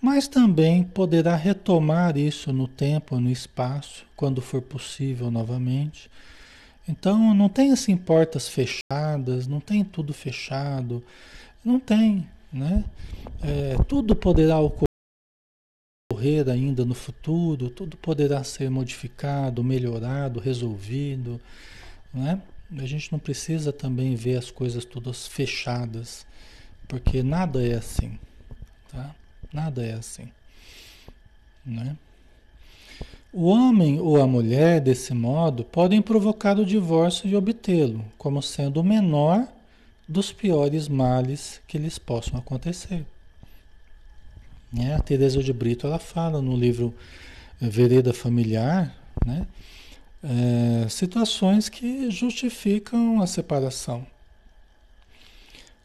Mas 0.00 0.28
também 0.28 0.84
poderá 0.84 1.34
retomar 1.34 2.16
isso 2.16 2.52
no 2.52 2.68
tempo, 2.68 3.18
no 3.18 3.30
espaço, 3.30 4.04
quando 4.14 4.40
for 4.40 4.62
possível 4.62 5.28
novamente. 5.30 6.08
Então 6.88 7.34
não 7.34 7.48
tem 7.48 7.72
assim 7.72 7.96
portas 7.96 8.48
fechadas, 8.48 9.46
não 9.46 9.60
tem 9.60 9.84
tudo 9.84 10.14
fechado, 10.14 11.04
não 11.64 11.80
tem, 11.80 12.26
né? 12.52 12.84
É, 13.42 13.76
tudo 13.88 14.14
poderá 14.14 14.58
ocorrer 14.58 14.87
ainda 16.50 16.86
no 16.86 16.94
futuro, 16.94 17.68
tudo 17.68 17.94
poderá 17.98 18.42
ser 18.42 18.70
modificado, 18.70 19.62
melhorado, 19.62 20.40
resolvido, 20.40 21.38
né? 22.14 22.40
A 22.78 22.86
gente 22.86 23.12
não 23.12 23.18
precisa 23.18 23.74
também 23.74 24.14
ver 24.14 24.36
as 24.36 24.50
coisas 24.50 24.86
todas 24.86 25.26
fechadas, 25.26 26.26
porque 26.88 27.22
nada 27.22 27.62
é 27.62 27.74
assim, 27.74 28.18
tá? 28.90 29.14
Nada 29.52 29.84
é 29.84 29.92
assim, 29.92 30.32
né? 31.64 31.94
O 33.30 33.44
homem 33.44 34.00
ou 34.00 34.20
a 34.20 34.26
mulher, 34.26 34.80
desse 34.80 35.12
modo, 35.12 35.62
podem 35.62 36.00
provocar 36.00 36.58
o 36.58 36.64
divórcio 36.64 37.28
e 37.28 37.36
obtê-lo, 37.36 38.02
como 38.16 38.42
sendo 38.42 38.80
o 38.80 38.84
menor 38.84 39.46
dos 40.08 40.32
piores 40.32 40.88
males 40.88 41.60
que 41.68 41.76
lhes 41.76 41.98
possam 41.98 42.38
acontecer. 42.38 43.04
Né? 44.72 44.94
A 44.94 45.00
Teresa 45.00 45.42
de 45.42 45.52
Brito 45.52 45.86
ela 45.86 45.98
fala 45.98 46.42
no 46.42 46.56
livro 46.56 46.94
Vereda 47.60 48.12
Familiar, 48.12 48.94
né? 49.24 49.46
é, 50.22 50.88
situações 50.88 51.68
que 51.68 52.10
justificam 52.10 53.20
a 53.22 53.26
separação. 53.26 54.06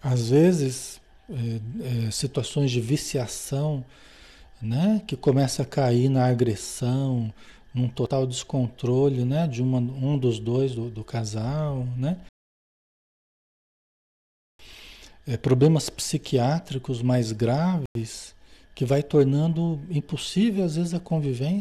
Às 0.02 0.30
vezes, 0.30 1.02
é, 1.30 2.08
é, 2.08 2.12
situações 2.12 2.72
de 2.72 2.82
viciação, 2.82 3.86
né, 4.62 5.02
que 5.08 5.16
começa 5.16 5.64
a 5.64 5.66
cair 5.66 6.10
na 6.10 6.26
agressão, 6.26 7.34
num 7.74 7.88
total 7.88 8.28
descontrole, 8.28 9.26
né, 9.26 9.48
de 9.48 9.62
uma, 9.62 9.80
um 9.80 10.18
dos 10.18 10.40
dois 10.40 10.74
do, 10.76 10.90
do 10.90 11.04
casal, 11.04 11.86
né, 11.98 12.18
problemas 15.42 15.90
psiquiátricos 15.90 17.02
mais 17.02 17.32
graves 17.32 18.33
que 18.76 18.86
vai 18.86 19.04
tornando 19.04 19.80
impossível 19.90 20.64
às 20.64 20.76
vezes 20.76 20.94
a 20.94 21.00
convivência. 21.00 21.60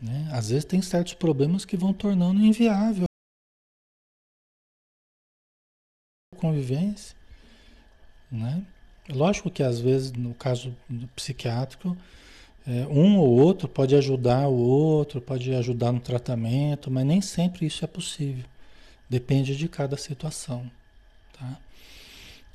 Né? 0.00 0.28
Às 0.32 0.50
vezes 0.50 0.64
tem 0.64 0.82
certos 0.82 1.14
problemas 1.14 1.64
que 1.64 1.76
vão 1.76 1.92
tornando 1.92 2.40
inviável 2.40 3.04
a 6.32 6.36
convivência. 6.36 7.16
Né? 8.30 8.64
Lógico 9.08 9.50
que 9.50 9.62
às 9.62 9.78
vezes, 9.78 10.12
no 10.12 10.34
caso 10.34 10.76
psiquiátrico, 11.14 11.96
é, 12.66 12.86
um 12.86 13.18
ou 13.18 13.28
outro 13.28 13.68
pode 13.68 13.94
ajudar 13.94 14.48
o 14.48 14.56
outro, 14.56 15.20
pode 15.20 15.54
ajudar 15.54 15.92
no 15.92 16.00
tratamento, 16.00 16.90
mas 16.90 17.04
nem 17.04 17.20
sempre 17.20 17.66
isso 17.66 17.84
é 17.84 17.88
possível. 17.88 18.44
Depende 19.08 19.54
de 19.56 19.68
cada 19.68 19.96
situação. 19.96 20.70
Tá? 21.38 21.58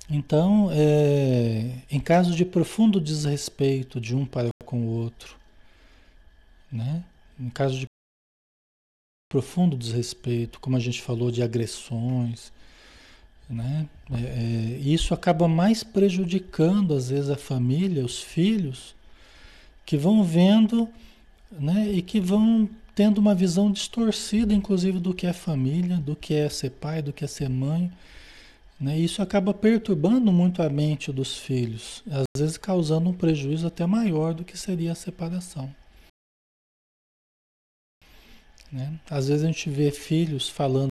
Então, 0.09 0.69
é, 0.71 1.83
em 1.91 1.99
caso 1.99 2.35
de 2.35 2.43
profundo 2.43 2.99
desrespeito 2.99 4.01
de 4.01 4.15
um 4.15 4.25
para 4.25 4.49
com 4.65 4.81
o 4.81 4.87
outro, 4.87 5.37
né? 6.71 7.03
em 7.39 7.49
caso 7.49 7.79
de 7.79 7.85
profundo 9.29 9.77
desrespeito, 9.77 10.59
como 10.59 10.75
a 10.75 10.79
gente 10.79 11.01
falou, 11.01 11.29
de 11.29 11.43
agressões, 11.43 12.51
né? 13.47 13.87
É, 14.11 14.17
é, 14.17 14.77
isso 14.79 15.13
acaba 15.13 15.47
mais 15.47 15.83
prejudicando, 15.83 16.93
às 16.93 17.09
vezes, 17.09 17.29
a 17.29 17.37
família, 17.37 18.05
os 18.05 18.21
filhos, 18.21 18.95
que 19.85 19.97
vão 19.97 20.23
vendo 20.23 20.89
né? 21.51 21.91
e 21.91 22.01
que 22.01 22.19
vão 22.19 22.69
tendo 22.93 23.17
uma 23.17 23.33
visão 23.33 23.71
distorcida, 23.71 24.53
inclusive, 24.53 24.99
do 24.99 25.13
que 25.13 25.25
é 25.25 25.33
família, 25.33 25.97
do 25.97 26.15
que 26.15 26.33
é 26.33 26.49
ser 26.49 26.71
pai, 26.71 27.01
do 27.01 27.13
que 27.13 27.23
é 27.23 27.27
ser 27.27 27.49
mãe. 27.49 27.91
Né? 28.79 28.97
Isso 28.97 29.21
acaba 29.21 29.53
perturbando 29.53 30.31
muito 30.31 30.61
a 30.61 30.69
mente 30.69 31.11
dos 31.11 31.37
filhos, 31.37 32.01
às 32.09 32.23
vezes 32.37 32.57
causando 32.57 33.09
um 33.09 33.13
prejuízo 33.13 33.67
até 33.67 33.85
maior 33.85 34.33
do 34.33 34.45
que 34.45 34.57
seria 34.57 34.93
a 34.93 34.95
separação. 34.95 35.73
Né? 38.71 38.99
Às 39.09 39.27
vezes 39.27 39.43
a 39.43 39.47
gente 39.47 39.69
vê 39.69 39.91
filhos 39.91 40.47
falando 40.47 40.89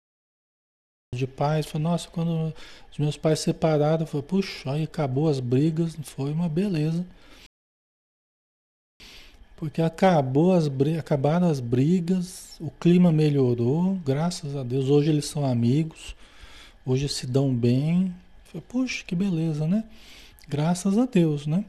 de 1.15 1.25
pais, 1.25 1.65
fala, 1.65 1.83
nossa, 1.83 2.09
quando 2.09 2.53
os 2.91 2.97
meus 2.97 3.15
pais 3.15 3.39
separaram, 3.39 4.05
falei, 4.05 4.27
puxa, 4.27 4.71
aí 4.71 4.83
acabou 4.83 5.29
as 5.29 5.39
brigas, 5.39 5.95
foi 6.03 6.31
uma 6.31 6.49
beleza. 6.49 7.05
Porque 9.55 9.81
acabou 9.81 10.53
as, 10.53 10.65
acabaram 10.99 11.49
as 11.49 11.59
brigas, 11.59 12.57
o 12.59 12.69
clima 12.69 13.11
melhorou, 13.11 13.95
graças 14.05 14.55
a 14.55 14.61
Deus. 14.61 14.89
Hoje 14.89 15.09
eles 15.09 15.25
são 15.25 15.45
amigos, 15.45 16.15
hoje 16.87 17.09
se 17.09 17.27
dão 17.27 17.53
bem. 17.53 18.15
Puxa, 18.69 19.03
que 19.03 19.13
beleza, 19.13 19.67
né? 19.67 19.83
Graças 20.47 20.97
a 20.97 21.05
Deus, 21.05 21.45
né? 21.45 21.65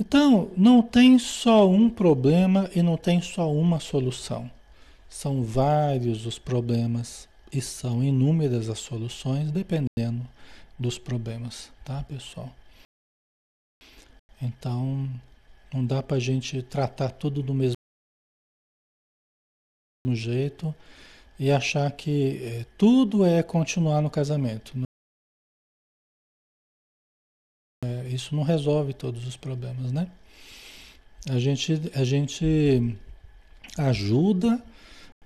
Então, 0.00 0.50
não 0.56 0.82
tem 0.82 1.18
só 1.18 1.68
um 1.68 1.90
problema 1.90 2.70
e 2.74 2.82
não 2.82 2.96
tem 2.96 3.20
só 3.20 3.52
uma 3.52 3.78
solução. 3.78 4.50
São 5.08 5.42
vários 5.44 6.24
os 6.24 6.38
problemas 6.38 7.28
e 7.52 7.60
são 7.60 8.02
inúmeras 8.02 8.70
as 8.70 8.78
soluções 8.78 9.52
dependendo 9.52 10.26
dos 10.78 10.98
problemas, 10.98 11.70
tá, 11.84 12.02
pessoal? 12.04 12.50
Então, 14.40 15.08
não 15.72 15.84
dá 15.84 16.02
para 16.02 16.16
a 16.16 16.20
gente 16.20 16.62
tratar 16.62 17.10
tudo 17.10 17.42
do 17.42 17.52
mesmo 17.52 17.74
jeito 20.08 20.74
e 21.42 21.50
achar 21.50 21.90
que 21.90 22.36
é, 22.40 22.66
tudo 22.78 23.26
é 23.26 23.42
continuar 23.42 24.00
no 24.00 24.08
casamento. 24.08 24.80
É, 27.84 28.06
isso 28.06 28.36
não 28.36 28.44
resolve 28.44 28.94
todos 28.94 29.26
os 29.26 29.36
problemas, 29.36 29.90
né? 29.90 30.08
A 31.28 31.40
gente, 31.40 31.72
a 31.96 32.04
gente 32.04 32.96
ajuda 33.76 34.64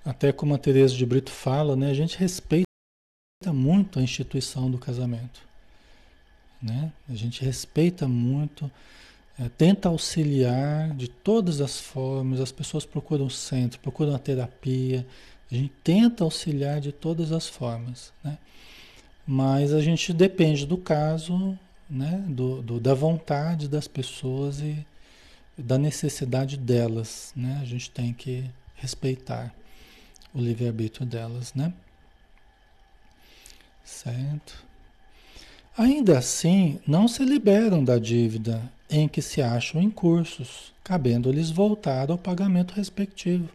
até 0.07 0.33
como 0.33 0.55
a 0.55 0.59
Teresa 0.59 0.95
de 0.95 1.05
Brito 1.05 1.31
fala, 1.31 1.77
né, 1.77 1.91
a 1.91 1.95
gente 1.95 2.17
respeita 2.17 2.64
muito 3.53 3.99
a 3.99 4.03
instituição 4.03 4.71
do 4.71 4.79
casamento. 4.79 5.43
Né? 6.62 6.91
A 7.11 7.14
gente 7.14 7.45
respeita 7.45 8.09
muito, 8.09 8.71
é, 9.39 9.51
tenta 9.51 9.91
auxiliar 9.91 10.95
de 10.95 11.09
todas 11.09 11.61
as 11.61 11.79
formas, 11.79 12.41
as 12.41 12.53
pessoas 12.53 12.87
procuram 12.87 13.29
centro, 13.29 13.79
procuram 13.81 14.14
a 14.14 14.19
terapia, 14.19 15.07
A 15.51 15.55
gente 15.55 15.73
tenta 15.85 16.25
auxiliar 16.25 16.81
de 16.81 16.93
todas 16.93 17.31
as 17.33 17.47
formas, 17.47 18.13
né? 18.23 18.39
Mas 19.27 19.73
a 19.73 19.81
gente 19.81 20.13
depende 20.13 20.67
do 20.67 20.77
caso, 20.77 21.59
né? 21.89 22.25
Do, 22.29 22.63
do, 22.63 22.81
da 22.81 22.95
vontade 22.95 23.69
das 23.69 23.87
pessoas 23.87 24.61
e 24.61 24.87
da 25.57 25.79
necessidade 25.79 26.57
delas, 26.57 27.33
né? 27.35 27.59
A 27.63 27.65
gente 27.65 27.91
tem 27.91 28.13
que 28.13 28.45
respeitar 28.75 29.55
o 30.35 30.41
livre-arbítrio 30.41 31.07
delas, 31.07 31.55
né? 31.55 31.73
Certo? 33.85 34.65
Ainda 35.79 36.19
assim, 36.19 36.81
não 36.87 37.07
se 37.07 37.25
liberam 37.25 37.85
da 37.85 37.99
dívida 37.99 38.63
em 38.89 39.07
que 39.07 39.21
se 39.21 39.43
acham 39.43 39.81
em 39.81 39.91
cursos, 39.91 40.73
cabendo-lhes 40.83 41.51
voltar 41.51 42.11
ao 42.11 42.19
pagamento 42.19 42.73
respectivo, 42.75 43.49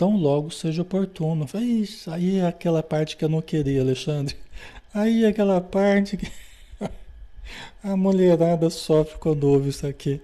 tão 0.00 0.16
logo 0.16 0.50
seja 0.50 0.80
oportuno. 0.80 1.46
Isso 1.54 2.10
aí 2.10 2.38
é 2.38 2.46
aquela 2.46 2.82
parte 2.82 3.18
que 3.18 3.22
eu 3.22 3.28
não 3.28 3.42
queria, 3.42 3.82
Alexandre. 3.82 4.34
Aí 4.94 5.24
é 5.24 5.28
aquela 5.28 5.60
parte 5.60 6.16
que 6.16 6.26
a 7.84 7.94
mulherada 7.98 8.70
sofre 8.70 9.18
quando 9.18 9.44
ouve 9.44 9.68
isso 9.68 9.86
aqui. 9.86 10.18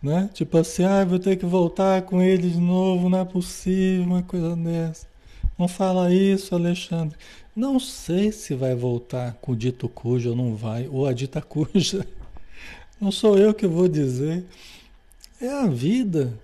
Né? 0.00 0.30
Tipo 0.32 0.58
assim, 0.58 0.84
ah, 0.84 1.04
vou 1.04 1.18
ter 1.18 1.36
que 1.36 1.44
voltar 1.44 2.02
com 2.02 2.22
ele 2.22 2.50
de 2.50 2.60
novo, 2.60 3.08
não 3.10 3.18
é 3.18 3.24
possível, 3.24 4.06
uma 4.06 4.22
coisa 4.22 4.54
dessa. 4.54 5.06
Não 5.58 5.66
fala 5.66 6.14
isso, 6.14 6.54
Alexandre. 6.54 7.18
Não 7.54 7.80
sei 7.80 8.30
se 8.30 8.54
vai 8.54 8.76
voltar 8.76 9.34
com 9.40 9.52
o 9.52 9.56
dito 9.56 9.88
cujo 9.88 10.30
ou 10.30 10.36
não 10.36 10.54
vai, 10.54 10.86
ou 10.88 11.04
a 11.04 11.12
dita 11.12 11.42
cuja. 11.42 12.06
Não 13.00 13.10
sou 13.10 13.38
eu 13.38 13.54
que 13.54 13.66
vou 13.66 13.88
dizer. 13.88 14.44
É 15.40 15.48
a 15.48 15.66
vida, 15.66 16.38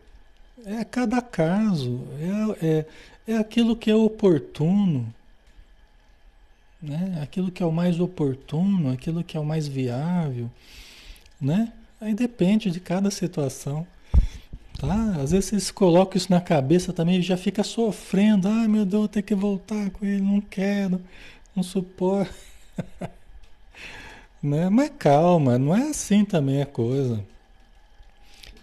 é 0.65 0.85
cada 0.85 1.21
caso, 1.21 2.01
é, 2.61 2.67
é, 2.67 2.87
é 3.35 3.37
aquilo 3.37 3.77
que 3.77 3.91
é 3.91 3.95
oportuno, 3.95 5.13
né? 6.81 7.21
aquilo 7.23 7.51
que 7.51 7.63
é 7.63 7.67
o 7.67 7.73
mais 7.73 8.01
oportuno, 8.01 8.93
aquilo 8.93 9.23
que 9.23 9.37
é 9.37 9.41
o 9.41 9.45
mais 9.45 9.67
viável, 9.69 10.51
né? 11.41 11.73
Aí 12.01 12.15
depende 12.15 12.71
de 12.71 12.79
cada 12.81 13.11
situação. 13.11 13.87
Tá? 14.79 15.17
Às 15.23 15.31
vezes 15.31 15.47
vocês 15.47 15.71
colocam 15.71 16.19
isso 16.19 16.31
na 16.31 16.41
cabeça 16.41 16.93
também 16.93 17.19
e 17.19 17.23
já 17.23 17.37
fica 17.37 17.63
sofrendo. 17.63 18.49
Ai 18.49 18.69
meu 18.69 18.85
Deus, 18.85 19.01
vou 19.01 19.09
ter 19.09 19.23
que 19.23 19.35
voltar 19.35 19.91
com 19.91 20.05
ele, 20.05 20.21
não 20.21 20.41
quero, 20.41 21.01
não 21.55 21.63
suporto. 21.63 22.35
né? 24.43 24.69
Mas 24.69 24.91
calma, 24.99 25.59
não 25.59 25.75
é 25.75 25.89
assim 25.89 26.25
também 26.25 26.61
a 26.61 26.67
coisa. 26.67 27.25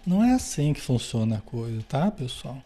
Não 0.06 0.22
é 0.22 0.34
assim 0.34 0.72
que 0.72 0.80
funciona 0.80 1.38
a 1.38 1.40
coisa, 1.40 1.82
tá, 1.88 2.10
pessoal? 2.10 2.62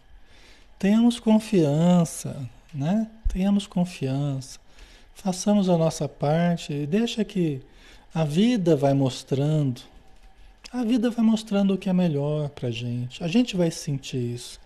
Tenhamos 0.78 1.20
confiança, 1.20 2.48
né? 2.74 3.08
Tenhamos 3.28 3.66
confiança. 3.66 4.58
Façamos 5.14 5.68
a 5.68 5.76
nossa 5.76 6.08
parte 6.08 6.72
e 6.72 6.86
deixa 6.86 7.24
que 7.24 7.60
a 8.14 8.24
vida 8.24 8.74
vai 8.74 8.94
mostrando, 8.94 9.82
a 10.72 10.82
vida 10.84 11.10
vai 11.10 11.24
mostrando 11.24 11.74
o 11.74 11.78
que 11.78 11.88
é 11.88 11.92
melhor 11.92 12.48
pra 12.50 12.70
gente. 12.70 13.22
A 13.22 13.28
gente 13.28 13.56
vai 13.56 13.70
sentir 13.70 14.34
isso. 14.34 14.60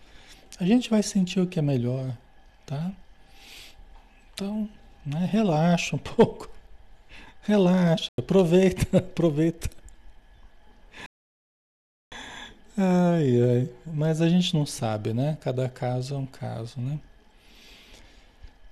A 0.58 0.64
gente 0.64 0.90
vai 0.90 1.02
sentir 1.02 1.40
o 1.40 1.46
que 1.46 1.58
é 1.58 1.62
melhor, 1.62 2.16
tá? 2.66 2.90
Então, 4.32 4.68
né, 5.04 5.28
relaxa 5.30 5.96
um 5.96 5.98
pouco. 6.00 6.50
Relaxa, 7.42 8.08
aproveita, 8.18 8.98
aproveita. 8.98 9.68
Ai, 12.84 13.40
ai. 13.40 13.68
Mas 13.86 14.20
a 14.20 14.28
gente 14.28 14.54
não 14.54 14.66
sabe, 14.66 15.12
né? 15.14 15.38
Cada 15.40 15.68
caso 15.68 16.16
é 16.16 16.18
um 16.18 16.26
caso, 16.26 16.80
né? 16.80 16.98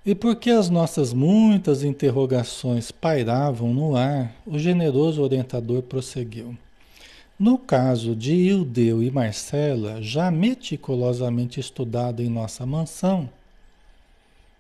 E 0.05 0.17
porque 0.17 0.51
as 0.51 0.69
nossas 0.69 1.13
muitas 1.13 1.85
interrogações 1.85 2.91
pairavam 2.91 3.73
no 3.73 3.95
ar, 3.95 4.35
o 4.45 4.59
generoso 4.59 5.23
orientador 5.23 5.83
prosseguiu. 5.83 6.57
No 7.39 7.57
caso 7.57 8.17
de 8.17 8.33
Ildeu 8.35 9.01
e 9.01 9.11
Marcela, 9.13 10.03
já 10.03 10.29
meticulosamente 10.29 11.61
estudado 11.61 12.21
em 12.21 12.29
nossa 12.29 12.67
mansão, 12.67 13.31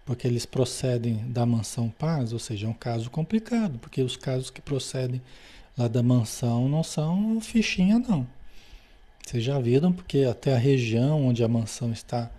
porque 0.06 0.28
eles 0.28 0.46
procedem 0.46 1.24
da 1.26 1.44
mansão 1.44 1.88
Paz, 1.88 2.32
ou 2.32 2.38
seja, 2.38 2.66
é 2.66 2.70
um 2.70 2.74
caso 2.74 3.10
complicado, 3.10 3.78
porque 3.80 4.00
os 4.00 4.16
casos 4.16 4.48
que 4.48 4.60
procedem 4.60 5.20
lá 5.76 5.88
da 5.88 6.02
mansão 6.02 6.68
não 6.68 6.84
são 6.84 7.40
fichinha, 7.40 7.98
não. 7.98 8.26
Vocês 9.26 9.44
já 9.44 9.58
viram, 9.58 9.92
porque 9.92 10.24
até 10.28 10.54
a 10.54 10.58
região 10.58 11.26
onde 11.26 11.44
a 11.44 11.48
mansão 11.48 11.92
está 11.92 12.30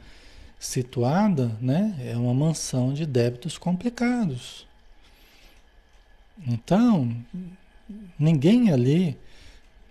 situada, 0.59 1.57
né, 1.59 1.95
é 2.05 2.15
uma 2.15 2.33
mansão 2.33 2.93
de 2.93 3.05
débitos 3.05 3.57
complicados. 3.57 4.67
Então, 6.47 7.15
ninguém 8.17 8.71
ali 8.71 9.17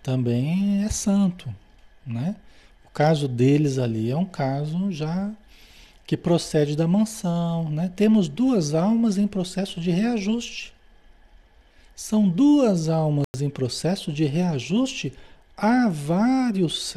também 0.03 0.83
é 0.83 0.89
santo, 0.89 1.53
né? 2.05 2.35
O 2.85 2.89
caso 2.89 3.27
deles 3.27 3.77
ali 3.77 4.11
é 4.11 4.17
um 4.17 4.25
caso 4.25 4.91
já 4.91 5.31
que 6.05 6.17
procede 6.17 6.75
da 6.75 6.87
mansão, 6.87 7.69
né? 7.69 7.91
Temos 7.95 8.27
duas 8.27 8.73
almas 8.73 9.17
em 9.17 9.27
processo 9.27 9.79
de 9.79 9.91
reajuste. 9.91 10.73
São 11.95 12.27
duas 12.27 12.89
almas 12.89 13.23
em 13.39 13.49
processo 13.49 14.11
de 14.11 14.25
reajuste 14.25 15.13
há 15.55 15.87
vários 15.89 16.95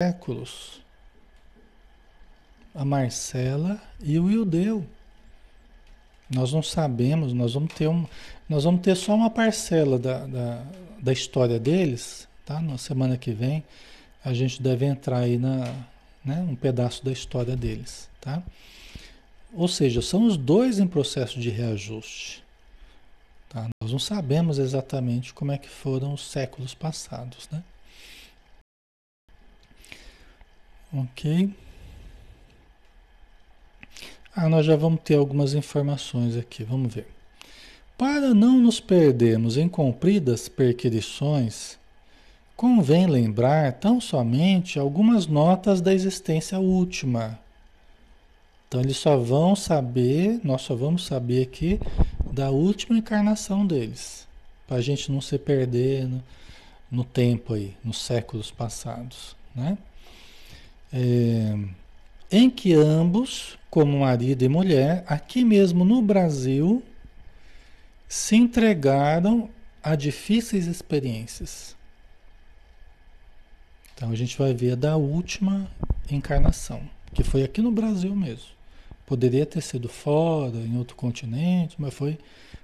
séculos. 0.00 0.80
A 2.74 2.84
Marcela 2.84 3.80
e 4.00 4.18
o 4.18 4.30
Ildeu. 4.30 4.86
Nós 6.32 6.52
não 6.52 6.62
sabemos, 6.62 7.32
nós 7.32 7.54
vamos 7.54 7.74
ter, 7.74 7.88
um, 7.88 8.06
nós 8.48 8.62
vamos 8.62 8.82
ter 8.82 8.94
só 8.94 9.14
uma 9.14 9.28
parcela 9.28 9.98
da, 9.98 10.24
da, 10.26 10.64
da 11.00 11.12
história 11.12 11.58
deles, 11.58 12.28
tá? 12.46 12.60
Na 12.60 12.78
semana 12.78 13.16
que 13.16 13.32
vem 13.32 13.64
a 14.24 14.32
gente 14.34 14.62
deve 14.62 14.84
entrar 14.84 15.18
aí 15.20 15.38
na, 15.38 15.74
né, 16.24 16.46
um 16.48 16.54
pedaço 16.54 17.04
da 17.04 17.10
história 17.10 17.56
deles, 17.56 18.08
tá? 18.20 18.42
Ou 19.52 19.66
seja, 19.66 20.00
são 20.00 20.26
os 20.26 20.36
dois 20.36 20.78
em 20.78 20.86
processo 20.86 21.40
de 21.40 21.50
reajuste. 21.50 22.39
Tá? 23.50 23.68
Nós 23.82 23.90
não 23.90 23.98
sabemos 23.98 24.60
exatamente 24.60 25.34
como 25.34 25.50
é 25.50 25.58
que 25.58 25.68
foram 25.68 26.14
os 26.14 26.30
séculos 26.30 26.72
passados, 26.72 27.48
né? 27.50 27.64
Ok. 30.94 31.52
Ah, 34.34 34.48
nós 34.48 34.64
já 34.64 34.76
vamos 34.76 35.00
ter 35.02 35.16
algumas 35.16 35.52
informações 35.52 36.36
aqui, 36.36 36.62
vamos 36.62 36.94
ver. 36.94 37.08
Para 37.98 38.32
não 38.32 38.56
nos 38.56 38.78
perdermos 38.78 39.56
em 39.56 39.68
compridas 39.68 40.48
perquirições, 40.48 41.76
convém 42.56 43.08
lembrar 43.08 43.72
tão 43.72 44.00
somente 44.00 44.78
algumas 44.78 45.26
notas 45.26 45.80
da 45.80 45.92
existência 45.92 46.60
última. 46.60 47.36
Então 48.68 48.80
eles 48.80 48.96
só 48.96 49.16
vão 49.16 49.56
saber, 49.56 50.40
nós 50.44 50.62
só 50.62 50.76
vamos 50.76 51.04
saber 51.04 51.42
aqui 51.42 51.80
da 52.32 52.50
última 52.50 52.98
encarnação 52.98 53.66
deles, 53.66 54.26
para 54.66 54.76
a 54.76 54.80
gente 54.80 55.10
não 55.10 55.20
se 55.20 55.38
perder 55.38 56.06
no, 56.06 56.22
no, 56.90 57.04
tempo 57.04 57.54
aí, 57.54 57.76
nos 57.84 58.00
séculos 58.02 58.50
passados, 58.50 59.36
né? 59.54 59.76
É, 60.92 61.58
em 62.30 62.48
que 62.48 62.72
ambos, 62.72 63.58
como 63.68 64.00
marido 64.00 64.44
e 64.44 64.48
mulher, 64.48 65.04
aqui 65.06 65.44
mesmo 65.44 65.84
no 65.84 66.00
Brasil, 66.00 66.82
se 68.08 68.36
entregaram 68.36 69.48
a 69.82 69.94
difíceis 69.94 70.66
experiências. 70.66 71.76
Então 73.94 74.10
a 74.10 74.16
gente 74.16 74.38
vai 74.38 74.54
ver 74.54 74.76
da 74.76 74.96
última 74.96 75.70
encarnação, 76.10 76.82
que 77.12 77.22
foi 77.22 77.42
aqui 77.42 77.60
no 77.60 77.72
Brasil 77.72 78.14
mesmo. 78.14 78.59
Poderia 79.10 79.44
ter 79.44 79.60
sido 79.60 79.88
fora, 79.88 80.56
em 80.56 80.78
outro 80.78 80.94
continente, 80.94 81.74
mas 81.80 81.92
foi, 81.92 82.16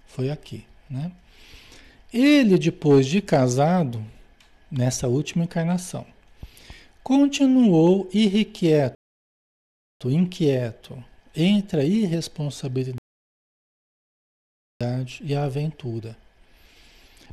foi 0.04 0.30
aqui. 0.30 0.64
Né? 0.88 1.10
Ele, 2.14 2.56
depois 2.56 3.04
de 3.04 3.20
casado, 3.20 4.00
nessa 4.70 5.08
última 5.08 5.42
encarnação, 5.42 6.06
continuou 7.02 8.08
irrequieto, 8.14 8.94
inquieto, 10.04 11.02
entre 11.34 11.80
a 11.80 11.84
irresponsabilidade 11.84 13.00
e 15.24 15.34
a 15.34 15.42
aventura, 15.42 16.16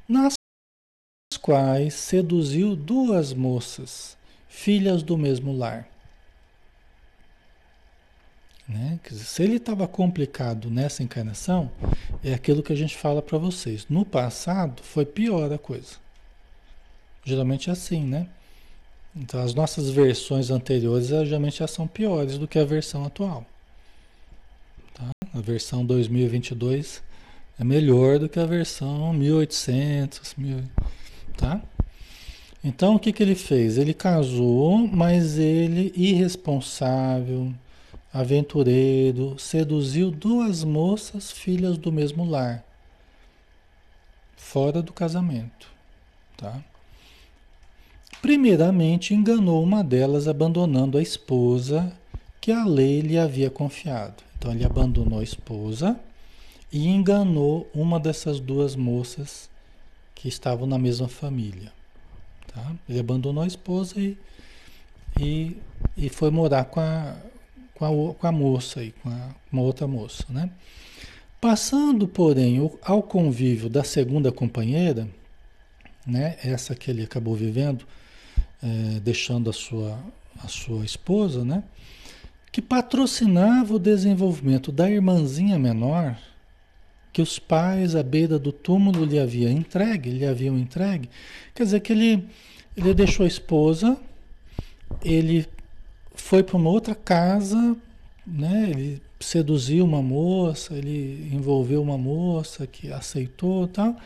nas 0.09 0.33
quais 1.39 1.93
seduziu 1.93 2.75
duas 2.75 3.31
moças, 3.31 4.17
filhas 4.49 5.03
do 5.03 5.15
mesmo 5.15 5.55
lar. 5.55 5.92
Né? 8.67 8.99
Se 9.11 9.43
ele 9.43 9.57
estava 9.57 9.87
complicado 9.87 10.69
nessa 10.69 11.03
encarnação, 11.03 11.69
é 12.23 12.33
aquilo 12.33 12.63
que 12.63 12.71
a 12.71 12.75
gente 12.75 12.97
fala 12.97 13.21
para 13.21 13.37
vocês. 13.37 13.85
No 13.89 14.05
passado 14.05 14.81
foi 14.81 15.05
pior 15.05 15.51
a 15.51 15.57
coisa. 15.57 15.95
Geralmente 17.25 17.69
é 17.69 17.73
assim, 17.73 18.03
né? 18.03 18.27
Então 19.15 19.41
as 19.41 19.53
nossas 19.53 19.89
versões 19.89 20.49
anteriores 20.49 21.07
geralmente 21.07 21.59
já 21.59 21.67
são 21.67 21.87
piores 21.87 22.37
do 22.37 22.47
que 22.47 22.57
a 22.57 22.65
versão 22.65 23.05
atual. 23.05 23.45
Tá? 24.93 25.09
A 25.33 25.39
versão 25.39 25.85
2022 25.85 27.03
é 27.59 27.63
melhor 27.63 28.17
do 28.17 28.27
que 28.27 28.39
a 28.39 28.45
versão 28.45 29.13
1800, 29.13 30.33
mil, 30.35 30.63
tá? 31.37 31.61
Então 32.63 32.95
o 32.95 32.99
que, 32.99 33.13
que 33.13 33.21
ele 33.21 33.35
fez? 33.35 33.77
Ele 33.77 33.93
casou, 33.93 34.87
mas 34.87 35.37
ele, 35.37 35.93
irresponsável, 35.95 37.53
aventureiro, 38.13 39.39
seduziu 39.39 40.11
duas 40.11 40.63
moças 40.63 41.31
filhas 41.31 41.77
do 41.79 41.91
mesmo 41.91 42.23
lar, 42.23 42.63
fora 44.37 44.83
do 44.83 44.93
casamento. 44.93 45.67
Tá? 46.37 46.63
Primeiramente, 48.21 49.15
enganou 49.15 49.63
uma 49.63 49.83
delas, 49.83 50.27
abandonando 50.27 50.97
a 50.97 51.01
esposa 51.01 51.91
que 52.39 52.51
a 52.51 52.63
lei 52.63 53.01
lhe 53.01 53.17
havia 53.17 53.49
confiado. 53.49 54.23
Então, 54.37 54.51
ele 54.51 54.63
abandonou 54.63 55.19
a 55.19 55.23
esposa 55.23 55.99
e 56.71 56.87
enganou 56.87 57.69
uma 57.73 57.99
dessas 57.99 58.39
duas 58.39 58.75
moças 58.75 59.49
que 60.13 60.27
estavam 60.27 60.67
na 60.67 60.77
mesma 60.77 61.07
família. 61.07 61.71
Tá? 62.47 62.73
Ele 62.87 62.99
abandonou 62.99 63.43
a 63.43 63.47
esposa 63.47 63.99
e, 63.99 64.17
e, 65.19 65.57
e 65.97 66.09
foi 66.09 66.29
morar 66.29 66.65
com 66.65 66.79
a, 66.79 67.15
com 67.83 68.09
a, 68.09 68.13
com 68.13 68.27
a 68.27 68.31
moça, 68.31 68.79
aí, 68.79 68.93
com 69.03 69.09
a, 69.09 69.29
uma 69.51 69.61
outra 69.61 69.87
moça. 69.87 70.25
Né? 70.29 70.49
Passando, 71.41 72.07
porém, 72.07 72.57
ao 72.81 73.03
convívio 73.03 73.69
da 73.69 73.83
segunda 73.83 74.31
companheira, 74.31 75.07
né, 76.05 76.37
essa 76.43 76.75
que 76.75 76.89
ele 76.89 77.03
acabou 77.03 77.35
vivendo, 77.35 77.85
é, 78.61 78.99
deixando 78.99 79.49
a 79.49 79.53
sua, 79.53 79.99
a 80.41 80.47
sua 80.47 80.85
esposa, 80.85 81.43
né, 81.43 81.63
que 82.51 82.61
patrocinava 82.61 83.73
o 83.73 83.79
desenvolvimento 83.79 84.71
da 84.71 84.89
irmãzinha 84.89 85.57
menor, 85.57 86.17
que 87.11 87.21
os 87.21 87.37
pais 87.37 87.95
à 87.95 88.01
beira 88.01 88.39
do 88.39 88.51
túmulo 88.51 89.05
lhe 89.05 89.19
haviam 89.19 89.51
entregue, 89.51 90.09
lhe 90.09 90.25
haviam 90.25 90.57
entregue. 90.57 91.09
Quer 91.53 91.63
dizer 91.63 91.79
que 91.79 91.93
ele, 91.93 92.27
ele 92.75 92.93
deixou 92.93 93.23
a 93.23 93.27
esposa, 93.27 93.97
ele 95.03 95.47
foi 96.23 96.41
para 96.41 96.55
uma 96.55 96.69
outra 96.69 96.95
casa, 96.95 97.75
né? 98.25 98.69
Ele 98.69 99.01
seduziu 99.19 99.83
uma 99.83 100.01
moça, 100.01 100.73
ele 100.73 101.29
envolveu 101.33 101.81
uma 101.81 101.97
moça 101.97 102.65
que 102.65 102.91
aceitou, 102.93 103.67
tal. 103.67 103.97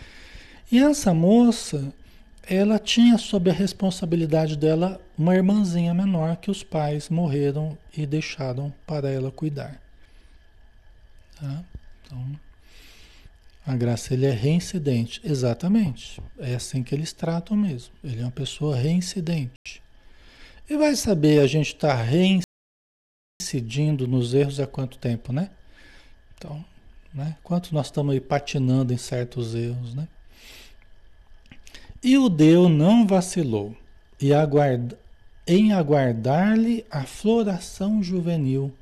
E 0.72 0.80
essa 0.80 1.14
moça, 1.14 1.94
ela 2.50 2.80
tinha 2.80 3.20
sob 3.20 3.52
a 3.52 3.54
responsabilidade 3.54 4.58
dela 4.58 5.00
uma 5.16 5.36
irmãzinha 5.36 5.94
menor 5.94 6.38
que 6.38 6.50
os 6.50 6.64
pais 6.64 7.08
morreram 7.08 7.78
e 7.96 8.04
deixaram 8.08 8.74
para 8.88 9.12
ela 9.12 9.32
cuidar. 9.32 9.80
Tá? 11.40 11.64
Então, 12.02 12.40
a 13.64 13.76
graça 13.76 14.16
ele 14.16 14.26
é 14.26 14.32
reincidente, 14.32 15.22
exatamente. 15.24 16.20
É 16.40 16.56
assim 16.56 16.82
que 16.82 16.96
eles 16.96 17.14
tratam 17.14 17.56
mesmo. 17.56 17.94
Ele 18.04 18.22
é 18.22 18.24
uma 18.24 18.32
pessoa 18.32 18.76
reincidente. 18.76 19.87
E 20.70 20.76
vai 20.76 20.96
saber 20.96 21.40
a 21.40 21.48
gente 21.48 21.74
está 21.76 21.94
reincidindo 23.42 24.08
nos 24.08 24.34
erros 24.34 24.60
há 24.60 24.68
quanto 24.68 24.98
tempo, 24.98 25.32
né? 25.32 25.50
Então, 26.36 26.64
né? 27.14 27.38
Quanto 27.44 27.74
nós 27.74 27.88
estamos 27.88 28.14
aí 28.14 28.20
patinando 28.20 28.94
em 28.94 28.98
certos 28.98 29.56
erros, 29.56 29.96
né? 29.96 30.08
E 32.04 32.18
o 32.18 32.30
Deus 32.30 32.70
não 32.70 33.08
vacilou 33.08 33.76
e 34.22 34.34
aguarda, 34.34 35.00
em 35.48 35.72
aguardar-lhe 35.72 36.86
a 36.92 37.04
floração 37.04 38.04
juvenil 38.04 38.74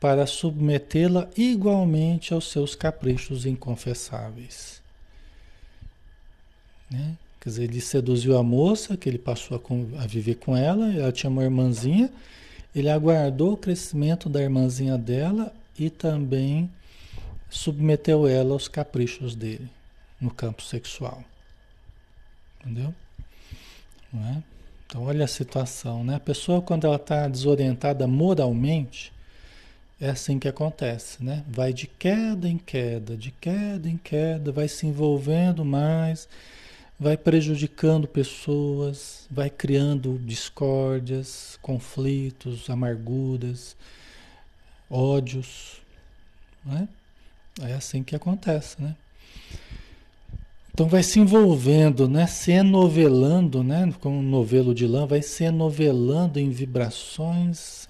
para 0.00 0.26
submetê-la 0.26 1.30
igualmente 1.36 2.34
aos 2.34 2.50
seus 2.50 2.74
caprichos 2.74 3.46
inconfessáveis. 3.46 4.82
Né? 6.90 7.16
Quer 7.42 7.48
dizer, 7.48 7.64
ele 7.64 7.80
seduziu 7.80 8.38
a 8.38 8.42
moça, 8.42 8.96
que 8.96 9.08
ele 9.08 9.18
passou 9.18 9.56
a, 9.58 10.04
a, 10.04 10.06
viver 10.06 10.36
com 10.36 10.56
ela, 10.56 10.94
ela 10.94 11.10
tinha 11.10 11.28
uma 11.28 11.42
irmãzinha, 11.42 12.08
ele 12.72 12.88
aguardou 12.88 13.54
o 13.54 13.56
crescimento 13.56 14.28
da 14.28 14.40
irmãzinha 14.40 14.96
dela 14.96 15.52
e 15.76 15.90
também 15.90 16.70
submeteu 17.50 18.28
ela 18.28 18.52
aos 18.52 18.68
caprichos 18.68 19.34
dele 19.34 19.68
no 20.20 20.30
campo 20.30 20.62
sexual. 20.62 21.24
Entendeu? 22.60 22.94
É? 24.14 24.36
Então, 24.86 25.02
olha 25.02 25.24
a 25.24 25.28
situação, 25.28 26.04
né? 26.04 26.14
A 26.14 26.20
pessoa, 26.20 26.62
quando 26.62 26.86
ela 26.86 26.94
está 26.94 27.26
desorientada 27.26 28.06
moralmente, 28.06 29.12
é 30.00 30.10
assim 30.10 30.38
que 30.38 30.46
acontece, 30.46 31.24
né? 31.24 31.42
Vai 31.48 31.72
de 31.72 31.88
queda 31.88 32.48
em 32.48 32.58
queda, 32.58 33.16
de 33.16 33.32
queda 33.32 33.88
em 33.88 33.96
queda, 33.96 34.52
vai 34.52 34.68
se 34.68 34.86
envolvendo 34.86 35.64
mais, 35.64 36.28
vai 37.02 37.16
prejudicando 37.16 38.06
pessoas, 38.06 39.26
vai 39.30 39.50
criando 39.50 40.18
discórdias, 40.24 41.58
conflitos, 41.60 42.70
amarguras, 42.70 43.76
ódios, 44.88 45.82
né? 46.64 46.88
É 47.60 47.74
assim 47.74 48.02
que 48.02 48.14
acontece, 48.14 48.80
né? 48.80 48.96
Então 50.72 50.88
vai 50.88 51.02
se 51.02 51.20
envolvendo, 51.20 52.08
né? 52.08 52.26
Se 52.26 52.52
enovelando, 52.52 53.62
né? 53.62 53.92
Como 54.00 54.18
um 54.18 54.22
novelo 54.22 54.74
de 54.74 54.86
lã, 54.86 55.04
vai 55.04 55.20
se 55.20 55.44
enovelando 55.44 56.38
em 56.38 56.50
vibrações, 56.50 57.86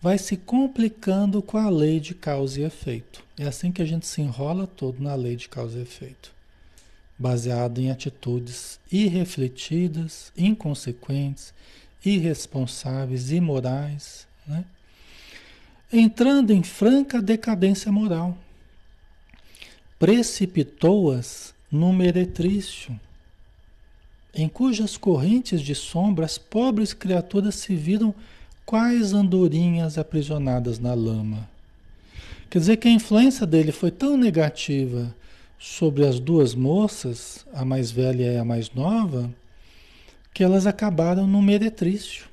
vai 0.00 0.16
se 0.16 0.36
complicando 0.36 1.42
com 1.42 1.58
a 1.58 1.68
lei 1.68 2.00
de 2.00 2.14
causa 2.14 2.60
e 2.60 2.64
efeito. 2.64 3.22
É 3.38 3.46
assim 3.46 3.70
que 3.70 3.82
a 3.82 3.84
gente 3.84 4.06
se 4.06 4.22
enrola 4.22 4.66
todo 4.66 5.02
na 5.02 5.14
lei 5.14 5.36
de 5.36 5.48
causa 5.48 5.78
e 5.78 5.82
efeito, 5.82 6.32
baseado 7.18 7.78
em 7.78 7.90
atitudes 7.90 8.78
irrefletidas, 8.90 10.32
inconsequentes, 10.36 11.54
irresponsáveis, 12.04 13.30
imorais, 13.30 14.26
né? 14.46 14.64
entrando 15.92 16.52
em 16.52 16.62
franca 16.62 17.22
decadência 17.22 17.90
moral. 17.90 18.36
Precipitou-as 19.98 21.54
no 21.72 21.92
meretrício, 21.92 22.98
em 24.34 24.48
cujas 24.48 24.96
correntes 24.96 25.62
de 25.62 25.74
sombra 25.74 26.26
as 26.26 26.36
pobres 26.36 26.92
criaturas 26.92 27.54
se 27.54 27.74
viram 27.74 28.14
quais 28.66 29.14
andorinhas 29.14 29.96
aprisionadas 29.96 30.78
na 30.78 30.92
lama. 30.92 31.48
Quer 32.50 32.58
dizer 32.58 32.76
que 32.76 32.88
a 32.88 32.90
influência 32.90 33.46
dele 33.46 33.72
foi 33.72 33.90
tão 33.90 34.16
negativa 34.16 35.14
sobre 35.58 36.06
as 36.06 36.18
duas 36.18 36.54
moças, 36.54 37.46
a 37.52 37.64
mais 37.64 37.90
velha 37.90 38.32
e 38.32 38.36
a 38.36 38.44
mais 38.44 38.70
nova, 38.72 39.30
que 40.32 40.44
elas 40.44 40.66
acabaram 40.66 41.26
no 41.26 41.40
meretrício. 41.40 42.26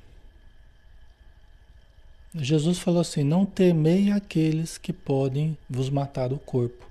Jesus 2.34 2.78
falou 2.78 3.00
assim: 3.00 3.22
Não 3.22 3.46
temei 3.46 4.10
aqueles 4.10 4.76
que 4.76 4.92
podem 4.92 5.56
vos 5.68 5.88
matar 5.88 6.32
o 6.32 6.38
corpo, 6.38 6.84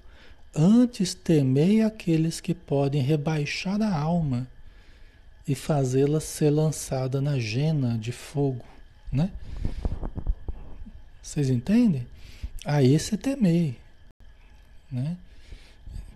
antes 0.56 1.14
temei 1.14 1.82
aqueles 1.82 2.40
que 2.40 2.54
podem 2.54 3.02
rebaixar 3.02 3.82
a 3.82 3.96
alma 3.96 4.48
e 5.48 5.54
fazê-la 5.54 6.20
ser 6.20 6.50
lançada 6.50 7.20
na 7.20 7.38
jena 7.38 7.98
de 7.98 8.12
fogo 8.12 8.64
né? 9.14 9.32
Vocês 11.22 11.50
entendem? 11.50 12.06
Aí 12.66 13.00
você 13.00 13.16
temei, 13.16 13.78
né? 14.92 15.16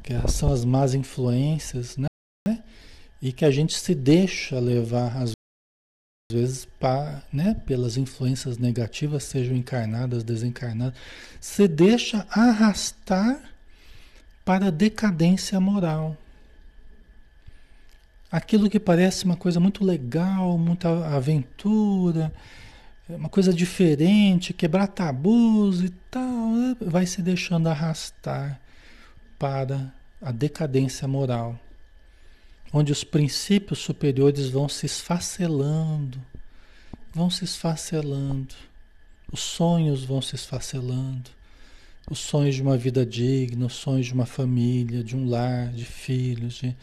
Que 0.07 0.13
são 0.31 0.53
as 0.53 0.63
más 0.63 0.93
influências, 0.93 1.97
né? 1.97 2.07
E 3.21 3.33
que 3.33 3.43
a 3.43 3.51
gente 3.51 3.77
se 3.77 3.93
deixa 3.93 4.57
levar 4.57 5.17
às 5.17 5.33
vezes 6.31 6.63
para, 6.63 7.23
né, 7.31 7.61
pelas 7.65 7.97
influências 7.97 8.57
negativas, 8.57 9.25
sejam 9.25 9.53
encarnadas, 9.53 10.23
desencarnadas, 10.23 10.97
se 11.41 11.67
deixa 11.67 12.25
arrastar 12.29 13.37
para 14.45 14.67
a 14.67 14.71
decadência 14.71 15.59
moral. 15.59 16.15
Aquilo 18.31 18.69
que 18.69 18.79
parece 18.79 19.25
uma 19.25 19.35
coisa 19.35 19.59
muito 19.59 19.83
legal, 19.83 20.57
muita 20.57 21.05
aventura, 21.13 22.31
uma 23.09 23.27
coisa 23.27 23.53
diferente, 23.53 24.53
quebrar 24.53 24.87
tabus 24.87 25.81
e 25.81 25.89
tal, 26.09 26.51
né? 26.51 26.77
vai 26.79 27.05
se 27.05 27.21
deixando 27.21 27.67
arrastar 27.67 28.61
para 29.37 29.93
a 30.21 30.31
decadência 30.31 31.07
moral, 31.07 31.59
onde 32.73 32.91
os 32.91 33.03
princípios 33.03 33.79
superiores 33.79 34.49
vão 34.49 34.67
se 34.67 34.85
esfacelando, 34.85 36.19
vão 37.13 37.29
se 37.29 37.45
esfacelando, 37.45 38.55
os 39.31 39.39
sonhos 39.39 40.03
vão 40.03 40.21
se 40.21 40.35
esfacelando, 40.35 41.29
os 42.09 42.19
sonhos 42.19 42.55
de 42.55 42.61
uma 42.61 42.77
vida 42.77 43.05
digna, 43.05 43.65
os 43.65 43.73
sonhos 43.73 44.07
de 44.07 44.13
uma 44.13 44.25
família, 44.25 45.03
de 45.03 45.15
um 45.15 45.29
lar, 45.29 45.67
de 45.73 45.85
filhos, 45.85 46.55
de, 46.55 46.75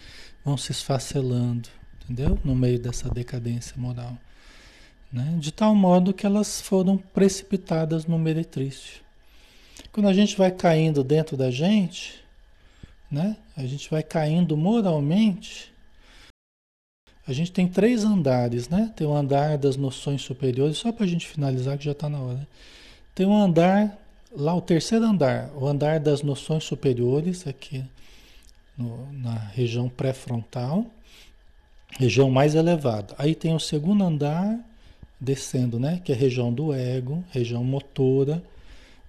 vão 0.45 0.57
se 0.57 0.73
esfacelando, 0.73 1.69
entendeu? 2.03 2.39
No 2.45 2.55
meio 2.55 2.79
dessa 2.79 3.09
decadência 3.09 3.75
moral 3.77 4.19
né? 5.15 5.37
de 5.39 5.53
tal 5.53 5.77
modo 5.77 6.13
que 6.13 6.27
elas 6.27 6.61
foram 6.61 6.99
precipitadas 6.99 8.05
no 8.05 8.19
meretrício. 8.19 9.01
Quando 9.93 10.09
a 10.09 10.13
gente 10.13 10.37
vai 10.37 10.51
caindo 10.51 11.05
dentro 11.05 11.37
da 11.37 11.53
gente, 11.53 12.24
né? 13.11 13.37
A 13.57 13.65
gente 13.67 13.91
vai 13.91 14.03
caindo 14.03 14.57
moralmente. 14.57 15.73
A 17.27 17.33
gente 17.33 17.53
tem 17.53 17.67
três 17.67 18.05
andares, 18.05 18.69
né? 18.69 18.93
Tem 18.95 19.07
o 19.07 19.15
andar 19.15 19.57
das 19.57 19.77
noções 19.77 20.23
superiores, 20.23 20.77
só 20.77 20.93
para 20.93 21.05
a 21.05 21.09
gente 21.09 21.27
finalizar 21.27 21.79
que 21.79 21.85
já 21.85 21.93
está 21.93 22.09
na 22.09 22.21
hora. 22.21 22.47
Tem 23.15 23.27
um 23.27 23.37
andar, 23.37 23.97
lá 24.31 24.55
o 24.55 24.61
terceiro 24.61 25.05
andar, 25.05 25.51
o 25.55 25.67
andar 25.67 26.01
das 26.01 26.23
noções 26.23 26.65
superiores, 26.65 27.47
aqui 27.47 27.85
no, 28.77 29.11
na 29.13 29.35
região 29.35 29.89
pré-frontal, 29.89 30.87
região 31.99 32.31
mais 32.31 32.55
elevada. 32.55 33.15
Aí 33.17 33.35
tem 33.35 33.55
o 33.55 33.61
segundo 33.61 34.05
andar, 34.05 34.59
descendo, 35.21 35.79
né? 35.79 36.01
Que 36.05 36.13
é 36.13 36.15
a 36.15 36.19
região 36.19 36.53
do 36.53 36.75
ego, 36.75 37.25
região 37.31 37.65
motora, 37.65 38.43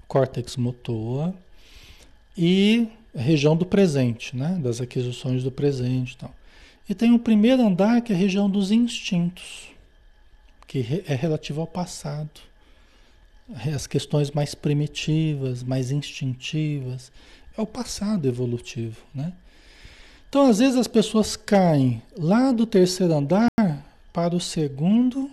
córtex 0.08 0.56
motor, 0.56 1.34
e 2.38 2.88
região 3.22 3.56
do 3.56 3.66
presente, 3.66 4.36
né? 4.36 4.60
Das 4.62 4.82
aquisições 4.82 5.44
do 5.44 5.52
presente 5.52 6.14
e 6.14 6.18
tal. 6.18 6.36
E 6.88 6.94
tem 6.94 7.14
o 7.14 7.20
primeiro 7.20 7.66
andar, 7.66 8.02
que 8.02 8.14
é 8.14 8.16
a 8.16 8.20
região 8.20 8.50
dos 8.50 8.72
instintos, 8.72 9.70
que 10.68 11.04
é 11.08 11.16
relativo 11.16 11.62
ao 11.62 11.68
passado. 11.68 12.42
As 13.74 13.88
questões 13.88 14.32
mais 14.32 14.54
primitivas, 14.54 15.64
mais 15.64 15.92
instintivas. 15.92 17.12
É 17.58 17.62
o 17.62 17.66
passado 17.66 18.28
evolutivo, 18.28 18.98
né? 19.14 19.34
Então, 20.28 20.50
às 20.50 20.58
vezes, 20.58 20.76
as 20.76 20.88
pessoas 20.88 21.36
caem 21.36 22.02
lá 22.18 22.52
do 22.52 22.66
terceiro 22.66 23.14
andar 23.14 23.48
para 24.12 24.36
o 24.36 24.40
segundo, 24.40 25.32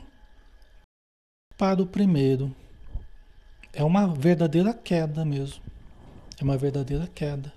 para 1.56 1.82
o 1.82 1.86
primeiro. 1.86 2.54
É 3.72 3.82
uma 3.82 4.06
verdadeira 4.06 4.72
queda 4.72 5.24
mesmo. 5.24 5.62
É 6.40 6.44
uma 6.44 6.56
verdadeira 6.56 7.08
queda. 7.12 7.52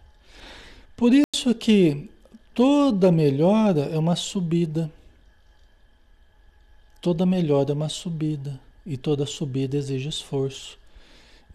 Por 0.96 1.12
isso 1.14 1.54
que 1.56 2.10
Toda 2.56 3.12
melhora 3.12 3.82
é 3.82 3.98
uma 3.98 4.16
subida. 4.16 4.90
Toda 7.02 7.26
melhora 7.26 7.72
é 7.72 7.74
uma 7.74 7.90
subida. 7.90 8.58
E 8.86 8.96
toda 8.96 9.26
subida 9.26 9.76
exige 9.76 10.08
esforço. 10.08 10.80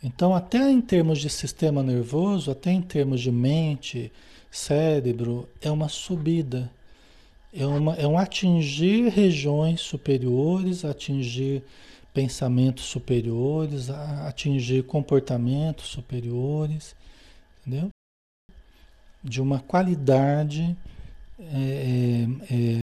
Então, 0.03 0.35
até 0.35 0.71
em 0.71 0.79
termos 0.79 1.19
de 1.19 1.31
sistema 1.31 1.83
nervoso, 1.83 2.51
até 2.51 2.71
em 2.71 2.83
termos 2.83 3.23
de 3.23 3.33
mente, 3.33 4.13
cérebro, 4.51 5.49
é 5.63 5.71
uma 5.71 5.89
subida. 5.89 6.71
É, 7.51 7.65
uma, 7.65 7.95
é 7.95 8.07
um 8.07 8.19
atingir 8.19 9.09
regiões 9.09 9.81
superiores, 9.81 10.85
atingir 10.85 11.63
pensamentos 12.13 12.85
superiores, 12.85 13.89
atingir 13.89 14.83
comportamentos 14.83 15.87
superiores, 15.87 16.95
entendeu? 17.61 17.89
De 19.23 19.41
uma 19.41 19.61
qualidade 19.61 20.77
é, 21.39 22.27
é, 22.51 22.81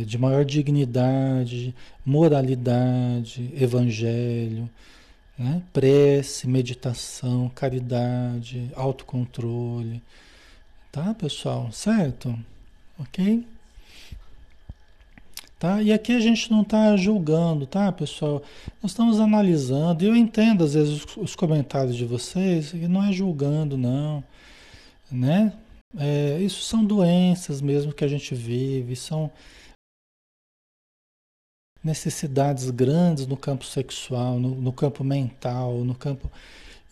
é, 0.00 0.04
de 0.04 0.16
maior 0.18 0.44
dignidade, 0.44 1.74
moralidade, 2.04 3.52
evangelho, 3.54 4.68
né? 5.38 5.62
prece, 5.72 6.46
meditação, 6.48 7.48
caridade, 7.48 8.70
autocontrole. 8.74 10.02
Tá, 10.90 11.14
pessoal? 11.14 11.70
Certo? 11.70 12.36
Ok? 12.98 13.46
Tá? 15.58 15.82
E 15.82 15.92
aqui 15.92 16.12
a 16.12 16.20
gente 16.20 16.50
não 16.50 16.62
está 16.62 16.96
julgando, 16.96 17.66
tá, 17.66 17.90
pessoal? 17.90 18.42
Nós 18.80 18.92
estamos 18.92 19.18
analisando. 19.18 20.04
E 20.04 20.06
eu 20.06 20.14
entendo, 20.14 20.62
às 20.62 20.74
vezes, 20.74 21.04
os, 21.04 21.16
os 21.16 21.36
comentários 21.36 21.96
de 21.96 22.04
vocês, 22.04 22.70
que 22.70 22.86
não 22.86 23.02
é 23.02 23.12
julgando, 23.12 23.76
não. 23.76 24.22
Né? 25.10 25.52
É, 25.96 26.38
isso 26.40 26.62
são 26.62 26.84
doenças 26.84 27.60
mesmo 27.60 27.92
que 27.92 28.04
a 28.04 28.08
gente 28.08 28.34
vive, 28.34 28.94
são 28.94 29.30
necessidades 31.82 32.70
grandes 32.70 33.26
no 33.26 33.36
campo 33.36 33.64
sexual, 33.64 34.38
no, 34.38 34.54
no 34.54 34.72
campo 34.72 35.02
mental, 35.02 35.84
no 35.84 35.94
campo. 35.94 36.30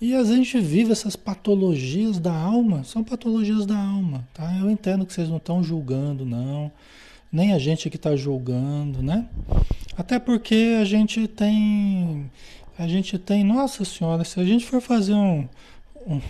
E 0.00 0.14
a 0.14 0.24
gente 0.24 0.58
vive 0.60 0.92
essas 0.92 1.14
patologias 1.14 2.18
da 2.18 2.34
alma, 2.34 2.84
são 2.84 3.04
patologias 3.04 3.64
da 3.64 3.78
alma, 3.78 4.26
tá? 4.34 4.56
Eu 4.58 4.70
entendo 4.70 5.06
que 5.06 5.12
vocês 5.12 5.28
não 5.28 5.38
estão 5.38 5.62
julgando, 5.62 6.24
não, 6.24 6.70
nem 7.32 7.52
a 7.52 7.58
gente 7.58 7.90
que 7.90 7.96
está 7.96 8.16
julgando, 8.16 9.02
né? 9.02 9.28
Até 9.96 10.18
porque 10.18 10.76
a 10.80 10.84
gente 10.84 11.26
tem, 11.26 12.30
a 12.78 12.86
gente 12.86 13.18
tem, 13.18 13.42
nossa 13.42 13.84
senhora, 13.84 14.24
se 14.24 14.38
a 14.38 14.44
gente 14.44 14.66
for 14.66 14.80
fazer 14.80 15.14
um, 15.14 15.48
um, 16.06 16.20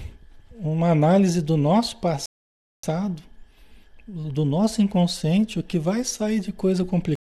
uma 0.59 0.91
análise 0.91 1.43
do 1.43 1.57
nosso 1.57 1.97
passado, 1.97 3.23
do 4.07 4.45
nosso 4.45 4.81
inconsciente, 4.81 5.59
o 5.59 5.63
que 5.63 5.79
vai 5.79 6.05
sair 6.05 6.41
de 6.41 6.53
coisa 6.53 6.85
complicada 6.85 7.17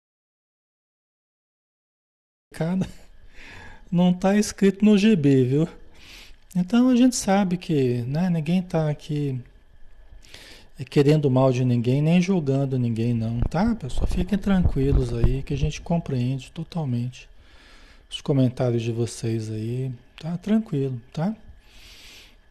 não 3.91 4.11
está 4.11 4.35
escrito 4.37 4.83
no 4.83 4.97
GB, 4.97 5.45
viu? 5.45 5.67
Então 6.55 6.89
a 6.89 6.95
gente 6.95 7.15
sabe 7.15 7.57
que 7.57 8.03
né, 8.03 8.29
ninguém 8.29 8.59
está 8.59 8.89
aqui 8.89 9.41
querendo 10.85 11.29
mal 11.29 11.51
de 11.51 11.63
ninguém, 11.63 12.01
nem 12.01 12.21
julgando 12.21 12.77
ninguém, 12.79 13.13
não, 13.13 13.39
tá, 13.41 13.75
pessoal? 13.75 14.07
Fiquem 14.07 14.37
tranquilos 14.37 15.13
aí, 15.13 15.43
que 15.43 15.53
a 15.53 15.57
gente 15.57 15.81
compreende 15.81 16.51
totalmente 16.51 17.29
os 18.09 18.21
comentários 18.21 18.81
de 18.81 18.91
vocês 18.91 19.49
aí, 19.49 19.91
tá? 20.19 20.37
Tranquilo, 20.37 21.01
tá? 21.11 21.35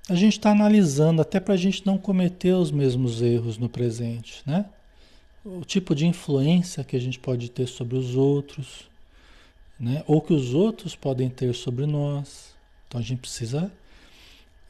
a 0.09 0.15
gente 0.15 0.33
está 0.35 0.51
analisando 0.51 1.23
até 1.23 1.39
para 1.39 1.55
a 1.55 1.57
gente 1.57 1.87
não 1.87 1.97
cometer 1.97 2.53
os 2.53 2.71
mesmos 2.71 3.23
erros 3.23 3.57
no 3.57 3.69
presente, 3.69 4.43
né? 4.45 4.67
O 5.45 5.65
tipo 5.65 5.95
de 5.95 6.07
influência 6.07 6.85
que 6.85 6.97
a 6.97 7.01
gente 7.01 7.19
pode 7.19 7.51
ter 7.51 7.67
sobre 7.67 7.97
os 7.97 8.15
outros, 8.15 8.89
né? 9.79 10.03
Ou 10.07 10.21
que 10.21 10.33
os 10.33 10.55
outros 10.55 10.97
podem 10.97 11.29
ter 11.29 11.55
sobre 11.55 11.87
nós. 11.87 12.55
Então 12.87 13.01
a 13.01 13.05
gente 13.05 13.21
precisa 13.21 13.73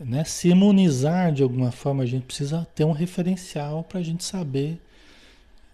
né, 0.04 0.24
se 0.24 0.48
imunizar 0.48 1.32
de 1.32 1.42
alguma 1.42 1.70
forma, 1.70 2.02
a 2.02 2.06
gente 2.06 2.26
precisa 2.26 2.66
ter 2.74 2.84
um 2.84 2.92
referencial 2.92 3.84
para 3.84 4.00
a 4.00 4.02
gente 4.02 4.24
saber, 4.24 4.80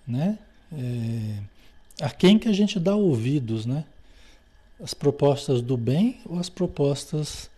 né? 0.07 0.39
É, 0.73 2.05
a 2.05 2.11
quem 2.11 2.39
que 2.39 2.49
a 2.49 2.53
gente 2.53 2.79
dá 2.79 2.95
ouvidos, 2.95 3.67
né? 3.67 3.85
As 4.83 4.95
propostas 4.95 5.61
do 5.61 5.77
bem 5.77 6.21
ou 6.25 6.39
as 6.39 6.49
propostas 6.49 7.51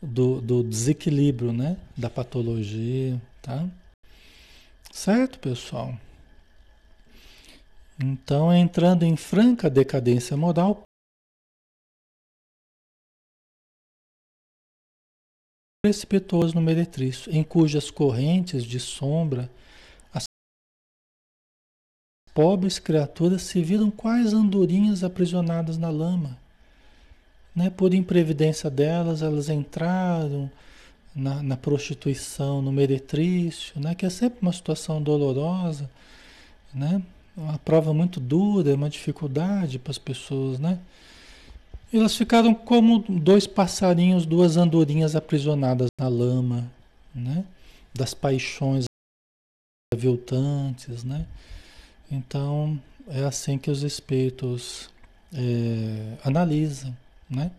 do, 0.00 0.40
do 0.40 0.62
desequilíbrio, 0.62 1.52
né? 1.52 1.76
Da 1.96 2.08
patologia, 2.08 3.20
tá? 3.42 3.66
Certo, 4.92 5.38
pessoal? 5.38 5.94
Então, 8.02 8.52
entrando 8.52 9.04
em 9.04 9.16
franca 9.16 9.68
decadência 9.68 10.36
moral, 10.36 10.82
precipitoso 15.84 16.54
no 16.54 16.62
meretrício, 16.62 17.30
em 17.30 17.42
cujas 17.42 17.90
correntes 17.90 18.64
de 18.64 18.80
sombra 18.80 19.50
as 20.12 20.24
pobres 22.32 22.78
criaturas 22.78 23.42
se 23.42 23.62
viram 23.62 23.90
quais 23.90 24.32
andorinhas 24.32 25.04
aprisionadas 25.04 25.76
na 25.76 25.90
lama 25.90 26.38
né? 27.54 27.70
Por 27.70 27.94
imprevidência 27.94 28.68
delas, 28.68 29.22
elas 29.22 29.48
entraram 29.48 30.50
na, 31.14 31.42
na 31.42 31.56
prostituição, 31.56 32.60
no 32.60 32.72
meretrício, 32.72 33.78
né? 33.80 33.94
que 33.94 34.04
é 34.04 34.10
sempre 34.10 34.40
uma 34.42 34.52
situação 34.52 35.00
dolorosa, 35.00 35.88
né? 36.72 37.00
uma 37.36 37.58
prova 37.58 37.94
muito 37.94 38.18
dura, 38.18 38.74
uma 38.74 38.90
dificuldade 38.90 39.78
para 39.78 39.92
as 39.92 39.98
pessoas. 39.98 40.58
Né? 40.58 40.78
Elas 41.96 42.16
ficaram 42.16 42.54
como 42.54 42.98
dois 42.98 43.46
passarinhos, 43.46 44.26
duas 44.26 44.56
andorinhas 44.56 45.14
aprisionadas 45.14 45.88
na 45.98 46.08
lama, 46.08 46.70
né? 47.14 47.44
das 47.94 48.12
paixões 48.12 48.84
aviltantes. 49.92 51.04
Né? 51.04 51.26
Então, 52.10 52.80
é 53.08 53.24
assim 53.24 53.56
que 53.56 53.70
os 53.70 53.82
espíritos 53.82 54.90
é, 55.32 56.16
analisam 56.24 56.94
né? 57.28 57.50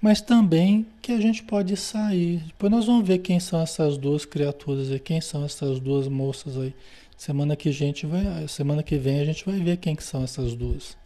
Mas 0.00 0.20
também 0.20 0.86
que 1.00 1.12
a 1.12 1.20
gente 1.20 1.42
pode 1.42 1.76
sair. 1.76 2.38
Depois 2.46 2.70
nós 2.70 2.86
vamos 2.86 3.06
ver 3.06 3.18
quem 3.18 3.40
são 3.40 3.60
essas 3.60 3.96
duas 3.96 4.24
criaturas 4.24 4.90
e 4.90 4.98
quem 4.98 5.20
são 5.20 5.44
essas 5.44 5.80
duas 5.80 6.08
moças 6.08 6.58
aí. 6.58 6.74
Semana 7.16 7.56
que, 7.56 7.72
gente 7.72 8.04
vai, 8.04 8.46
semana 8.48 8.82
que 8.82 8.98
vem 8.98 9.20
a 9.20 9.24
gente 9.24 9.44
vai 9.46 9.58
ver 9.60 9.78
quem 9.78 9.96
que 9.96 10.04
são 10.04 10.22
essas 10.22 10.54
duas. 10.54 10.96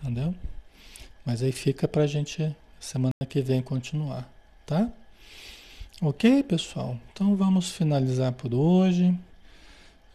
Entendeu? 0.00 0.34
Mas 1.24 1.42
aí 1.42 1.52
fica 1.52 1.86
pra 1.86 2.06
gente 2.06 2.54
semana 2.80 3.12
que 3.28 3.40
vem 3.40 3.62
continuar, 3.62 4.28
tá? 4.66 4.90
Ok, 6.00 6.42
pessoal? 6.42 6.98
Então 7.12 7.36
vamos 7.36 7.70
finalizar 7.70 8.32
por 8.32 8.52
hoje. 8.52 9.16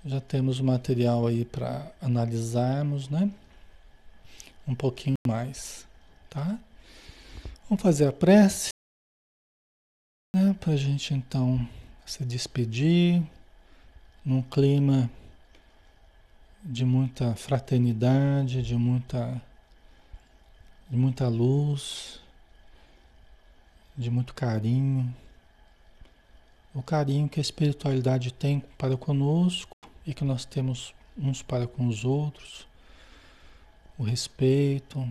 Já 0.05 0.19
temos 0.19 0.59
material 0.59 1.25
aí 1.27 1.45
para 1.45 1.91
analisarmos, 2.01 3.09
né? 3.09 3.31
Um 4.67 4.75
pouquinho 4.75 5.15
mais. 5.25 5.87
Tá? 6.29 6.59
Vamos 7.69 7.81
fazer 7.81 8.07
a 8.07 8.11
prece. 8.11 8.69
né, 10.35 10.53
para 10.59 10.73
a 10.73 10.77
gente 10.77 11.13
então 11.13 11.67
se 12.05 12.23
despedir 12.23 13.23
num 14.23 14.41
clima 14.41 15.09
de 16.63 16.85
muita 16.85 17.35
fraternidade, 17.35 18.61
de 18.61 18.75
muita, 18.75 19.41
de 20.89 20.95
muita 20.95 21.27
luz, 21.27 22.19
de 23.97 24.09
muito 24.09 24.33
carinho. 24.33 25.13
O 26.73 26.81
carinho 26.81 27.27
que 27.27 27.39
a 27.39 27.41
espiritualidade 27.41 28.31
tem 28.31 28.59
para 28.77 28.95
conosco 28.95 29.71
e 30.05 30.13
que 30.13 30.23
nós 30.23 30.45
temos 30.45 30.93
uns 31.17 31.41
para 31.41 31.67
com 31.67 31.87
os 31.87 32.05
outros. 32.05 32.67
O 33.97 34.03
respeito, 34.03 35.07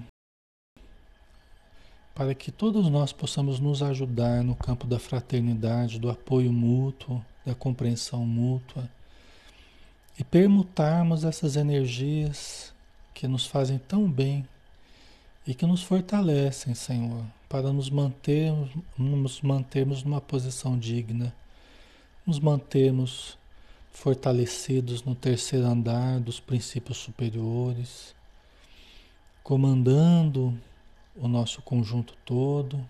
para 2.14 2.34
que 2.34 2.52
todos 2.52 2.88
nós 2.88 3.12
possamos 3.12 3.58
nos 3.58 3.82
ajudar 3.82 4.44
no 4.44 4.54
campo 4.54 4.86
da 4.86 4.98
fraternidade, 4.98 5.98
do 5.98 6.08
apoio 6.08 6.52
mútuo, 6.52 7.22
da 7.44 7.54
compreensão 7.54 8.24
mútua 8.24 8.88
e 10.18 10.24
permutarmos 10.24 11.24
essas 11.24 11.56
energias 11.56 12.72
que 13.12 13.28
nos 13.28 13.46
fazem 13.46 13.78
tão 13.78 14.10
bem 14.10 14.46
e 15.46 15.54
que 15.54 15.64
nos 15.64 15.82
fortalecem, 15.82 16.74
Senhor, 16.74 17.24
para 17.48 17.72
nos 17.72 17.88
mantermos, 17.88 18.70
nos 18.98 19.40
mantermos 19.40 20.02
numa 20.02 20.20
posição 20.20 20.78
digna, 20.78 21.34
nos 22.26 22.40
mantermos 22.40 23.38
fortalecidos 23.92 25.02
no 25.04 25.14
terceiro 25.14 25.66
andar 25.66 26.20
dos 26.20 26.40
princípios 26.40 26.98
superiores, 26.98 28.14
comandando 29.42 30.58
o 31.14 31.28
nosso 31.28 31.62
conjunto 31.62 32.14
todo, 32.24 32.84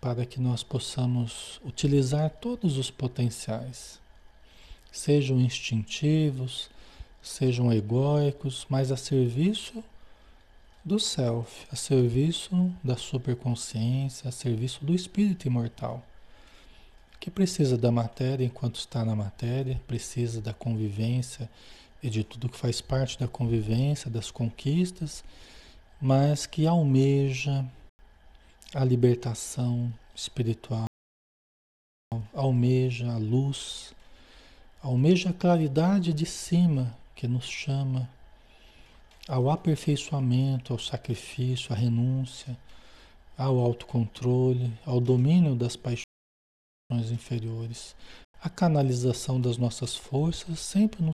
para 0.00 0.24
que 0.24 0.40
nós 0.40 0.62
possamos 0.62 1.60
utilizar 1.64 2.30
todos 2.30 2.78
os 2.78 2.90
potenciais 2.90 3.98
sejam 4.94 5.40
instintivos, 5.40 6.70
sejam 7.20 7.72
egóicos, 7.72 8.64
mas 8.68 8.92
a 8.92 8.96
serviço 8.96 9.82
do 10.84 10.98
self, 10.98 11.66
a 11.72 11.76
serviço 11.76 12.72
da 12.82 12.96
superconsciência, 12.96 14.28
a 14.28 14.32
serviço 14.32 14.84
do 14.84 14.94
espírito 14.94 15.46
imortal, 15.46 16.04
que 17.18 17.30
precisa 17.30 17.78
da 17.78 17.90
matéria 17.90 18.44
enquanto 18.44 18.76
está 18.76 19.04
na 19.04 19.16
matéria, 19.16 19.80
precisa 19.86 20.40
da 20.40 20.52
convivência 20.52 21.50
e 22.02 22.10
de 22.10 22.22
tudo 22.22 22.48
que 22.48 22.58
faz 22.58 22.80
parte 22.80 23.18
da 23.18 23.26
convivência, 23.26 24.10
das 24.10 24.30
conquistas, 24.30 25.24
mas 26.00 26.44
que 26.44 26.66
almeja 26.66 27.64
a 28.74 28.84
libertação 28.84 29.92
espiritual, 30.14 30.84
almeja 32.34 33.10
a 33.10 33.16
luz, 33.16 33.94
Almeja 34.84 35.30
a 35.30 35.32
claridade 35.32 36.12
de 36.12 36.26
cima 36.26 36.94
que 37.14 37.26
nos 37.26 37.46
chama 37.46 38.06
ao 39.28 39.50
aperfeiçoamento, 39.50 40.72
ao 40.72 40.78
sacrifício, 40.78 41.72
à 41.72 41.76
renúncia, 41.76 42.56
ao 43.36 43.58
autocontrole, 43.58 44.72
ao 44.84 45.00
domínio 45.00 45.54
das 45.54 45.76
paixões 45.76 46.04
inferiores, 47.10 47.96
a 48.40 48.50
canalização 48.50 49.40
das 49.40 49.56
nossas 49.56 49.96
forças 49.96 50.60
sempre 50.60 51.02
no 51.02 51.10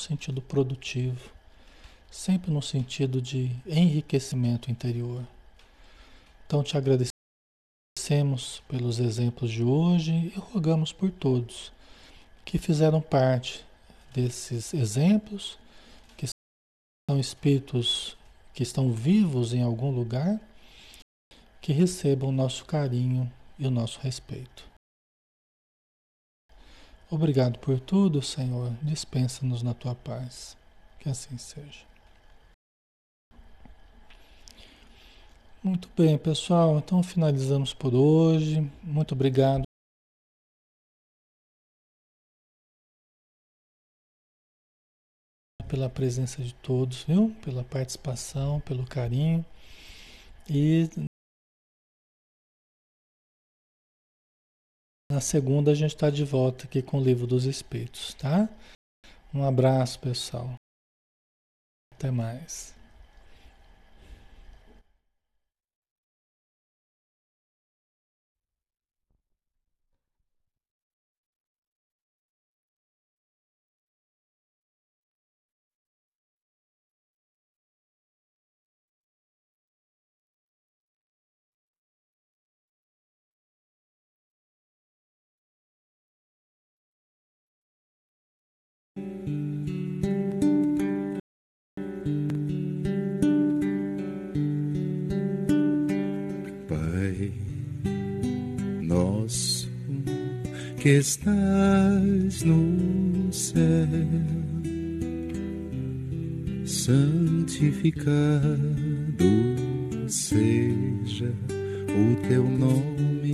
sentido 0.00 0.40
produtivo, 0.40 1.30
sempre 2.10 2.50
no 2.50 2.62
sentido 2.62 3.20
de 3.20 3.50
enriquecimento 3.66 4.70
interior. 4.70 5.26
Então 6.46 6.62
te 6.62 6.76
agradecemos 6.76 8.62
pelos 8.68 8.98
exemplos 8.98 9.50
de 9.50 9.62
hoje 9.62 10.12
e 10.12 10.38
rogamos 10.38 10.92
por 10.92 11.10
todos 11.10 11.72
que 12.44 12.58
fizeram 12.58 13.00
parte 13.00 13.66
desses 14.14 14.72
exemplos, 14.72 15.58
são 17.08 17.20
espíritos 17.20 18.16
que 18.52 18.64
estão 18.64 18.90
vivos 18.90 19.52
em 19.54 19.62
algum 19.62 19.90
lugar, 19.90 20.40
que 21.60 21.72
recebam 21.72 22.30
o 22.30 22.32
nosso 22.32 22.64
carinho 22.64 23.32
e 23.56 23.66
o 23.66 23.70
nosso 23.70 24.00
respeito. 24.00 24.64
Obrigado 27.08 27.60
por 27.60 27.78
tudo, 27.78 28.20
Senhor. 28.20 28.72
Dispensa-nos 28.82 29.62
na 29.62 29.72
tua 29.72 29.94
paz. 29.94 30.56
Que 30.98 31.08
assim 31.08 31.38
seja. 31.38 31.86
Muito 35.62 35.88
bem, 35.96 36.18
pessoal. 36.18 36.78
Então 36.78 37.02
finalizamos 37.04 37.72
por 37.72 37.94
hoje. 37.94 38.68
Muito 38.82 39.14
obrigado 39.14 39.65
pela 45.68 45.88
presença 45.88 46.42
de 46.42 46.54
todos, 46.54 47.04
viu? 47.04 47.34
Pela 47.42 47.64
participação, 47.64 48.60
pelo 48.60 48.86
carinho. 48.86 49.44
E 50.48 50.88
na 55.10 55.20
segunda 55.20 55.72
a 55.72 55.74
gente 55.74 55.94
está 55.94 56.10
de 56.10 56.24
volta 56.24 56.66
aqui 56.66 56.82
com 56.82 56.98
o 56.98 57.02
Livro 57.02 57.26
dos 57.26 57.44
Espíritos, 57.44 58.14
tá? 58.14 58.48
Um 59.34 59.42
abraço, 59.44 59.98
pessoal. 60.00 60.54
Até 61.94 62.10
mais. 62.10 62.75
Que 100.86 100.98
estás 100.98 102.44
no 102.44 103.32
céu, 103.32 103.88
santificado 106.64 108.06
seja 110.06 111.32
o 111.90 112.14
teu 112.28 112.44
nome, 112.44 113.32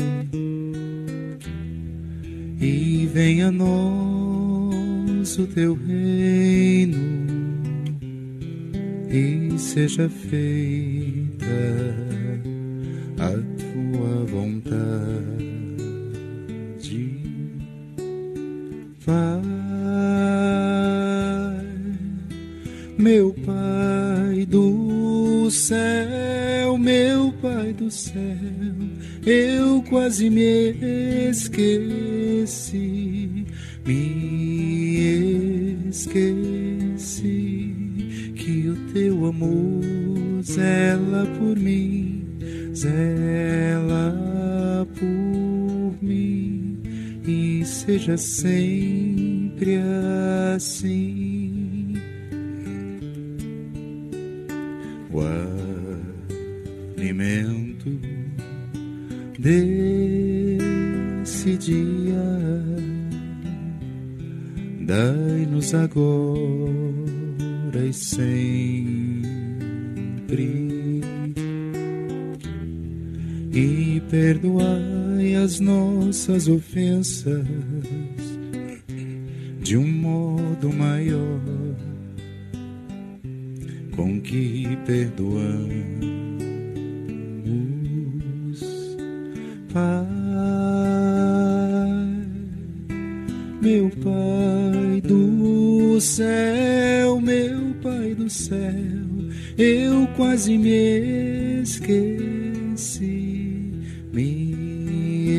e 2.58 3.06
venha 3.12 3.48
a 3.48 3.52
nós 3.52 5.38
o 5.38 5.46
teu 5.48 5.74
reino, 5.74 6.96
e 9.10 9.58
seja 9.58 10.08
feita 10.08 11.44
céu, 27.92 28.22
eu 29.26 29.82
quase 29.82 30.30
me 30.30 30.74
esqueci, 31.30 32.78
me 33.86 35.76
esqueci 35.90 37.74
que 38.34 38.68
o 38.68 38.76
teu 38.92 39.26
amor 39.26 39.82
zela 40.42 41.26
por 41.38 41.56
mim, 41.56 42.24
zela 42.74 44.88
por 44.98 46.02
mim 46.02 46.80
e 47.26 47.62
seja 47.64 48.16
sempre 48.16 49.78
assim. 50.56 51.92
O 55.12 55.20
desse 59.42 60.62
dia, 61.58 62.62
dai-nos 64.86 65.74
agora 65.74 65.98
e 67.84 67.92
sempre 67.92 69.02
e 73.52 74.00
perdoai 74.08 75.34
as 75.42 75.58
nossas 75.58 76.46
ofensas 76.46 77.44
de 79.60 79.76
um 79.76 79.86
modo 79.86 80.72
maior 80.72 81.40
com 83.96 84.20
que 84.20 84.78
perdoamos. 84.86 86.11
Pai, 89.72 90.06
meu 93.62 93.90
Pai 94.04 95.00
do 95.00 95.98
céu, 95.98 97.18
meu 97.18 97.74
Pai 97.82 98.14
do 98.14 98.28
céu, 98.28 98.58
eu 99.56 100.06
quase 100.14 100.58
me 100.58 101.62
esqueci, 101.62 102.74
me 104.12 105.38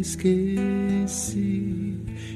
esqueci 0.00 1.94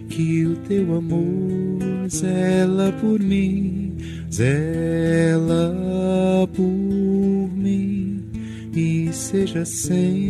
que 0.09 0.47
o 0.47 0.55
teu 0.69 0.99
amor 0.99 2.09
zela 2.09 2.93
por 3.01 3.19
mim, 3.19 3.97
zela 4.33 5.75
por 6.55 6.63
mim 6.63 8.23
e 8.73 9.13
seja 9.13 9.65
sempre 9.65 10.28